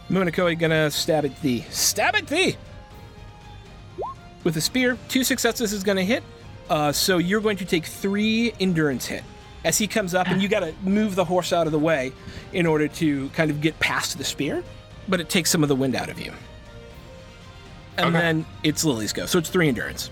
Munakoi 0.10 0.58
gonna 0.58 0.90
stab 0.92 1.26
at 1.26 1.40
thee. 1.42 1.66
Stab 1.70 2.16
at 2.16 2.28
thee! 2.28 2.56
With 4.44 4.56
a 4.58 4.62
spear, 4.62 4.98
two 5.08 5.24
successes 5.24 5.74
is 5.74 5.84
gonna 5.84 6.04
hit. 6.04 6.24
Uh, 6.70 6.92
so 6.92 7.18
you're 7.18 7.42
going 7.42 7.58
to 7.58 7.66
take 7.66 7.86
three 7.86 8.54
endurance 8.60 9.06
hit 9.08 9.24
as 9.66 9.78
he 9.78 9.88
comes 9.88 10.14
up, 10.14 10.28
and 10.28 10.42
you 10.42 10.48
gotta 10.48 10.74
move 10.84 11.16
the 11.16 11.26
horse 11.26 11.52
out 11.52 11.66
of 11.66 11.72
the 11.72 11.80
way 11.80 12.12
in 12.54 12.66
order 12.66 12.88
to 12.88 13.30
kind 13.30 13.52
of 13.52 13.60
get 13.62 13.78
past 13.80 14.18
the 14.18 14.24
spear. 14.24 14.64
But 15.08 15.20
it 15.20 15.30
takes 15.30 15.50
some 15.50 15.64
of 15.64 15.70
the 15.70 15.76
wind 15.76 15.96
out 15.96 16.10
of 16.10 16.20
you. 16.20 16.32
And 17.98 18.16
Okay. 18.16 18.18
then 18.18 18.46
it's 18.64 18.86
Lily's 18.86 19.12
go. 19.12 19.26
So 19.26 19.40
it's 19.40 19.50
three 19.50 19.68
endurance. 19.68 20.10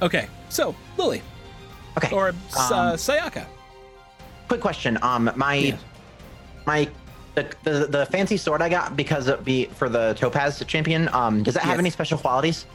Okay, 0.00 0.28
so 0.48 0.74
Lily 0.96 1.22
Okay. 1.96 2.14
or 2.14 2.28
uh, 2.28 2.30
Um, 2.30 2.96
Sayaka. 2.96 3.44
Quick 4.46 4.60
question. 4.60 4.96
Um, 5.02 5.30
my 5.36 5.54
Yeah. 5.54 5.76
My 6.68 6.88
the, 7.34 7.50
the 7.64 7.86
the 7.86 8.06
fancy 8.06 8.36
sword 8.36 8.62
I 8.62 8.68
got 8.68 8.94
because 8.96 9.26
it 9.28 9.44
be 9.44 9.64
for 9.66 9.88
the 9.88 10.14
topaz 10.14 10.62
champion. 10.66 11.08
Um, 11.14 11.42
does 11.42 11.56
it 11.56 11.62
have 11.62 11.78
any 11.78 11.90
special 11.90 12.18
qualities? 12.18 12.66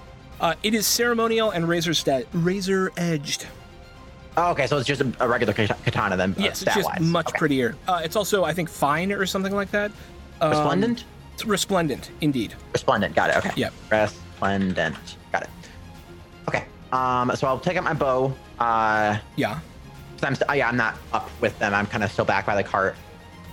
Uh, 0.41 0.56
it 0.64 0.74
is 0.74 0.86
ceremonial 0.88 1.52
and 1.52 1.68
razor 1.70 1.94
stat 1.94 2.26
razor 2.34 2.91
edged. 2.98 3.46
Oh, 4.36 4.50
okay, 4.52 4.66
so 4.66 4.78
it's 4.78 4.88
just 4.88 5.00
a, 5.02 5.14
a 5.20 5.28
regular 5.28 5.54
katana 5.54 6.18
then. 6.18 6.32
uh, 6.32 6.41
Yes, 6.41 6.64
it's 6.64 6.74
just 6.74 7.00
much 7.00 7.28
Okay. 7.28 7.38
prettier. 7.38 7.76
Uh, 7.88 8.02
it's 8.04 8.16
also, 8.16 8.44
I 8.44 8.52
think, 8.52 8.68
fine 8.68 9.12
or 9.12 9.28
something 9.28 9.54
like 9.56 9.70
that. 9.72 9.91
Um, 10.41 10.50
Resplendent. 10.50 11.06
It's 11.36 11.46
resplendent, 11.46 12.10
indeed. 12.22 12.56
Resplendent. 12.74 13.14
Got 13.16 13.30
it. 13.30 13.38
Okay. 13.38 13.52
Yep. 13.56 13.74
Resplendent. 13.91 15.18
Got 15.32 15.44
it. 15.44 15.50
Okay. 16.48 16.66
Um, 16.91 17.32
so 17.36 17.46
I'll 17.48 17.60
take 17.60 17.78
out 17.78 17.84
my 17.84 17.94
bow. 17.94 18.34
Uh, 18.60 19.18
Yeah. 19.36 19.60
I'm 20.24 20.34
st- 20.36 20.50
oh, 20.50 20.54
yeah, 20.54 20.68
I'm 20.68 20.78
not 20.78 20.98
up 21.12 21.30
with 21.41 21.58
them. 21.60 21.74
I'm 21.76 21.86
kind 21.86 22.04
of 22.04 22.12
still 22.12 22.26
back 22.26 22.46
by 22.48 22.56
the 22.56 22.64
cart. 22.64 22.96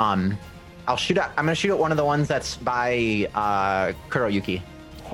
Um, 0.01 0.37
I'll 0.89 0.97
shoot 0.97 1.19
at. 1.19 1.31
I'm 1.37 1.45
gonna 1.45 1.55
shoot 1.55 1.71
at 1.71 1.79
one 1.79 1.93
of 1.93 1.97
the 1.97 2.05
ones 2.05 2.27
that's 2.27 2.57
by 2.57 3.29
uh 3.35 3.93
Kuroyuki. 4.09 4.63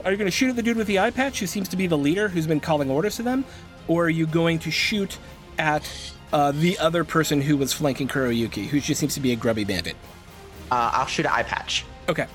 Are 0.05 0.11
you 0.11 0.17
going 0.17 0.27
to 0.27 0.31
shoot 0.31 0.51
at 0.51 0.57
the 0.57 0.63
dude 0.63 0.77
with 0.77 0.87
the 0.87 0.99
eye 0.99 1.11
patch 1.11 1.41
who 1.41 1.47
seems 1.47 1.69
to 1.69 1.77
be 1.77 1.87
the 1.87 1.97
leader 1.97 2.29
who's 2.29 2.47
been 2.47 2.61
calling 2.61 2.91
orders 2.91 3.17
to 3.17 3.23
them? 3.23 3.45
Or 3.89 4.05
are 4.05 4.11
you 4.11 4.27
going 4.27 4.59
to 4.61 4.71
shoot 4.71 5.19
at 5.59 5.91
uh, 6.33 6.53
the 6.53 6.79
other 6.79 7.03
person 7.03 7.41
who 7.41 7.57
was 7.57 7.73
flanking 7.73 8.07
Kuroyuki, 8.07 8.67
who 8.67 8.79
just 8.79 9.01
seems 9.01 9.15
to 9.15 9.21
be 9.21 9.33
a 9.33 9.37
grubby 9.37 9.65
bandit? 9.65 9.97
Uh, 10.71 10.91
I'll 10.93 11.07
shoot 11.07 11.25
at 11.25 11.33
eye 11.33 11.45
patch. 11.45 11.85
Okay. 12.09 12.27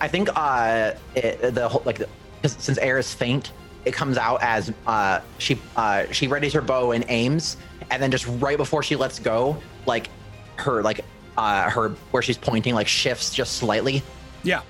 I 0.00 0.08
think 0.08 0.28
uh 0.34 0.92
it, 1.14 1.54
the 1.54 1.68
whole 1.68 1.82
like 1.84 1.98
because 1.98 2.56
since 2.58 2.78
air 2.78 2.98
is 2.98 3.12
faint, 3.12 3.52
it 3.84 3.92
comes 3.92 4.16
out 4.16 4.42
as 4.42 4.72
uh 4.86 5.20
she 5.38 5.58
uh 5.76 6.06
she 6.12 6.28
readies 6.28 6.52
her 6.52 6.60
bow 6.60 6.92
and 6.92 7.04
aims, 7.08 7.56
and 7.90 8.02
then 8.02 8.10
just 8.10 8.26
right 8.26 8.56
before 8.56 8.82
she 8.82 8.96
lets 8.96 9.18
go, 9.18 9.56
like 9.86 10.08
her 10.56 10.82
like 10.82 11.04
uh 11.36 11.68
her 11.70 11.90
where 12.10 12.22
she's 12.22 12.38
pointing 12.38 12.74
like 12.74 12.86
shifts 12.88 13.34
just 13.34 13.54
slightly, 13.56 14.02
Yeah. 14.42 14.60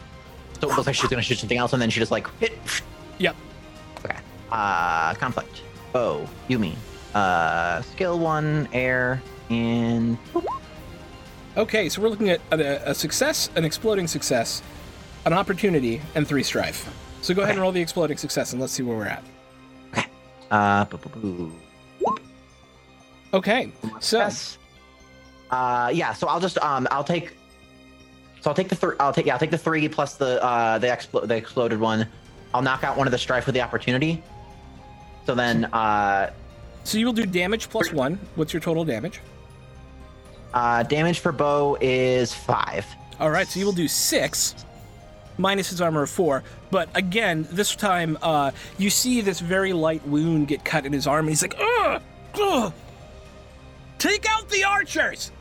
so 0.60 0.70
it 0.70 0.74
looks 0.74 0.86
like 0.86 0.94
she's 0.96 1.10
gonna 1.10 1.22
shoot 1.22 1.38
something 1.38 1.58
else, 1.58 1.72
and 1.72 1.80
then 1.82 1.90
she 1.90 2.00
just 2.00 2.10
like 2.12 2.26
hit. 2.38 2.52
Yep. 3.18 3.36
Okay. 4.04 4.16
Uh, 4.50 5.14
conflict. 5.14 5.62
Oh, 5.94 6.28
Yumi. 6.48 6.74
Uh, 7.14 7.80
skill 7.82 8.18
one, 8.18 8.68
air, 8.72 9.22
and 9.50 10.18
Okay, 11.56 11.88
so 11.88 12.02
we're 12.02 12.08
looking 12.08 12.30
at 12.30 12.40
a, 12.50 12.90
a 12.90 12.94
success, 12.94 13.48
an 13.54 13.64
exploding 13.64 14.08
success, 14.08 14.60
an 15.24 15.32
opportunity, 15.32 16.00
and 16.16 16.26
three 16.26 16.42
strife. 16.42 16.92
So 17.22 17.32
go 17.32 17.42
ahead 17.42 17.54
and 17.54 17.62
roll 17.62 17.70
the 17.70 17.80
exploding 17.80 18.16
success 18.16 18.52
and 18.52 18.60
let's 18.60 18.72
see 18.72 18.82
where 18.82 18.96
we're 18.96 19.06
at. 19.06 19.22
uh, 20.50 20.84
boo, 20.86 20.98
boo, 20.98 21.52
boo. 22.02 22.18
Okay, 23.32 23.70
so 24.00 24.18
Yes. 24.18 24.58
Uh, 25.54 25.88
yeah. 25.90 26.12
So 26.12 26.26
I'll 26.26 26.40
just 26.40 26.58
um, 26.58 26.88
I'll 26.90 27.04
take. 27.04 27.36
So 28.40 28.50
I'll 28.50 28.56
take 28.56 28.68
the 28.68 28.74
three. 28.76 28.96
I'll 28.98 29.12
take 29.12 29.26
yeah. 29.26 29.34
I'll 29.34 29.38
take 29.38 29.52
the 29.52 29.58
three 29.58 29.88
plus 29.88 30.14
the 30.16 30.42
uh 30.42 30.78
the 30.78 30.88
expl- 30.88 31.28
the 31.28 31.36
exploded 31.36 31.78
one. 31.78 32.08
I'll 32.52 32.62
knock 32.62 32.82
out 32.84 32.96
one 32.96 33.06
of 33.06 33.12
the 33.12 33.18
strife 33.18 33.46
with 33.46 33.54
the 33.54 33.60
opportunity. 33.60 34.22
So 35.26 35.34
then 35.34 35.66
uh, 35.66 36.32
so 36.82 36.98
you 36.98 37.06
will 37.06 37.12
do 37.12 37.26
damage 37.26 37.68
plus 37.68 37.92
one. 37.92 38.18
What's 38.34 38.52
your 38.52 38.60
total 38.60 38.84
damage? 38.84 39.20
uh, 40.54 40.82
damage 40.84 41.18
for 41.18 41.32
bow 41.32 41.76
is 41.80 42.32
five. 42.32 42.86
All 43.20 43.30
right, 43.30 43.46
so 43.46 43.58
you 43.58 43.66
will 43.66 43.72
do 43.72 43.88
six 43.88 44.54
minus 45.36 45.70
his 45.70 45.80
armor 45.80 46.02
of 46.02 46.10
four. 46.10 46.44
But 46.70 46.88
again, 46.94 47.46
this 47.50 47.74
time 47.74 48.16
uh, 48.22 48.52
you 48.78 48.88
see 48.90 49.20
this 49.20 49.40
very 49.40 49.72
light 49.72 50.06
wound 50.06 50.48
get 50.48 50.64
cut 50.64 50.86
in 50.86 50.92
his 50.92 51.06
arm, 51.06 51.26
and 51.26 51.30
he's 51.30 51.42
like, 51.42 51.56
ugh, 51.58 52.02
ugh, 52.40 52.72
take 53.98 54.26
out 54.28 54.48
the 54.48 54.64
archers. 54.64 55.32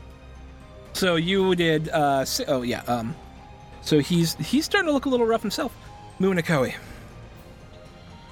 So 0.94 1.16
you 1.16 1.54
did. 1.54 1.88
Uh, 1.90 2.24
si- 2.24 2.44
oh 2.46 2.62
yeah. 2.62 2.82
Um, 2.86 3.14
so 3.82 3.98
he's 3.98 4.34
he's 4.36 4.64
starting 4.64 4.86
to 4.88 4.92
look 4.92 5.04
a 5.04 5.08
little 5.08 5.26
rough 5.26 5.42
himself. 5.42 5.76
Munakoi. 6.20 6.74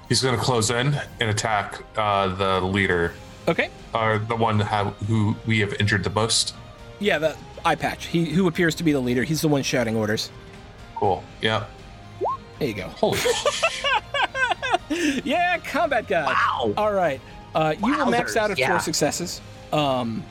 He's 0.09 0.23
going 0.23 0.37
to 0.37 0.41
close 0.43 0.71
in 0.71 0.95
and 1.21 1.31
attack 1.31 1.83
uh, 1.97 2.29
the 2.29 2.61
leader, 2.61 3.15
Okay. 3.49 3.71
or 3.95 4.19
the 4.19 4.37
one 4.37 4.61
have, 4.61 4.95
who 5.09 5.35
we 5.47 5.59
have 5.61 5.73
injured 5.81 6.05
the 6.05 6.11
most. 6.11 6.55
Yeah, 7.01 7.19
the 7.19 7.37
eye 7.65 7.75
patch. 7.75 8.07
He 8.07 8.27
who 8.27 8.47
appears 8.47 8.75
to 8.77 8.85
be 8.85 8.93
the 8.93 9.01
leader. 9.01 9.23
He's 9.25 9.41
the 9.41 9.49
one 9.49 9.63
shouting 9.63 9.97
orders. 9.97 10.31
Cool. 10.97 11.25
Yeah. 11.41 11.65
There 12.59 12.69
you 12.69 12.75
go. 12.75 12.89
Holy. 12.89 13.19
sh- 13.51 13.85
yeah, 15.25 15.59
combat 15.59 16.07
guy. 16.07 16.27
Wow. 16.27 16.75
All 16.77 16.93
right. 16.93 17.21
Uh, 17.55 17.75
you 17.83 17.97
will 17.97 18.07
max 18.07 18.37
out 18.37 18.51
at 18.51 18.59
yeah. 18.59 18.69
four 18.69 18.81
successes. 18.81 19.41
Um, 19.73 20.23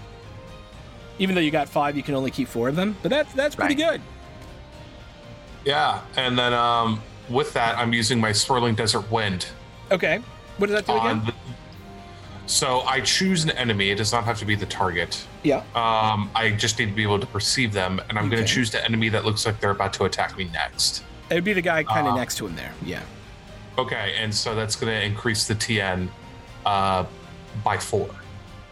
even 1.22 1.36
though 1.36 1.42
you 1.42 1.52
got 1.52 1.70
five, 1.70 1.96
you 1.96 2.02
can 2.02 2.16
only 2.16 2.32
keep 2.32 2.48
four 2.48 2.68
of 2.68 2.76
them. 2.76 2.98
But 3.04 3.10
that's 3.12 3.32
that's 3.34 3.56
pretty 3.56 3.76
Right. 3.82 3.92
good. 3.92 4.02
yeah. 5.64 6.02
And 6.18 6.38
then 6.38 6.52
um, 6.54 7.02
with 7.30 7.54
that, 7.54 7.78
I'm 7.78 7.94
using 7.94 8.20
my 8.20 8.32
swirling 8.32 8.74
desert 8.74 9.10
wind. 9.12 9.46
Okay. 9.92 10.20
What 10.58 10.68
does 10.68 10.76
that 10.84 10.86
do 10.92 11.00
again? 11.00 11.24
the- 11.26 11.34
so 12.48 12.82
I 12.82 13.00
choose 13.02 13.44
an 13.46 13.52
enemy. 13.52 13.92
It 13.92 13.96
does 14.00 14.12
not 14.12 14.26
have 14.26 14.38
to 14.40 14.46
be 14.46 14.56
the 14.56 14.66
target. 14.66 15.26
Yeah. 15.44 15.58
Um, 15.76 16.30
I 16.36 16.50
just 16.58 16.78
need 16.80 16.88
to 16.88 16.92
be 16.92 17.04
able 17.04 17.20
to 17.20 17.28
perceive 17.28 17.72
them, 17.72 18.02
and 18.10 18.18
I'm 18.18 18.30
going 18.30 18.42
to 18.44 18.48
choose 18.48 18.72
the 18.72 18.84
enemy 18.84 19.08
that 19.10 19.24
looks 19.24 19.46
like 19.46 19.60
they're 19.62 19.70
about 19.72 19.94
to 19.94 20.04
attack 20.06 20.36
me 20.38 20.46
next. 20.52 21.04
It 21.30 21.36
would 21.36 21.44
be 21.46 21.54
the 21.54 21.62
guy 21.62 21.84
kind 21.84 22.08
of 22.08 22.14
Uh, 22.14 22.18
next 22.18 22.36
to 22.38 22.48
him 22.48 22.56
there. 22.58 22.74
Yeah. 22.84 23.04
Okay, 23.78 24.16
and 24.18 24.34
so 24.36 24.54
that's 24.54 24.76
going 24.76 24.92
to 24.92 25.02
increase 25.06 25.48
the 25.48 25.56
TN 25.56 26.10
uh, 26.66 27.06
by 27.64 27.78
four. 27.78 28.10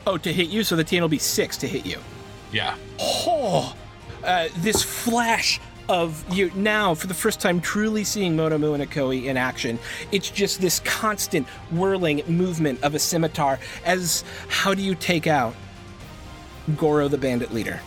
Oh, 0.06 0.18
to 0.18 0.34
hit 0.34 0.50
you, 0.50 0.64
so 0.66 0.76
the 0.76 0.84
TN 0.84 1.00
will 1.02 1.08
be 1.08 1.20
six 1.20 1.56
to 1.58 1.68
hit 1.68 1.86
you. 1.86 2.00
Yeah. 2.52 2.76
Oh, 3.00 3.76
uh, 4.24 4.50
this 4.58 4.84
flash 4.84 5.60
of 5.90 6.24
you 6.34 6.52
now 6.56 6.94
for 6.94 7.08
the 7.08 7.14
first 7.14 7.40
time 7.40 7.60
truly 7.60 8.04
seeing 8.04 8.38
Motomu 8.38 8.76
and 8.76 8.84
Akoi 8.84 9.26
in 9.26 9.38
action. 9.38 9.80
It's 10.12 10.30
just 10.30 10.62
this 10.62 10.80
constant 10.82 11.48
whirling 11.72 12.22
movement 12.28 12.82
of 12.84 12.94
a 12.94 13.00
scimitar. 13.00 13.60
As 13.84 14.24
how 14.48 14.74
do 14.74 14.84
you 14.84 14.94
take 14.94 15.26
out 15.26 15.56
Goro 16.78 17.08
the 17.08 17.18
bandit 17.18 17.54
leader? 17.54 17.82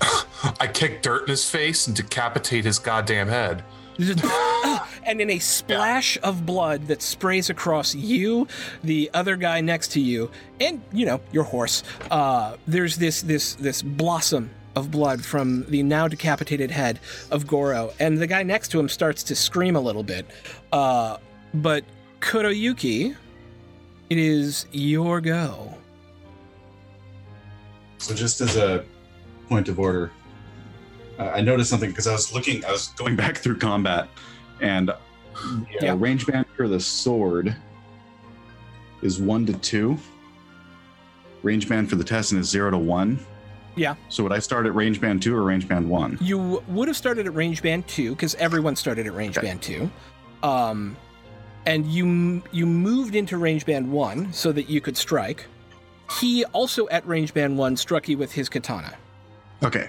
I 0.00 0.66
kick 0.72 1.02
dirt 1.02 1.22
in 1.22 1.28
his 1.28 1.48
face 1.48 1.86
and 1.86 1.94
decapitate 1.94 2.64
his 2.64 2.78
goddamn 2.78 3.28
head. 3.28 3.62
and 5.04 5.20
in 5.20 5.30
a 5.30 5.38
splash 5.38 6.18
of 6.22 6.46
blood 6.46 6.86
that 6.86 7.02
sprays 7.02 7.50
across 7.50 7.94
you, 7.94 8.46
the 8.82 9.10
other 9.14 9.36
guy 9.36 9.60
next 9.60 9.92
to 9.92 10.00
you, 10.00 10.30
and 10.60 10.80
you 10.92 11.04
know 11.06 11.20
your 11.32 11.44
horse, 11.44 11.82
uh, 12.10 12.56
there's 12.66 12.96
this 12.96 13.22
this 13.22 13.54
this 13.54 13.82
blossom 13.82 14.50
of 14.74 14.90
blood 14.90 15.24
from 15.24 15.64
the 15.66 15.82
now 15.82 16.08
decapitated 16.08 16.70
head 16.70 16.98
of 17.30 17.46
Goro, 17.46 17.92
and 18.00 18.18
the 18.18 18.26
guy 18.26 18.42
next 18.42 18.68
to 18.68 18.80
him 18.80 18.88
starts 18.88 19.22
to 19.24 19.36
scream 19.36 19.76
a 19.76 19.80
little 19.80 20.02
bit. 20.02 20.26
Uh, 20.72 21.18
but 21.54 21.84
Kuroyuki, 22.20 23.14
it 24.08 24.18
is 24.18 24.66
your 24.72 25.20
go. 25.20 25.74
So 27.98 28.14
just 28.14 28.40
as 28.40 28.56
a 28.56 28.84
point 29.48 29.68
of 29.68 29.78
order, 29.78 30.10
uh, 31.18 31.30
I 31.34 31.40
noticed 31.40 31.70
something 31.70 31.90
because 31.90 32.06
I 32.06 32.12
was 32.12 32.32
looking, 32.32 32.64
I 32.64 32.72
was 32.72 32.88
going 32.88 33.16
back 33.22 33.38
through 33.38 33.58
combat, 33.58 34.08
and 34.60 34.90
the 35.80 35.88
uh, 35.90 35.96
range 35.96 36.26
band 36.26 36.46
for 36.56 36.68
the 36.68 36.80
sword 36.80 37.54
is 39.02 39.20
one 39.20 39.46
to 39.46 39.52
two. 39.54 39.98
Range 41.42 41.68
band 41.68 41.90
for 41.90 41.96
the 41.96 42.04
tessen 42.04 42.38
is 42.38 42.48
zero 42.48 42.70
to 42.70 42.78
one. 42.78 43.18
Yeah. 43.74 43.94
So 44.10 44.22
would 44.22 44.32
I 44.32 44.38
start 44.38 44.66
at 44.66 44.74
range 44.74 45.00
band 45.00 45.22
two 45.22 45.34
or 45.34 45.42
range 45.42 45.66
band 45.66 45.88
one? 45.88 46.18
You 46.20 46.62
would 46.68 46.88
have 46.88 46.96
started 46.96 47.26
at 47.26 47.34
range 47.34 47.62
band 47.62 47.88
two 47.88 48.10
because 48.10 48.34
everyone 48.36 48.76
started 48.76 49.06
at 49.06 49.14
range 49.14 49.38
Okay. 49.38 49.46
band 49.48 49.62
two, 49.62 49.90
um, 50.42 50.96
and 51.66 51.86
you 51.86 52.42
you 52.52 52.66
moved 52.66 53.14
into 53.16 53.38
range 53.38 53.66
band 53.66 53.90
one 53.90 54.32
so 54.32 54.52
that 54.52 54.68
you 54.68 54.80
could 54.80 54.96
strike. 54.96 55.46
He 56.20 56.44
also 56.46 56.86
at 56.90 57.06
range 57.06 57.32
band 57.32 57.56
one 57.56 57.76
struck 57.76 58.06
you 58.08 58.18
with 58.18 58.32
his 58.32 58.48
katana 58.50 58.94
Okay. 59.62 59.88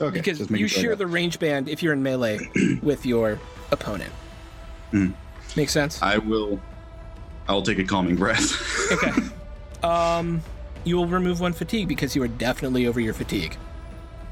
Okay. 0.00 0.18
because 0.20 0.50
you 0.50 0.68
sure 0.68 0.82
share 0.82 0.96
the 0.96 1.06
range 1.06 1.38
band 1.38 1.68
if 1.68 1.82
you're 1.82 1.92
in 1.94 2.02
melee 2.02 2.38
with 2.82 3.06
your 3.06 3.38
opponent. 3.70 4.12
Mhm. 4.92 5.14
Make 5.56 5.70
sense? 5.70 6.00
I 6.02 6.18
will. 6.18 6.60
I 7.48 7.52
will 7.52 7.62
take 7.62 7.78
a 7.78 7.84
calming 7.84 8.16
breath. 8.16 8.52
Okay. 8.92 9.12
um, 9.82 10.40
you 10.84 10.96
will 10.96 11.06
remove 11.06 11.40
one 11.40 11.52
fatigue 11.52 11.88
because 11.88 12.14
you 12.14 12.22
are 12.22 12.28
definitely 12.28 12.86
over 12.86 13.00
your 13.00 13.14
fatigue. 13.14 13.56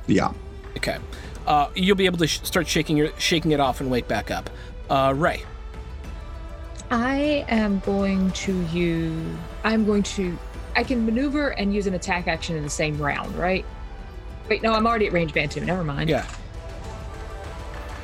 yeah. 0.07 0.33
Okay. 0.77 0.99
Uh, 1.47 1.69
you'll 1.75 1.97
be 1.97 2.07
able 2.07 2.19
to 2.19 2.27
sh- 2.27 2.41
start 2.43 2.67
shaking 2.67 2.97
your 2.97 3.11
shaking 3.19 3.51
it 3.53 3.61
off 3.61 3.81
and 3.81 3.91
wake 3.91 4.07
back 4.09 4.31
up. 4.31 4.51
Uh, 4.91 5.13
Rei. 5.17 5.43
I 6.91 7.45
am 7.49 7.81
going 7.81 8.31
to 8.33 8.61
use. 8.67 9.37
I'm 9.65 9.85
going 9.85 10.03
to. 10.03 10.37
I 10.77 10.85
can 10.85 11.05
maneuver 11.07 11.51
and 11.51 11.75
use 11.75 11.87
an 11.87 11.95
attack 11.95 12.27
action 12.29 12.57
in 12.57 12.63
the 12.63 12.71
same 12.71 12.99
round, 12.99 13.35
right? 13.37 13.65
Wait, 14.49 14.63
no, 14.63 14.73
I'm 14.73 14.87
already 14.87 15.07
at 15.07 15.13
range 15.13 15.33
band 15.33 15.51
two. 15.51 15.61
Never 15.61 15.85
mind. 15.85 16.11
Yeah. 16.11 16.27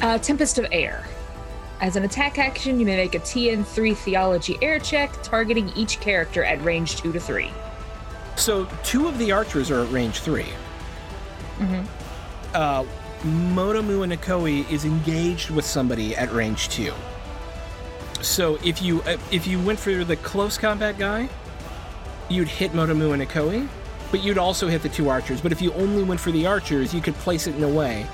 Uh, 0.01 0.19
Tempest 0.19 0.59
of 0.59 0.67
Air. 0.73 1.05
As 1.81 1.97
an 1.97 2.05
attack 2.05 2.39
action, 2.39 2.79
you 2.79 2.87
may 2.87 2.97
make 2.97 3.15
a 3.15 3.21
TN3 3.21 3.97
Theology 3.97 4.59
air 4.61 4.79
check, 4.79 5.11
targeting 5.23 5.71
each 5.77 6.01
character 6.01 6.45
at 6.45 6.63
range 6.63 6.97
two 6.97 7.13
to 7.13 7.21
three. 7.21 7.51
So 8.37 8.67
two 8.85 9.07
of 9.09 9.19
the 9.19 9.33
archers 9.33 9.71
are 9.71 9.81
at 9.81 9.91
range 9.91 10.21
3 10.21 10.47
Mm-hmm. 11.59 11.83
Uh, 12.55 12.85
Motomu 13.55 14.03
and 14.03 14.13
Nikoi 14.13 14.71
is 14.71 14.87
engaged 14.87 15.51
with 15.51 15.67
somebody 15.67 16.17
at 16.17 16.33
range 16.33 16.71
two. 16.71 16.95
So 18.23 18.59
if 18.65 18.81
you 18.81 19.03
uh, 19.03 19.19
if 19.31 19.47
you 19.47 19.61
went 19.61 19.79
for 19.79 20.05
the 20.05 20.17
close 20.17 20.57
combat 20.57 20.99
guy, 20.99 21.29
you'd 22.31 22.49
hit 22.49 22.73
Motomu 22.73 23.13
and 23.13 23.23
Nikoi, 23.23 23.69
but 24.11 24.23
you'd 24.23 24.39
also 24.39 24.69
hit 24.69 24.83
the 24.83 24.89
two 24.89 25.09
archers. 25.09 25.41
But 25.41 25.53
if 25.53 25.63
you 25.63 25.73
only 25.75 26.03
went 26.03 26.21
for 26.21 26.31
the 26.31 26.47
archers, 26.47 26.93
you 26.93 27.01
could 27.01 27.15
place 27.15 27.47
it 27.47 27.55
in 27.55 27.63
a 27.63 27.69
way 27.69 28.07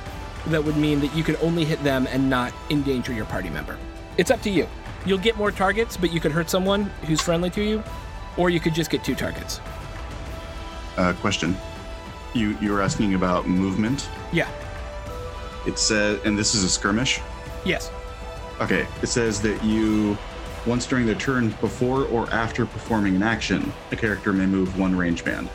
that 0.49 0.63
would 0.63 0.77
mean 0.77 1.01
that 1.01 1.15
you 1.15 1.25
could 1.25 1.37
only 1.37 1.65
hit 1.65 1.83
them 1.83 2.07
and 2.09 2.31
not 2.31 2.53
endanger 2.71 3.13
your 3.13 3.25
party 3.27 3.51
member. 3.51 3.79
It's 4.17 4.31
up 4.31 4.43
to 4.43 4.51
you. 4.51 4.69
You'll 5.05 5.19
get 5.19 5.37
more 5.37 5.51
targets, 5.51 5.97
but 5.97 6.13
you 6.13 6.21
could 6.21 6.33
hurt 6.33 6.51
someone 6.51 6.85
who's 7.07 7.21
friendly 7.21 7.51
to 7.51 7.63
you, 7.63 7.83
or 8.37 8.51
you 8.51 8.61
could 8.61 8.75
just 8.75 8.91
get 8.91 9.05
two 9.05 9.15
targets. 9.15 9.61
Uh, 10.97 11.13
question. 11.15 11.57
You 12.35 12.57
you 12.61 12.73
were 12.73 12.83
asking 12.83 13.15
about 13.15 13.47
movement. 13.47 14.09
Yeah. 14.33 14.49
It 15.67 15.79
says, 15.79 16.21
and 16.25 16.39
this 16.39 16.55
is 16.55 16.65
a 16.65 16.69
skirmish. 16.69 17.21
Yes. 17.65 17.91
Okay. 18.61 18.87
It 19.03 19.07
says 19.07 19.41
that 19.43 19.63
you, 19.65 20.17
once 20.67 20.87
during 20.87 21.07
their 21.07 21.15
turn 21.15 21.51
before 21.61 22.05
or 22.07 22.31
after 22.31 22.67
performing 22.67 23.17
an 23.17 23.23
action, 23.23 23.73
a 23.91 23.97
character 23.97 24.33
may 24.33 24.47
move 24.47 24.79
one 24.79 24.95
range 24.97 25.25
band. 25.25 25.49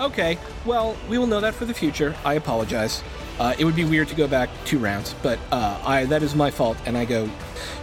Okay. 0.00 0.38
Well, 0.64 0.96
we 1.08 1.18
will 1.18 1.26
know 1.26 1.40
that 1.40 1.54
for 1.54 1.66
the 1.66 1.74
future. 1.74 2.14
I 2.24 2.34
apologize. 2.34 3.02
Uh, 3.38 3.54
it 3.58 3.64
would 3.64 3.76
be 3.76 3.84
weird 3.84 4.08
to 4.08 4.14
go 4.14 4.26
back 4.26 4.48
two 4.64 4.78
rounds, 4.78 5.14
but 5.22 5.38
uh, 5.52 5.80
I 5.84 6.04
that 6.06 6.22
is 6.22 6.34
my 6.34 6.50
fault, 6.50 6.76
and 6.86 6.96
I 6.96 7.04
go. 7.04 7.28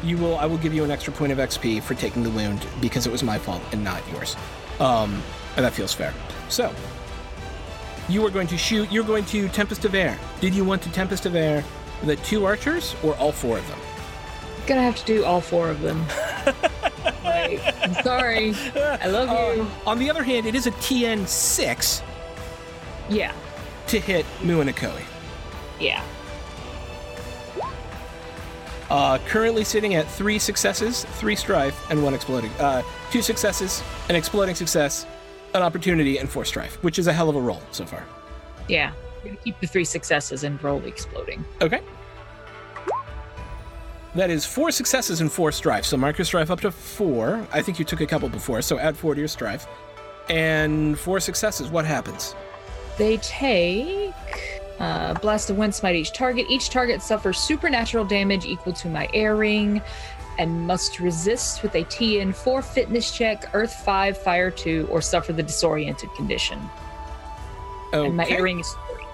You 0.04 0.18
will. 0.18 0.38
I 0.38 0.46
will 0.46 0.58
give 0.58 0.74
you 0.74 0.84
an 0.84 0.92
extra 0.92 1.14
point 1.14 1.32
of 1.32 1.38
XP 1.38 1.84
for 1.84 1.94
taking 1.94 2.24
the 2.24 2.30
wound 2.32 2.66
because 2.82 3.06
it 3.06 3.12
was 3.12 3.24
my 3.24 3.38
fault 3.38 3.62
and 3.72 3.84
not 3.84 4.02
yours. 4.12 4.36
Um, 4.80 5.22
and 5.56 5.66
that 5.66 5.74
feels 5.74 5.94
fair. 5.94 6.14
So, 6.50 6.74
you 8.10 8.26
are 8.26 8.30
going 8.30 8.48
to 8.48 8.58
shoot. 8.58 8.92
You're 8.92 9.04
going 9.04 9.26
to 9.26 9.48
Tempest 9.50 9.86
of 9.86 9.96
Air. 9.96 10.18
Did 10.42 10.54
you 10.56 10.66
want 10.66 10.82
to 10.84 10.92
Tempest 10.92 11.26
of 11.26 11.36
Air 11.36 11.64
the 12.04 12.16
two 12.18 12.46
archers 12.46 12.96
or 13.04 13.16
all 13.18 13.32
four 13.32 13.58
of 13.58 13.68
them? 13.68 13.80
Gonna 14.68 14.82
have 14.82 14.98
to 14.98 15.06
do 15.06 15.24
all 15.24 15.42
four 15.42 15.70
of 15.70 15.82
them. 15.82 16.06
Like, 17.24 17.62
I'm 17.82 17.94
sorry. 18.04 18.54
I 18.76 19.08
love 19.08 19.30
you. 19.30 19.64
Uh, 19.64 19.70
on 19.86 20.00
the 20.00 20.10
other 20.10 20.24
hand, 20.24 20.46
it 20.46 20.56
is 20.56 20.66
a 20.66 20.72
TN 20.72 21.28
six 21.28 22.02
yeah. 23.10 23.34
to 23.88 24.00
hit 24.00 24.26
Mu 24.44 24.62
and 24.62 24.70
Akoi. 24.70 25.02
Yeah. 25.80 26.04
Uh, 28.90 29.18
currently 29.28 29.64
sitting 29.64 29.96
at 29.96 30.10
three 30.10 30.40
successes, 30.40 31.04
three 31.20 31.36
strife, 31.36 31.90
and 31.90 32.02
one 32.02 32.14
exploding. 32.14 32.52
Uh, 32.52 32.82
two 33.12 33.22
successes, 33.22 33.84
an 34.08 34.16
exploding 34.16 34.56
success, 34.56 35.06
an 35.54 35.62
opportunity, 35.62 36.18
and 36.18 36.30
four 36.30 36.46
strife, 36.46 36.82
which 36.84 36.98
is 36.98 37.08
a 37.08 37.14
hell 37.14 37.30
of 37.30 37.36
a 37.36 37.42
roll 37.42 37.62
so 37.72 37.86
far. 37.86 38.06
Yeah. 38.68 38.94
We're 39.24 39.32
gonna 39.32 39.42
keep 39.44 39.60
the 39.60 39.68
three 39.68 39.84
successes 39.84 40.44
and 40.44 40.62
roll 40.64 40.80
the 40.80 40.88
exploding. 40.88 41.44
Okay. 41.62 41.82
That 44.16 44.30
is 44.30 44.46
four 44.46 44.72
successes 44.72 45.22
and 45.22 45.32
four 45.32 45.52
strife. 45.52 45.86
So 45.86 45.98
mark 45.98 46.18
your 46.18 46.26
strife 46.26 46.50
up 46.50 46.62
to 46.62 46.72
four. 46.72 47.46
I 47.52 47.62
think 47.62 47.78
you 47.80 47.86
took 47.86 48.02
a 48.02 48.08
couple 48.08 48.30
before, 48.30 48.62
so 48.62 48.80
add 48.80 48.98
four 48.98 49.14
to 49.14 49.20
your 49.20 49.28
strife. 49.28 49.68
And 50.30 50.98
four 50.98 51.20
successes. 51.20 51.70
What 51.70 51.86
happens? 51.86 52.36
They 52.98 53.18
take 53.18 54.14
uh, 54.80 55.14
blast 55.16 55.50
of 55.50 55.58
wind 55.58 55.74
smite 55.74 55.96
each 55.96 56.14
target. 56.14 56.46
Each 56.50 56.70
target 56.70 57.02
suffers 57.02 57.38
supernatural 57.38 58.06
damage 58.06 58.46
equal 58.46 58.74
to 58.74 58.90
my 58.90 59.10
air 59.14 59.36
ring, 59.36 59.82
and 60.38 60.68
must 60.68 61.00
resist 61.00 61.64
with 61.64 61.76
a 61.76 61.84
TN 61.86 62.34
four 62.34 62.62
fitness 62.62 63.12
check, 63.12 63.50
Earth 63.54 63.74
five, 63.74 64.18
Fire 64.18 64.52
two, 64.52 64.88
or 64.92 65.02
suffer 65.02 65.34
the 65.34 65.44
disoriented 65.44 66.14
condition. 66.16 66.60
Okay. 67.94 68.06
And 68.06 68.16
my 68.16 68.28
air 68.28 68.44
ring 68.44 68.60
is 68.60 68.76
three. 68.92 69.06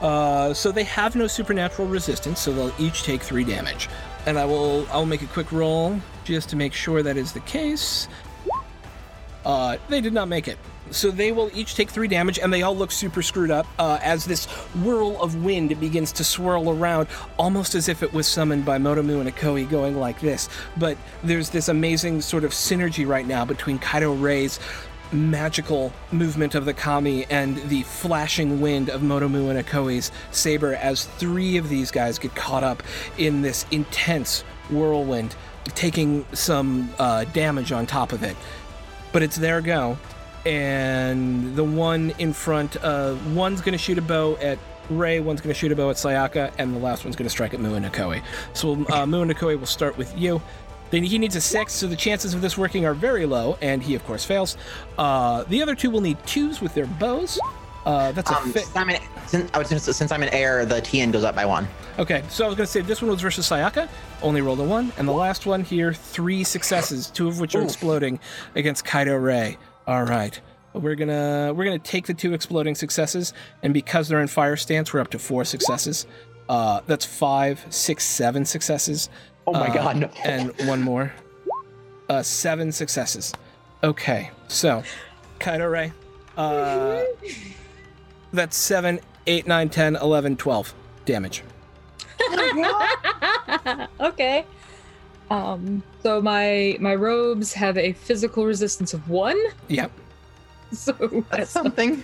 Uh, 0.00 0.52
so 0.52 0.70
they 0.72 0.84
have 0.84 1.16
no 1.16 1.26
supernatural 1.26 1.88
resistance, 1.88 2.40
so 2.40 2.52
they'll 2.52 2.74
each 2.78 3.04
take 3.04 3.22
three 3.22 3.44
damage. 3.44 3.88
And 4.26 4.38
I 4.38 4.44
will 4.44 4.86
I'll 4.90 5.06
make 5.06 5.22
a 5.22 5.26
quick 5.26 5.50
roll 5.52 5.98
just 6.24 6.48
to 6.50 6.56
make 6.56 6.72
sure 6.72 7.02
that 7.02 7.16
is 7.16 7.32
the 7.32 7.40
case. 7.40 8.08
Uh, 9.44 9.76
they 9.88 10.00
did 10.00 10.12
not 10.12 10.28
make 10.28 10.48
it. 10.48 10.58
So 10.90 11.10
they 11.10 11.32
will 11.32 11.50
each 11.54 11.74
take 11.74 11.90
three 11.90 12.08
damage, 12.08 12.38
and 12.38 12.52
they 12.52 12.62
all 12.62 12.76
look 12.76 12.92
super 12.92 13.22
screwed 13.22 13.50
up 13.50 13.66
uh, 13.78 13.98
as 14.02 14.24
this 14.26 14.44
whirl 14.82 15.20
of 15.20 15.42
wind 15.42 15.78
begins 15.80 16.12
to 16.12 16.24
swirl 16.24 16.70
around, 16.70 17.08
almost 17.38 17.74
as 17.74 17.88
if 17.88 18.02
it 18.02 18.12
was 18.12 18.26
summoned 18.26 18.64
by 18.64 18.78
Motomu 18.78 19.20
and 19.20 19.34
Akoi 19.34 19.68
going 19.68 19.98
like 19.98 20.20
this. 20.20 20.48
But 20.76 20.98
there's 21.22 21.50
this 21.50 21.68
amazing 21.68 22.20
sort 22.20 22.44
of 22.44 22.52
synergy 22.52 23.06
right 23.06 23.26
now 23.26 23.44
between 23.44 23.78
Kaito 23.78 24.20
Rei's 24.20 24.60
magical 25.12 25.92
movement 26.12 26.54
of 26.54 26.64
the 26.64 26.74
kami 26.74 27.24
and 27.26 27.56
the 27.68 27.82
flashing 27.82 28.60
wind 28.60 28.90
of 28.90 29.00
Motomu 29.00 29.48
and 29.50 29.64
Akoi's 29.64 30.10
saber 30.32 30.74
as 30.74 31.04
three 31.04 31.56
of 31.56 31.68
these 31.68 31.90
guys 31.90 32.18
get 32.18 32.34
caught 32.34 32.64
up 32.64 32.82
in 33.16 33.42
this 33.42 33.64
intense 33.70 34.42
whirlwind, 34.70 35.34
taking 35.74 36.26
some 36.32 36.90
uh, 36.98 37.24
damage 37.24 37.72
on 37.72 37.86
top 37.86 38.12
of 38.12 38.22
it. 38.22 38.36
But 39.14 39.22
it's 39.22 39.36
their 39.36 39.60
go, 39.60 39.96
and 40.44 41.54
the 41.54 41.62
one 41.62 42.12
in 42.18 42.32
front, 42.32 42.76
uh, 42.82 43.14
one's 43.28 43.60
going 43.60 43.72
to 43.72 43.78
shoot 43.78 43.96
a 43.96 44.02
bow 44.02 44.36
at 44.38 44.58
Rei, 44.90 45.20
one's 45.20 45.40
going 45.40 45.54
to 45.54 45.58
shoot 45.58 45.70
a 45.70 45.76
bow 45.76 45.88
at 45.88 45.96
Sayaka, 45.96 46.52
and 46.58 46.74
the 46.74 46.80
last 46.80 47.04
one's 47.04 47.14
going 47.14 47.26
to 47.26 47.30
strike 47.30 47.54
at 47.54 47.60
Mu 47.60 47.74
and 47.74 47.86
Akoi. 47.86 48.24
So 48.54 48.84
uh, 48.92 49.06
Mu 49.06 49.22
and 49.22 49.30
Akoi 49.30 49.56
will 49.56 49.66
start 49.66 49.96
with 49.96 50.18
you. 50.18 50.42
Then 50.90 51.04
he 51.04 51.18
needs 51.18 51.36
a 51.36 51.40
six, 51.40 51.72
so 51.72 51.86
the 51.86 51.94
chances 51.94 52.34
of 52.34 52.40
this 52.40 52.58
working 52.58 52.86
are 52.86 52.92
very 52.92 53.24
low, 53.24 53.56
and 53.62 53.84
he 53.84 53.94
of 53.94 54.04
course 54.04 54.24
fails. 54.24 54.56
Uh, 54.98 55.44
the 55.44 55.62
other 55.62 55.76
two 55.76 55.90
will 55.90 56.00
need 56.00 56.18
twos 56.26 56.60
with 56.60 56.74
their 56.74 56.86
bows. 56.86 57.38
Uh, 57.86 58.12
that's 58.12 58.30
a 58.30 58.36
Um, 58.36 58.52
fit. 58.52 58.64
since, 58.64 58.76
I'm 58.76 58.88
in, 58.90 59.00
since, 59.26 59.50
I 59.52 59.58
was 59.58 59.68
gonna 59.68 59.80
since 59.80 60.10
I'm 60.10 60.22
in 60.22 60.30
air, 60.30 60.64
the 60.64 60.80
TN 60.80 61.12
goes 61.12 61.22
up 61.24 61.34
by 61.34 61.44
one. 61.44 61.68
Okay, 61.98 62.22
so 62.28 62.44
I 62.44 62.48
was 62.48 62.56
going 62.56 62.66
to 62.66 62.72
say 62.72 62.80
this 62.80 63.02
one 63.02 63.10
was 63.10 63.20
versus 63.20 63.46
Sayaka, 63.48 63.88
only 64.22 64.40
rolled 64.40 64.58
a 64.60 64.64
one, 64.64 64.92
and 64.96 65.06
the 65.06 65.12
last 65.12 65.44
one 65.46 65.62
here, 65.62 65.92
three 65.92 66.42
successes, 66.44 67.10
two 67.10 67.28
of 67.28 67.38
which 67.40 67.54
are 67.54 67.62
exploding 67.62 68.18
against 68.54 68.84
Kaito 68.84 69.22
Rei. 69.22 69.58
All 69.86 70.02
right, 70.04 70.40
we're 70.72 70.94
gonna 70.94 71.52
we're 71.54 71.64
gonna 71.66 71.78
take 71.78 72.06
the 72.06 72.14
two 72.14 72.32
exploding 72.32 72.74
successes, 72.74 73.32
and 73.62 73.74
because 73.74 74.08
they're 74.08 74.20
in 74.22 74.28
fire 74.28 74.56
stance, 74.56 74.92
we're 74.94 75.00
up 75.00 75.10
to 75.10 75.18
four 75.18 75.44
successes. 75.44 76.06
Uh, 76.48 76.80
that's 76.86 77.04
five, 77.04 77.64
six, 77.70 78.02
seven 78.04 78.44
successes. 78.46 79.08
Oh 79.46 79.52
my 79.52 79.68
Uh, 79.68 79.74
god, 79.74 79.96
no. 79.98 80.10
and 80.24 80.52
one 80.66 80.80
more. 80.80 81.12
Uh, 82.08 82.22
seven 82.22 82.72
successes. 82.72 83.32
Okay, 83.82 84.30
so 84.48 84.82
Kaito 85.38 85.70
Rei. 85.70 85.92
Uh, 86.36 87.02
that's 88.34 88.56
seven, 88.56 89.00
eight, 89.26 89.46
nine, 89.46 89.68
10, 89.68 89.96
11, 89.96 90.36
12 90.36 90.74
damage. 91.04 91.42
okay. 94.00 94.44
Um. 95.30 95.82
So 96.02 96.20
my 96.20 96.76
my 96.80 96.94
robes 96.94 97.52
have 97.54 97.78
a 97.78 97.92
physical 97.94 98.44
resistance 98.44 98.92
of 98.94 99.08
one. 99.08 99.38
Yep. 99.68 99.90
So 100.72 100.92
That's 100.92 101.28
that's 101.30 101.50
something. 101.50 102.02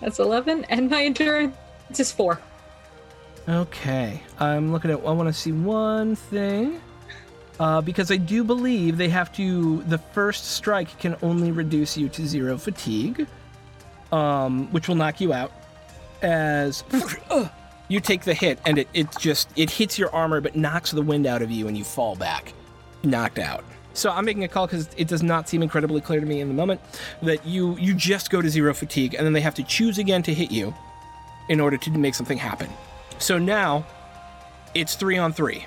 that's 0.00 0.18
eleven, 0.20 0.64
and 0.70 0.88
my 0.88 1.04
endurance 1.04 1.54
is 1.98 2.10
four. 2.10 2.40
Okay. 3.46 4.22
I'm 4.38 4.72
looking 4.72 4.90
at. 4.90 4.98
I 5.00 5.10
want 5.12 5.26
to 5.28 5.32
see 5.34 5.52
one 5.52 6.16
thing. 6.16 6.80
Uh, 7.58 7.82
because 7.82 8.10
I 8.10 8.16
do 8.16 8.42
believe 8.42 8.96
they 8.96 9.10
have 9.10 9.34
to. 9.34 9.82
The 9.82 9.98
first 9.98 10.46
strike 10.52 10.98
can 10.98 11.14
only 11.22 11.52
reduce 11.52 11.96
you 11.96 12.08
to 12.08 12.26
zero 12.26 12.56
fatigue, 12.56 13.26
um, 14.12 14.70
which 14.72 14.88
will 14.88 14.94
knock 14.94 15.20
you 15.20 15.32
out. 15.32 15.52
As 16.22 16.84
you 17.88 18.00
take 18.00 18.22
the 18.22 18.34
hit, 18.34 18.58
and 18.66 18.78
it, 18.78 18.88
it 18.92 19.08
just 19.18 19.48
it 19.56 19.70
hits 19.70 19.98
your 19.98 20.14
armor, 20.14 20.40
but 20.40 20.54
knocks 20.54 20.90
the 20.90 21.02
wind 21.02 21.26
out 21.26 21.42
of 21.42 21.50
you, 21.50 21.66
and 21.68 21.76
you 21.76 21.84
fall 21.84 22.14
back, 22.16 22.52
knocked 23.02 23.38
out. 23.38 23.64
So 23.94 24.10
I'm 24.10 24.24
making 24.24 24.44
a 24.44 24.48
call 24.48 24.66
because 24.66 24.88
it 24.96 25.08
does 25.08 25.22
not 25.22 25.48
seem 25.48 25.62
incredibly 25.62 26.00
clear 26.00 26.20
to 26.20 26.26
me 26.26 26.40
in 26.40 26.48
the 26.48 26.54
moment 26.54 26.80
that 27.22 27.44
you 27.46 27.76
you 27.78 27.94
just 27.94 28.30
go 28.30 28.42
to 28.42 28.48
zero 28.48 28.74
fatigue, 28.74 29.14
and 29.14 29.24
then 29.24 29.32
they 29.32 29.40
have 29.40 29.54
to 29.56 29.62
choose 29.62 29.98
again 29.98 30.22
to 30.24 30.34
hit 30.34 30.50
you 30.50 30.74
in 31.48 31.58
order 31.58 31.76
to 31.76 31.90
make 31.90 32.14
something 32.14 32.38
happen. 32.38 32.68
So 33.18 33.38
now 33.38 33.84
it's 34.74 34.94
three 34.94 35.18
on 35.18 35.32
three. 35.32 35.66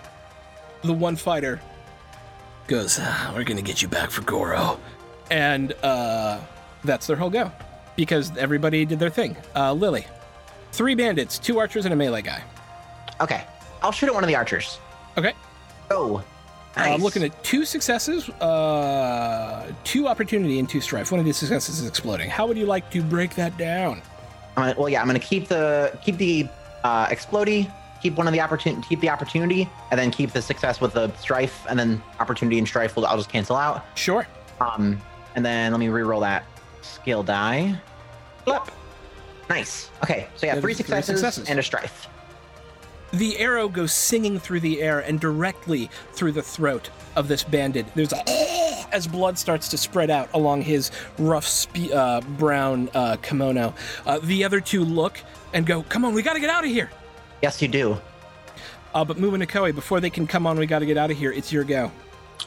The 0.83 0.93
one 0.93 1.15
fighter 1.15 1.61
goes, 2.67 2.99
"Ah, 3.01 3.33
We're 3.35 3.43
to 3.43 3.61
get 3.61 3.81
you 3.81 3.87
back 3.87 4.11
for 4.11 4.21
Goro. 4.21 4.79
And 5.31 5.73
uh, 5.81 6.39
that's 6.83 7.07
their 7.07 7.17
whole 7.17 7.29
go 7.29 7.51
because 7.95 8.35
everybody 8.37 8.85
did 8.85 8.99
their 8.99 9.09
thing. 9.09 9.35
Uh, 9.55 9.73
Lily, 9.73 10.05
three 10.71 10.95
bandits, 10.95 11.37
two 11.39 11.59
archers, 11.59 11.85
and 11.85 11.93
a 11.93 11.97
melee 11.97 12.21
guy. 12.21 12.41
Okay, 13.21 13.45
I'll 13.81 13.91
shoot 13.91 14.07
at 14.07 14.13
one 14.13 14.23
of 14.23 14.27
the 14.27 14.35
archers. 14.35 14.79
Okay. 15.17 15.33
Oh, 15.91 16.23
Uh, 16.75 16.79
I'm 16.81 17.01
looking 17.03 17.23
at 17.23 17.43
two 17.43 17.65
successes, 17.65 18.29
uh, 18.29 19.71
two 19.83 20.07
opportunity, 20.07 20.57
and 20.57 20.67
two 20.67 20.81
strife. 20.81 21.11
One 21.11 21.19
of 21.19 21.25
these 21.25 21.37
successes 21.37 21.79
is 21.79 21.87
exploding. 21.87 22.29
How 22.31 22.47
would 22.47 22.57
you 22.57 22.65
like 22.65 22.89
to 22.91 23.03
break 23.03 23.35
that 23.35 23.55
down? 23.57 24.01
I'm 24.57 24.63
gonna, 24.63 24.79
well, 24.79 24.89
yeah, 24.89 24.99
I'm 25.01 25.05
gonna 25.07 25.19
keep 25.19 25.47
the 25.47 25.97
keep 26.03 26.17
the 26.17 26.47
uh, 26.83 27.07
explodey, 27.07 27.71
keep 28.01 28.15
one 28.15 28.25
of 28.25 28.33
the 28.33 28.41
opportunity, 28.41 28.83
keep 28.87 29.01
the 29.01 29.09
opportunity, 29.09 29.69
and 29.91 29.99
then 29.99 30.09
keep 30.09 30.31
the 30.31 30.41
success 30.41 30.81
with 30.81 30.93
the 30.93 31.11
strife, 31.17 31.63
and 31.69 31.77
then 31.77 32.01
opportunity 32.19 32.57
and 32.57 32.67
strife 32.67 32.95
will 32.95 33.05
I'll 33.05 33.17
just 33.17 33.29
cancel 33.29 33.55
out. 33.55 33.85
Sure. 33.95 34.25
Um, 34.59 34.99
and 35.35 35.45
then 35.45 35.71
let 35.71 35.79
me 35.79 35.89
re-roll 35.89 36.21
that 36.21 36.43
skill 36.83 37.23
die. 37.23 37.79
Flip. 38.43 38.63
Nice. 39.49 39.89
Okay, 40.03 40.27
so 40.35 40.45
yeah, 40.45 40.59
three 40.59 40.71
is 40.71 40.77
three 40.77 40.85
successes, 40.85 41.19
successes. 41.19 41.49
and 41.49 41.59
a 41.59 41.63
strife. 41.63 42.07
The 43.11 43.37
arrow 43.37 43.69
goes 43.69 43.93
singing 43.93 44.39
through 44.39 44.61
the 44.61 44.81
air 44.81 44.99
and 44.99 45.19
directly 45.19 45.89
through 46.13 46.31
the 46.31 46.41
throat 46.41 46.89
of 47.15 47.27
this 47.27 47.43
bandit. 47.43 47.85
There's 47.93 48.13
a 48.13 48.23
as 48.91 49.07
blood 49.07 49.37
starts 49.37 49.67
to 49.69 49.77
spread 49.77 50.09
out 50.09 50.29
along 50.33 50.61
his 50.61 50.91
rough 51.17 51.45
spe- 51.45 51.91
uh, 51.93 52.21
brown 52.21 52.89
uh, 52.93 53.17
kimono. 53.21 53.73
Uh, 54.05 54.19
the 54.23 54.43
other 54.43 54.59
two 54.59 54.83
look 54.83 55.19
and 55.53 55.65
go, 55.65 55.83
"Come 55.83 56.05
on, 56.05 56.13
we 56.13 56.21
got 56.21 56.33
to 56.33 56.39
get 56.39 56.49
out 56.49 56.63
of 56.63 56.71
here." 56.71 56.89
Yes, 57.41 57.61
you 57.61 57.67
do. 57.67 57.99
Uh, 58.93 59.03
but 59.03 59.17
Mumu 59.17 59.43
Nakoi, 59.43 59.73
before 59.73 59.99
they 59.99 60.09
can 60.09 60.27
come 60.27 60.47
on, 60.47 60.57
we 60.57 60.65
got 60.65 60.79
to 60.79 60.85
get 60.85 60.97
out 60.97 61.11
of 61.11 61.17
here. 61.17 61.31
It's 61.31 61.51
your 61.51 61.63
go. 61.63 61.91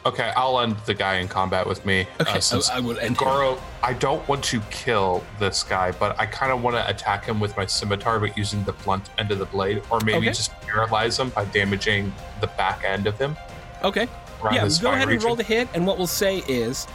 Okay, 0.05 0.33
I'll 0.37 0.61
end 0.61 0.77
the 0.87 0.95
guy 0.95 1.17
in 1.17 1.29
combat 1.29 1.67
with 1.67 1.85
me. 1.87 2.07
Okay, 2.21 2.39
uh, 2.39 2.41
since 2.41 2.69
I, 2.71 2.77
I 2.77 2.81
will 2.81 2.99
end. 2.99 3.17
Goro, 3.17 3.59
I 3.83 3.93
don't 3.95 4.27
want 4.29 4.45
to 4.45 4.61
kill 4.71 5.25
this 5.39 5.63
guy, 5.63 5.93
but 5.93 6.19
I 6.21 6.27
kind 6.27 6.53
of 6.53 6.63
want 6.63 6.77
to 6.77 6.89
attack 6.89 7.25
him 7.25 7.41
with 7.41 7.57
my 7.57 7.67
scimitar, 7.67 8.21
but 8.21 8.37
using 8.37 8.63
the 8.65 8.73
blunt 8.73 9.11
end 9.19 9.31
of 9.31 9.39
the 9.39 9.47
blade, 9.47 9.83
or 9.91 10.01
maybe 10.01 10.19
Okay. 10.19 10.27
just 10.29 10.53
paralyze 10.61 11.19
him 11.19 11.31
by 11.31 11.45
damaging 11.47 12.13
the 12.41 12.47
back 12.49 12.83
end 12.85 13.07
of 13.07 13.19
him. 13.19 13.37
Okay. 13.83 14.09
yeah, 14.53 14.69
go 14.81 14.91
ahead 14.91 15.03
and 15.03 15.11
region. 15.11 15.27
roll 15.27 15.37
the 15.37 15.43
hit, 15.43 15.69
and 15.75 15.87
what 15.87 15.99
we'll 15.99 16.07
say 16.07 16.39
is 16.49 16.87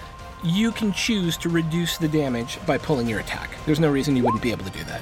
you 0.43 0.71
can 0.71 0.91
choose 0.93 1.37
to 1.37 1.49
reduce 1.49 1.97
the 1.97 2.07
damage 2.07 2.59
by 2.65 2.77
pulling 2.77 3.07
your 3.07 3.19
attack. 3.19 3.49
There's 3.65 3.79
no 3.79 3.91
reason 3.91 4.15
you 4.15 4.23
wouldn't 4.23 4.41
be 4.41 4.51
able 4.51 4.65
to 4.65 4.71
do 4.71 4.83
that. 4.85 5.01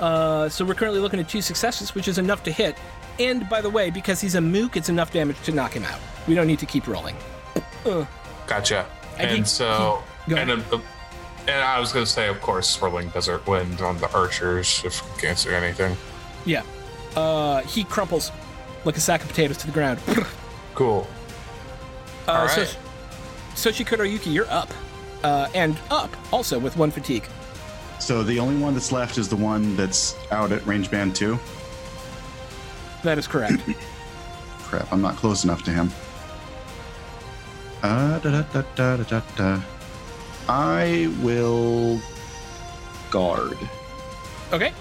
Uh, 0.00 0.48
so 0.48 0.64
we're 0.64 0.74
currently 0.74 1.00
looking 1.00 1.20
at 1.20 1.28
two 1.28 1.42
successes, 1.42 1.94
which 1.94 2.08
is 2.08 2.18
enough 2.18 2.42
to 2.44 2.50
hit. 2.50 2.76
And 3.18 3.48
by 3.48 3.60
the 3.60 3.68
way, 3.70 3.90
because 3.90 4.20
he's 4.20 4.34
a 4.34 4.40
mook, 4.40 4.76
it's 4.76 4.88
enough 4.88 5.12
damage 5.12 5.40
to 5.42 5.52
knock 5.52 5.72
him 5.74 5.84
out. 5.84 6.00
We 6.26 6.34
don't 6.34 6.46
need 6.46 6.58
to 6.60 6.66
keep 6.66 6.86
rolling. 6.88 7.16
Uh, 7.84 8.04
Gotcha. 8.46 8.86
I 9.18 9.22
And 9.22 9.30
think 9.30 9.46
so, 9.46 10.02
he- 10.26 10.32
go 10.34 10.36
and, 10.40 10.50
uh, 10.50 10.78
and 11.48 11.62
I 11.64 11.78
was 11.80 11.92
going 11.92 12.04
to 12.04 12.10
say, 12.10 12.28
of 12.28 12.40
course, 12.40 12.68
swirling 12.68 13.08
desert 13.10 13.46
wind 13.46 13.80
on 13.80 13.98
the 13.98 14.10
archers 14.12 14.82
if 14.84 15.02
we 15.14 15.20
can't 15.22 15.38
see 15.38 15.50
anything. 15.50 15.96
yeah. 16.44 16.62
Uh, 17.16 17.60
he 17.62 17.82
crumples 17.82 18.30
like 18.84 18.96
a 18.96 19.00
sack 19.00 19.22
of 19.22 19.28
potatoes 19.28 19.56
to 19.58 19.66
the 19.66 19.72
ground. 19.72 19.98
Cool. 20.76 21.06
Uh, 22.28 22.32
All 22.32 22.48
so, 22.48 22.60
right. 22.62 22.78
so 23.56 23.70
Yuki, 23.70 24.30
you're 24.30 24.48
up. 24.50 24.70
Uh, 25.24 25.48
and 25.54 25.76
up 25.90 26.08
also 26.32 26.58
with 26.58 26.76
one 26.76 26.90
fatigue. 26.90 27.24
So 27.98 28.22
the 28.22 28.38
only 28.38 28.56
one 28.62 28.72
that's 28.72 28.92
left 28.92 29.18
is 29.18 29.28
the 29.28 29.36
one 29.36 29.76
that's 29.76 30.14
out 30.30 30.52
at 30.52 30.64
range 30.66 30.90
band 30.90 31.14
two. 31.16 31.38
That 33.02 33.18
is 33.18 33.26
correct. 33.26 33.60
Crap, 34.60 34.90
I'm 34.92 35.02
not 35.02 35.16
close 35.16 35.44
enough 35.44 35.64
to 35.64 35.70
him. 35.70 35.90
Uh, 37.82 38.18
da, 38.18 38.42
da, 38.42 38.62
da, 38.62 38.96
da, 38.96 39.02
da, 39.04 39.20
da. 39.36 39.60
I 40.48 41.12
will 41.22 42.00
guard. 43.10 43.58
Okay. 44.52 44.72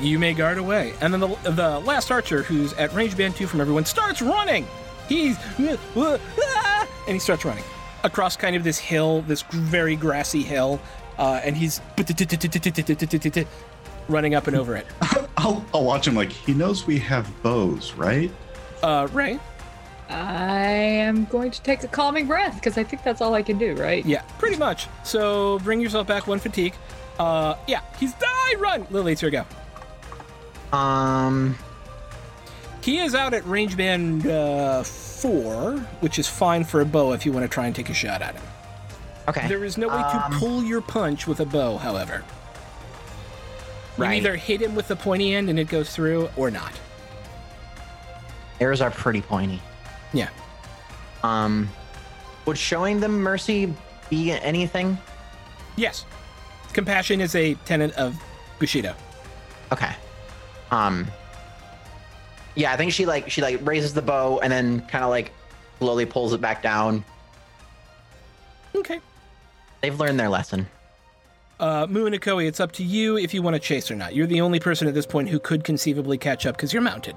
You 0.00 0.18
may 0.18 0.34
guard 0.34 0.58
away. 0.58 0.92
And 1.00 1.12
then 1.12 1.20
the, 1.20 1.28
the 1.50 1.78
last 1.80 2.10
archer, 2.10 2.42
who's 2.42 2.72
at 2.74 2.92
range 2.92 3.16
band 3.16 3.36
two 3.36 3.46
from 3.46 3.60
everyone, 3.60 3.84
starts 3.84 4.20
running. 4.20 4.66
He's. 5.08 5.36
ah, 5.96 6.88
And 7.06 7.14
he 7.14 7.18
starts 7.18 7.44
running 7.44 7.64
across 8.02 8.36
kind 8.36 8.54
of 8.56 8.64
this 8.64 8.78
hill, 8.78 9.22
this 9.22 9.42
very 9.42 9.96
grassy 9.96 10.42
hill. 10.42 10.80
Uh, 11.18 11.40
and 11.44 11.56
he's 11.56 11.80
running 14.08 14.34
up 14.34 14.46
and 14.46 14.56
over 14.56 14.76
it. 14.76 14.86
I'll, 15.36 15.64
I'll 15.72 15.84
watch 15.84 16.06
him 16.06 16.14
like 16.14 16.30
he 16.30 16.54
knows 16.54 16.86
we 16.86 16.98
have 17.00 17.30
bows, 17.42 17.92
right? 17.94 18.30
Uh, 18.82 19.08
Rei, 19.12 19.38
I 20.14 20.62
am 20.68 21.24
going 21.26 21.50
to 21.50 21.60
take 21.62 21.82
a 21.82 21.88
calming 21.88 22.26
breath 22.26 22.54
because 22.54 22.78
I 22.78 22.84
think 22.84 23.02
that's 23.02 23.20
all 23.20 23.34
I 23.34 23.42
can 23.42 23.58
do, 23.58 23.74
right? 23.74 24.04
yeah, 24.06 24.22
pretty 24.38 24.56
much. 24.56 24.86
So 25.02 25.58
bring 25.60 25.80
yourself 25.80 26.06
back 26.06 26.26
one 26.26 26.38
fatigue. 26.38 26.74
Uh, 27.18 27.56
yeah, 27.66 27.80
he's 27.98 28.12
die, 28.14 28.54
run. 28.58 28.86
Lily, 28.90 29.12
it's 29.12 29.22
your 29.22 29.30
go. 29.30 29.44
Um, 30.76 31.56
He 32.80 32.98
is 32.98 33.14
out 33.14 33.34
at 33.34 33.44
range 33.46 33.76
band 33.76 34.26
uh, 34.26 34.82
four, 34.84 35.78
which 36.00 36.18
is 36.18 36.28
fine 36.28 36.64
for 36.64 36.80
a 36.80 36.84
bow 36.84 37.12
if 37.12 37.24
you 37.26 37.32
want 37.32 37.44
to 37.44 37.48
try 37.48 37.66
and 37.66 37.74
take 37.74 37.88
a 37.90 37.94
shot 37.94 38.22
at 38.22 38.34
him. 38.34 38.42
okay. 39.28 39.48
There 39.48 39.64
is 39.64 39.76
no 39.78 39.88
way 39.88 39.94
to 40.02 40.24
Um, 40.26 40.32
pull 40.38 40.62
your 40.64 40.80
punch 40.80 41.26
with 41.26 41.40
a 41.40 41.46
bow, 41.46 41.76
however. 41.78 42.22
You 43.96 44.04
Right. 44.04 44.16
either 44.18 44.36
hit 44.36 44.60
him 44.60 44.74
with 44.74 44.88
the 44.88 44.96
pointy 44.96 45.34
end 45.34 45.48
and 45.48 45.58
it 45.58 45.68
goes 45.68 45.90
through, 45.94 46.28
or 46.36 46.50
not. 46.50 46.72
Arrows 48.60 48.80
are 48.80 48.90
pretty 48.90 49.20
pointy. 49.22 49.60
Yeah. 50.14 50.30
Um, 51.22 51.68
would 52.46 52.56
showing 52.56 53.00
them 53.00 53.20
mercy 53.20 53.74
be 54.08 54.30
anything? 54.30 54.96
Yes. 55.76 56.06
Compassion 56.72 57.20
is 57.20 57.34
a 57.34 57.54
tenet 57.66 57.92
of 57.94 58.20
Bushido. 58.58 58.94
Okay. 59.72 59.94
Um. 60.70 61.06
Yeah, 62.54 62.72
I 62.72 62.76
think 62.76 62.92
she 62.92 63.04
like 63.04 63.30
she 63.30 63.42
like 63.42 63.58
raises 63.66 63.94
the 63.94 64.02
bow 64.02 64.38
and 64.38 64.52
then 64.52 64.80
kind 64.86 65.04
of 65.04 65.10
like 65.10 65.32
slowly 65.78 66.06
pulls 66.06 66.32
it 66.32 66.40
back 66.40 66.62
down. 66.62 67.04
Okay. 68.74 69.00
They've 69.82 69.98
learned 69.98 70.18
their 70.18 70.28
lesson. 70.28 70.66
Uh, 71.60 71.86
Mu 71.88 72.06
and 72.06 72.14
Akoi, 72.14 72.46
it's 72.46 72.60
up 72.60 72.72
to 72.72 72.82
you 72.82 73.16
if 73.16 73.32
you 73.32 73.40
want 73.42 73.54
to 73.54 73.60
chase 73.60 73.90
or 73.90 73.94
not. 73.94 74.14
You're 74.14 74.26
the 74.26 74.40
only 74.40 74.58
person 74.58 74.88
at 74.88 74.94
this 74.94 75.06
point 75.06 75.28
who 75.28 75.38
could 75.38 75.62
conceivably 75.62 76.18
catch 76.18 76.46
up 76.46 76.56
because 76.56 76.72
you're 76.72 76.82
mounted. 76.82 77.16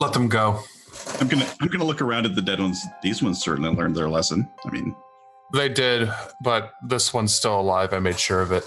Let 0.00 0.12
them 0.12 0.28
go. 0.28 0.60
I'm 1.20 1.28
gonna 1.28 1.48
I'm 1.60 1.68
gonna 1.68 1.84
look 1.84 2.00
around 2.02 2.26
at 2.26 2.34
the 2.34 2.42
dead 2.42 2.60
ones. 2.60 2.84
These 3.02 3.22
ones 3.22 3.40
certainly 3.40 3.70
learned 3.70 3.96
their 3.96 4.08
lesson. 4.08 4.48
I 4.64 4.70
mean, 4.70 4.94
They 5.52 5.68
did, 5.68 6.10
but 6.42 6.72
this 6.86 7.12
one's 7.14 7.32
still 7.34 7.60
alive. 7.60 7.92
I 7.92 7.98
made 7.98 8.18
sure 8.18 8.40
of 8.40 8.52
it. 8.52 8.64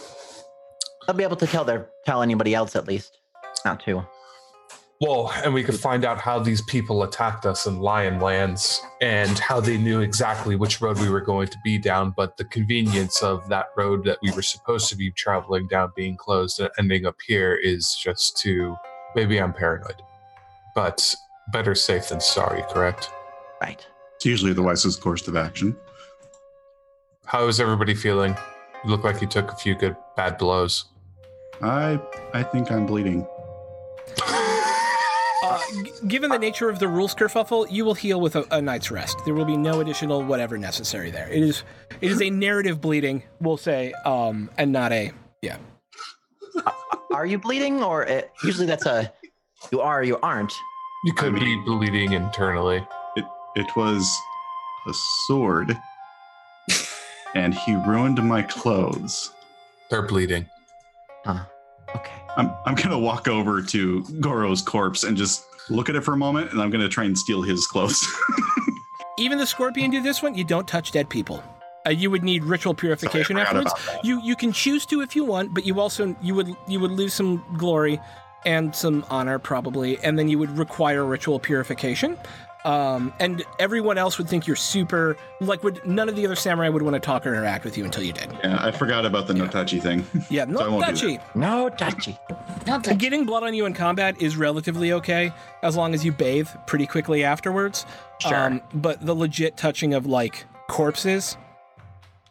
They'll 1.07 1.15
be 1.15 1.23
able 1.23 1.37
to 1.37 1.47
tell 1.47 1.63
their 1.65 1.89
tell 2.05 2.21
anybody 2.21 2.53
else 2.53 2.75
at 2.75 2.87
least. 2.87 3.17
Not 3.65 3.79
two. 3.83 4.03
Well, 5.01 5.33
and 5.43 5.51
we 5.51 5.63
could 5.63 5.79
find 5.79 6.05
out 6.05 6.19
how 6.19 6.37
these 6.37 6.61
people 6.61 7.01
attacked 7.01 7.47
us 7.47 7.65
in 7.65 7.79
Lion 7.79 8.19
Lands 8.19 8.79
and 9.01 9.39
how 9.39 9.59
they 9.59 9.75
knew 9.75 10.01
exactly 10.01 10.55
which 10.55 10.79
road 10.79 10.99
we 10.99 11.09
were 11.09 11.21
going 11.21 11.47
to 11.47 11.57
be 11.63 11.79
down, 11.79 12.13
but 12.15 12.37
the 12.37 12.45
convenience 12.45 13.23
of 13.23 13.49
that 13.49 13.69
road 13.75 14.03
that 14.05 14.19
we 14.21 14.31
were 14.31 14.43
supposed 14.43 14.89
to 14.89 14.95
be 14.95 15.09
traveling 15.09 15.67
down 15.67 15.91
being 15.95 16.15
closed 16.15 16.59
and 16.59 16.69
ending 16.77 17.07
up 17.07 17.15
here 17.25 17.55
is 17.55 17.95
just 17.95 18.37
too. 18.37 18.75
Maybe 19.15 19.39
I'm 19.41 19.53
paranoid. 19.53 20.03
But 20.75 21.15
better 21.51 21.75
safe 21.75 22.09
than 22.09 22.21
sorry, 22.21 22.63
correct? 22.69 23.09
Right. 23.61 23.85
it's 24.15 24.25
usually 24.25 24.53
the 24.53 24.63
wisest 24.63 25.01
course 25.01 25.27
of 25.27 25.35
action. 25.35 25.75
How 27.25 27.47
is 27.47 27.59
everybody 27.59 27.93
feeling? 27.93 28.35
You 28.83 28.89
look 28.89 29.03
like 29.03 29.21
you 29.21 29.27
took 29.27 29.51
a 29.51 29.55
few 29.55 29.75
good 29.75 29.95
bad 30.17 30.37
blows. 30.37 30.85
I 31.61 31.99
I 32.33 32.43
think 32.43 32.71
I'm 32.71 32.85
bleeding. 32.85 33.27
Uh, 35.43 35.59
g- 35.83 35.91
given 36.07 36.29
the 36.29 36.37
nature 36.37 36.69
of 36.69 36.77
the 36.77 36.87
rules 36.87 37.15
kerfuffle, 37.15 37.65
you 37.71 37.83
will 37.83 37.95
heal 37.95 38.21
with 38.21 38.35
a, 38.35 38.45
a 38.51 38.61
night's 38.61 38.91
rest. 38.91 39.17
There 39.25 39.33
will 39.33 39.43
be 39.43 39.57
no 39.57 39.79
additional 39.79 40.21
whatever 40.23 40.55
necessary 40.55 41.09
there. 41.09 41.27
It 41.29 41.41
is 41.41 41.63
it 41.99 42.11
is 42.11 42.21
a 42.21 42.29
narrative 42.29 42.79
bleeding, 42.79 43.23
we'll 43.39 43.57
say, 43.57 43.91
um, 44.05 44.51
and 44.59 44.71
not 44.71 44.91
a 44.91 45.11
yeah. 45.41 45.57
Are 47.11 47.25
you 47.25 47.39
bleeding, 47.39 47.81
or 47.81 48.03
it, 48.03 48.29
usually 48.43 48.67
that's 48.67 48.85
a 48.85 49.11
you 49.71 49.81
are, 49.81 50.03
you 50.03 50.19
aren't. 50.21 50.53
You 51.03 51.13
could 51.13 51.35
I 51.35 51.39
be 51.39 51.55
bleeding 51.55 52.13
internally. 52.13 52.85
It 53.15 53.25
it 53.55 53.75
was 53.75 54.07
a 54.87 54.93
sword, 55.25 55.75
and 57.33 57.55
he 57.55 57.75
ruined 57.75 58.23
my 58.23 58.43
clothes. 58.43 59.31
They're 59.89 60.03
bleeding. 60.03 60.47
Huh. 61.25 61.45
Okay. 61.95 62.21
I'm 62.37 62.53
I'm 62.65 62.75
gonna 62.75 62.99
walk 62.99 63.27
over 63.27 63.63
to 63.63 64.03
Goro's 64.19 64.61
corpse 64.61 65.03
and 65.03 65.17
just 65.17 65.43
look 65.71 65.89
at 65.89 65.95
it 65.95 66.01
for 66.01 66.13
a 66.13 66.17
moment, 66.17 66.51
and 66.51 66.61
I'm 66.61 66.69
gonna 66.69 66.89
try 66.89 67.05
and 67.05 67.17
steal 67.17 67.41
his 67.41 67.65
clothes. 67.65 67.99
Even 69.17 69.39
the 69.39 69.47
scorpion 69.47 69.89
do 69.89 70.03
this 70.03 70.21
one. 70.21 70.35
You 70.35 70.43
don't 70.43 70.67
touch 70.67 70.91
dead 70.91 71.09
people. 71.09 71.43
Uh, 71.83 71.89
you 71.89 72.11
would 72.11 72.23
need 72.23 72.43
ritual 72.43 72.75
purification 72.75 73.37
Sorry, 73.37 73.47
afterwards. 73.47 73.73
You 74.03 74.21
you 74.21 74.35
can 74.35 74.51
choose 74.51 74.85
to 74.85 75.01
if 75.01 75.15
you 75.15 75.25
want, 75.25 75.51
but 75.51 75.65
you 75.65 75.79
also 75.79 76.15
you 76.21 76.35
would 76.35 76.55
you 76.67 76.79
would 76.79 76.91
lose 76.91 77.15
some 77.15 77.43
glory 77.57 77.99
and 78.45 78.75
some 78.75 79.05
honor 79.09 79.39
probably, 79.39 79.97
and 79.99 80.17
then 80.17 80.27
you 80.29 80.37
would 80.39 80.57
require 80.57 81.05
ritual 81.05 81.39
purification. 81.39 82.17
Um, 82.63 83.11
and 83.19 83.43
everyone 83.57 83.97
else 83.97 84.19
would 84.19 84.29
think 84.29 84.45
you're 84.45 84.55
super 84.55 85.17
like 85.39 85.63
would 85.63 85.83
none 85.83 86.07
of 86.07 86.15
the 86.15 86.23
other 86.27 86.35
samurai 86.35 86.69
would 86.69 86.83
want 86.83 86.93
to 86.93 86.99
talk 86.99 87.25
or 87.25 87.29
interact 87.33 87.65
with 87.65 87.75
you 87.75 87.83
until 87.83 88.03
you 88.03 88.13
did. 88.13 88.31
yeah, 88.43 88.63
I 88.63 88.69
forgot 88.69 89.03
about 89.03 89.25
the 89.25 89.33
Yeah. 89.33 89.45
no 89.45 89.47
touchy 89.49 89.79
thing. 89.79 90.05
Yeah, 90.29 90.43
I 90.43 90.45
not 90.45 90.69
won't 90.69 90.85
do 90.85 90.91
touchy. 90.91 91.19
No 91.33 91.69
touchy. 91.69 92.19
Getting 92.99 93.25
blood 93.25 93.41
on 93.41 93.55
you 93.55 93.65
in 93.65 93.73
combat 93.73 94.21
is 94.21 94.37
relatively 94.37 94.93
okay 94.93 95.33
as 95.63 95.75
long 95.75 95.95
as 95.95 96.05
you 96.05 96.11
bathe 96.11 96.49
pretty 96.67 96.85
quickly 96.85 97.23
afterwards. 97.23 97.87
Sure. 98.19 98.35
Um, 98.35 98.61
but 98.75 99.03
the 99.03 99.15
legit 99.15 99.57
touching 99.57 99.95
of 99.95 100.05
like 100.05 100.45
corpses, 100.69 101.37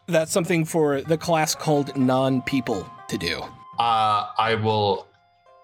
that's 0.07 0.31
something 0.31 0.65
for 0.65 1.01
the 1.01 1.19
class 1.19 1.57
called 1.57 1.97
non 1.97 2.41
people 2.43 2.89
to 3.09 3.19
do. 3.19 3.41
Uh, 3.81 4.27
I 4.39 4.55
will 4.63 5.09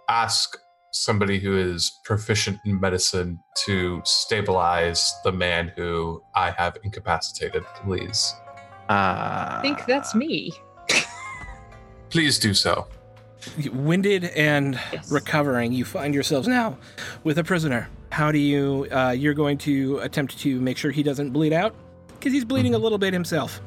ask 0.09 0.57
somebody 0.93 1.39
who 1.39 1.57
is 1.57 2.01
proficient 2.05 2.59
in 2.65 2.81
medicine 2.81 3.39
to 3.67 4.01
stabilize 4.05 5.15
the 5.25 5.33
man 5.33 5.73
who 5.77 6.23
I 6.35 6.51
have 6.53 6.77
incapacitated, 6.85 7.65
please. 7.85 8.35
Uh, 8.89 9.59
I 9.59 9.59
think 9.63 9.85
that's 9.87 10.15
me. 10.15 10.53
Please 12.11 12.39
do 12.39 12.55
so. 12.55 12.87
Winded 13.73 14.25
and 14.37 14.79
Yes. 14.93 15.11
recovering, 15.11 15.73
you 15.73 15.85
find 15.85 16.15
yourselves 16.15 16.47
now 16.49 16.79
with 17.25 17.39
a 17.39 17.45
prisoner. 17.45 17.89
How 18.13 18.31
do 18.31 18.39
you? 18.39 18.87
Uh, 18.93 19.11
you're 19.11 19.35
going 19.35 19.59
to 19.59 19.99
attempt 19.99 20.39
to 20.39 20.61
make 20.61 20.79
sure 20.79 20.93
he 20.93 21.03
doesn't 21.03 21.31
bleed 21.31 21.53
out 21.53 21.75
because 22.19 22.33
he's 22.33 22.45
bleeding 22.45 22.75
a 22.75 22.79
little 22.79 22.97
bit 22.99 23.13
himself. 23.13 23.61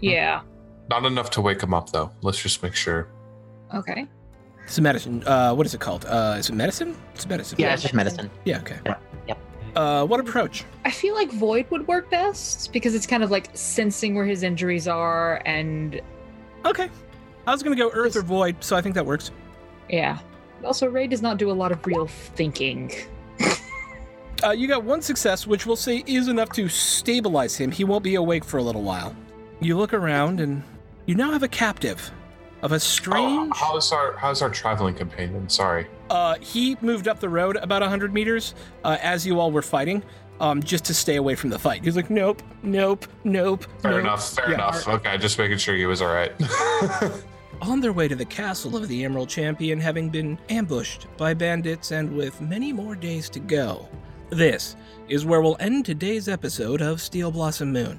Yeah. 0.00 0.42
Not 0.90 1.04
enough 1.04 1.30
to 1.30 1.40
wake 1.40 1.62
him 1.62 1.72
up, 1.72 1.90
though. 1.92 2.10
Let's 2.22 2.42
just 2.42 2.62
make 2.64 2.74
sure. 2.74 3.08
Okay. 3.72 4.06
It's 4.66 4.78
a 4.78 4.82
medicine. 4.82 5.22
Uh, 5.26 5.54
what 5.54 5.64
is 5.66 5.74
it 5.74 5.80
called? 5.80 6.04
Uh, 6.06 6.36
is 6.38 6.50
it 6.50 6.54
medicine? 6.54 6.96
It's 7.14 7.26
medicine. 7.26 7.58
Yeah, 7.58 7.72
it's 7.72 7.82
just 7.82 7.94
medicine. 7.94 8.30
Yeah. 8.44 8.58
Okay. 8.58 8.78
Yep, 8.84 9.02
yep. 9.28 9.38
Uh, 9.76 10.04
what 10.06 10.20
approach? 10.20 10.64
I 10.84 10.90
feel 10.90 11.14
like 11.14 11.30
Void 11.32 11.70
would 11.70 11.86
work 11.86 12.10
best 12.10 12.72
because 12.72 12.94
it's 12.94 13.06
kind 13.06 13.22
of 13.22 13.30
like 13.30 13.48
sensing 13.54 14.14
where 14.14 14.24
his 14.26 14.42
injuries 14.42 14.88
are 14.88 15.40
and 15.46 16.00
Okay. 16.64 16.88
I 17.46 17.52
was 17.52 17.62
gonna 17.62 17.76
go 17.76 17.90
Earth 17.92 18.16
or 18.16 18.22
Void, 18.22 18.56
so 18.60 18.74
I 18.76 18.80
think 18.82 18.94
that 18.96 19.06
works. 19.06 19.30
yeah. 19.88 20.18
Also, 20.64 20.88
Rei 20.88 21.06
does 21.06 21.20
not 21.22 21.36
do 21.36 21.50
a 21.50 21.52
lot 21.52 21.70
of 21.70 21.84
real 21.86 22.06
thinking. 22.06 22.90
Uh, 24.44 24.50
you 24.50 24.66
got 24.68 24.82
one 24.84 25.00
success, 25.00 25.46
which 25.46 25.64
we'll 25.66 25.76
say 25.76 26.02
is 26.06 26.28
enough 26.28 26.50
to 26.50 26.68
stabilize 26.68 27.56
him. 27.56 27.70
He 27.70 27.84
won't 27.84 28.02
be 28.04 28.16
awake 28.16 28.44
for 28.44 28.58
a 28.58 28.62
little 28.62 28.82
while. 28.82 29.14
You 29.60 29.76
look 29.78 29.94
around, 29.94 30.40
and 30.40 30.62
you 31.06 31.14
now 31.14 31.30
have 31.30 31.42
a 31.42 31.48
captive 31.48 32.10
of 32.62 32.72
a 32.72 32.76
Oh, 32.76 32.78
strange. 32.78 33.52
how's 33.54 33.92
our 33.92 34.16
how's 34.16 34.42
our 34.42 34.50
traveling 34.50 34.94
companion? 34.94 35.48
Sorry. 35.48 35.86
Uh, 36.10 36.36
he 36.40 36.76
moved 36.80 37.08
up 37.08 37.20
the 37.20 37.28
road 37.28 37.56
about 37.56 37.82
100 37.82 38.12
meters 38.14 38.54
uh, 38.84 38.96
as 39.02 39.26
you 39.26 39.38
all 39.40 39.50
were 39.50 39.62
fighting, 39.62 40.02
um, 40.40 40.62
just 40.62 40.84
to 40.84 40.94
stay 40.94 41.16
away 41.16 41.34
from 41.34 41.50
the 41.50 41.58
fight. 41.58 41.82
He's 41.84 41.96
like, 41.96 42.10
nope, 42.10 42.42
nope, 42.62 43.06
nope. 43.24 43.64
Fair 43.82 43.92
nope." 43.92 44.00
enough. 44.00 44.34
Fair 44.34 44.48
Yeah. 44.50 44.54
enough. 44.54 44.86
Okay, 44.88 45.18
just 45.18 45.38
making 45.38 45.58
sure 45.58 45.74
he 45.76 45.86
was 45.86 46.00
all 46.02 46.12
right. 46.14 46.32
On 47.62 47.80
their 47.80 47.92
way 47.92 48.06
to 48.06 48.14
the 48.14 48.24
castle 48.24 48.76
of 48.76 48.86
the 48.86 49.04
Emerald 49.04 49.28
Champion, 49.30 49.80
having 49.80 50.10
been 50.10 50.38
ambushed 50.50 51.06
by 51.16 51.32
bandits 51.34 51.90
and 51.90 52.14
with 52.14 52.38
many 52.40 52.70
more 52.72 52.94
days 52.94 53.30
to 53.30 53.40
go. 53.40 53.88
This 54.28 54.76
is 55.08 55.24
where 55.24 55.40
we'll 55.40 55.56
end 55.58 55.86
today's 55.86 56.28
episode 56.28 56.82
of 56.82 57.00
Steel 57.00 57.30
Blossom 57.30 57.72
Moon. 57.72 57.98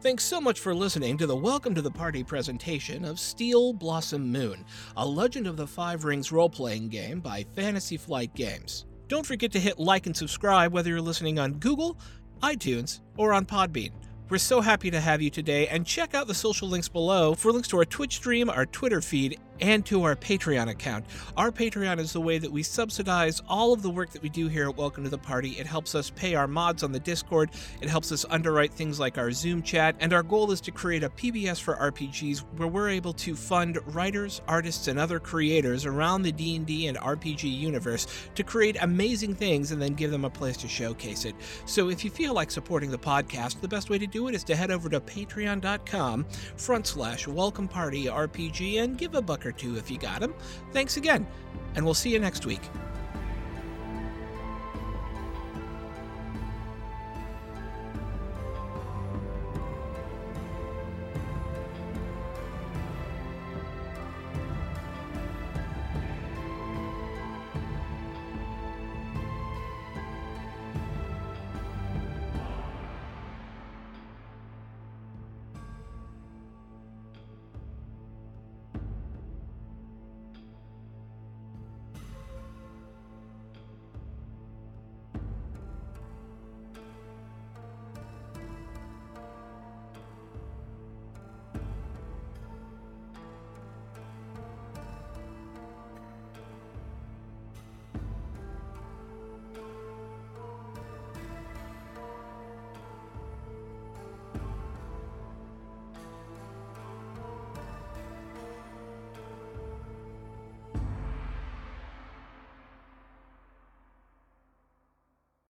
Thanks 0.00 0.22
so 0.22 0.40
much 0.40 0.60
for 0.60 0.72
listening 0.72 1.18
to 1.18 1.26
the 1.26 1.34
Welcome 1.34 1.74
to 1.74 1.82
the 1.82 1.90
Party 1.90 2.22
presentation 2.22 3.04
of 3.04 3.18
Steel 3.18 3.72
Blossom 3.72 4.30
Moon, 4.30 4.64
a 4.96 5.04
Legend 5.04 5.48
of 5.48 5.56
the 5.56 5.66
Five 5.66 6.04
Rings 6.04 6.30
role 6.30 6.48
playing 6.48 6.88
game 6.88 7.18
by 7.18 7.44
Fantasy 7.56 7.96
Flight 7.96 8.32
Games. 8.36 8.86
Don't 9.08 9.26
forget 9.26 9.50
to 9.50 9.58
hit 9.58 9.80
like 9.80 10.06
and 10.06 10.16
subscribe 10.16 10.72
whether 10.72 10.88
you're 10.88 11.00
listening 11.00 11.40
on 11.40 11.54
Google, 11.54 11.98
iTunes, 12.44 13.00
or 13.16 13.32
on 13.32 13.44
Podbean. 13.44 13.90
We're 14.28 14.38
so 14.38 14.60
happy 14.60 14.88
to 14.92 15.00
have 15.00 15.20
you 15.20 15.30
today, 15.30 15.66
and 15.66 15.84
check 15.84 16.14
out 16.14 16.28
the 16.28 16.34
social 16.34 16.68
links 16.68 16.88
below 16.88 17.34
for 17.34 17.50
links 17.50 17.66
to 17.68 17.78
our 17.78 17.84
Twitch 17.84 18.14
stream, 18.14 18.48
our 18.48 18.66
Twitter 18.66 19.00
feed, 19.00 19.40
and 19.60 19.84
to 19.86 20.02
our 20.04 20.16
Patreon 20.16 20.68
account. 20.68 21.04
Our 21.36 21.50
Patreon 21.50 21.98
is 21.98 22.12
the 22.12 22.20
way 22.20 22.38
that 22.38 22.50
we 22.50 22.62
subsidize 22.62 23.42
all 23.48 23.72
of 23.72 23.82
the 23.82 23.90
work 23.90 24.10
that 24.10 24.22
we 24.22 24.28
do 24.28 24.48
here 24.48 24.68
at 24.68 24.76
Welcome 24.76 25.04
to 25.04 25.10
the 25.10 25.18
Party. 25.18 25.50
It 25.58 25.66
helps 25.66 25.94
us 25.94 26.10
pay 26.10 26.34
our 26.34 26.46
mods 26.46 26.82
on 26.82 26.92
the 26.92 27.00
Discord, 27.00 27.50
it 27.80 27.88
helps 27.88 28.12
us 28.12 28.24
underwrite 28.30 28.72
things 28.72 29.00
like 29.00 29.18
our 29.18 29.32
Zoom 29.32 29.62
chat, 29.62 29.96
and 30.00 30.12
our 30.12 30.22
goal 30.22 30.50
is 30.52 30.60
to 30.62 30.70
create 30.70 31.02
a 31.02 31.10
PBS 31.10 31.60
for 31.60 31.74
RPGs 31.76 32.44
where 32.56 32.68
we're 32.68 32.88
able 32.88 33.12
to 33.14 33.34
fund 33.34 33.78
writers, 33.94 34.40
artists, 34.46 34.88
and 34.88 34.98
other 34.98 35.18
creators 35.18 35.86
around 35.86 36.22
the 36.22 36.32
D&D 36.32 36.86
and 36.86 36.98
RPG 36.98 37.44
universe 37.44 38.06
to 38.34 38.42
create 38.42 38.76
amazing 38.80 39.34
things 39.34 39.72
and 39.72 39.80
then 39.80 39.94
give 39.94 40.10
them 40.10 40.24
a 40.24 40.30
place 40.30 40.56
to 40.58 40.68
showcase 40.68 41.24
it. 41.24 41.34
So 41.66 41.90
if 41.90 42.04
you 42.04 42.10
feel 42.10 42.34
like 42.34 42.50
supporting 42.50 42.90
the 42.90 42.98
podcast, 42.98 43.60
the 43.60 43.68
best 43.68 43.90
way 43.90 43.98
to 43.98 44.06
do 44.06 44.28
it 44.28 44.34
is 44.34 44.44
to 44.44 44.56
head 44.56 44.70
over 44.70 44.88
to 44.88 45.00
patreon.com 45.00 46.26
front 46.56 46.86
slash 46.86 47.26
welcome 47.26 47.68
party 47.68 48.06
RPG 48.06 48.82
and 48.82 48.96
give 48.96 49.14
a 49.14 49.22
buck 49.22 49.46
or 49.48 49.52
two 49.52 49.76
if 49.76 49.90
you 49.90 49.98
got 49.98 50.20
them. 50.20 50.34
Thanks 50.72 50.96
again, 50.96 51.26
and 51.74 51.84
we'll 51.84 51.94
see 51.94 52.10
you 52.10 52.18
next 52.18 52.46
week. 52.46 52.62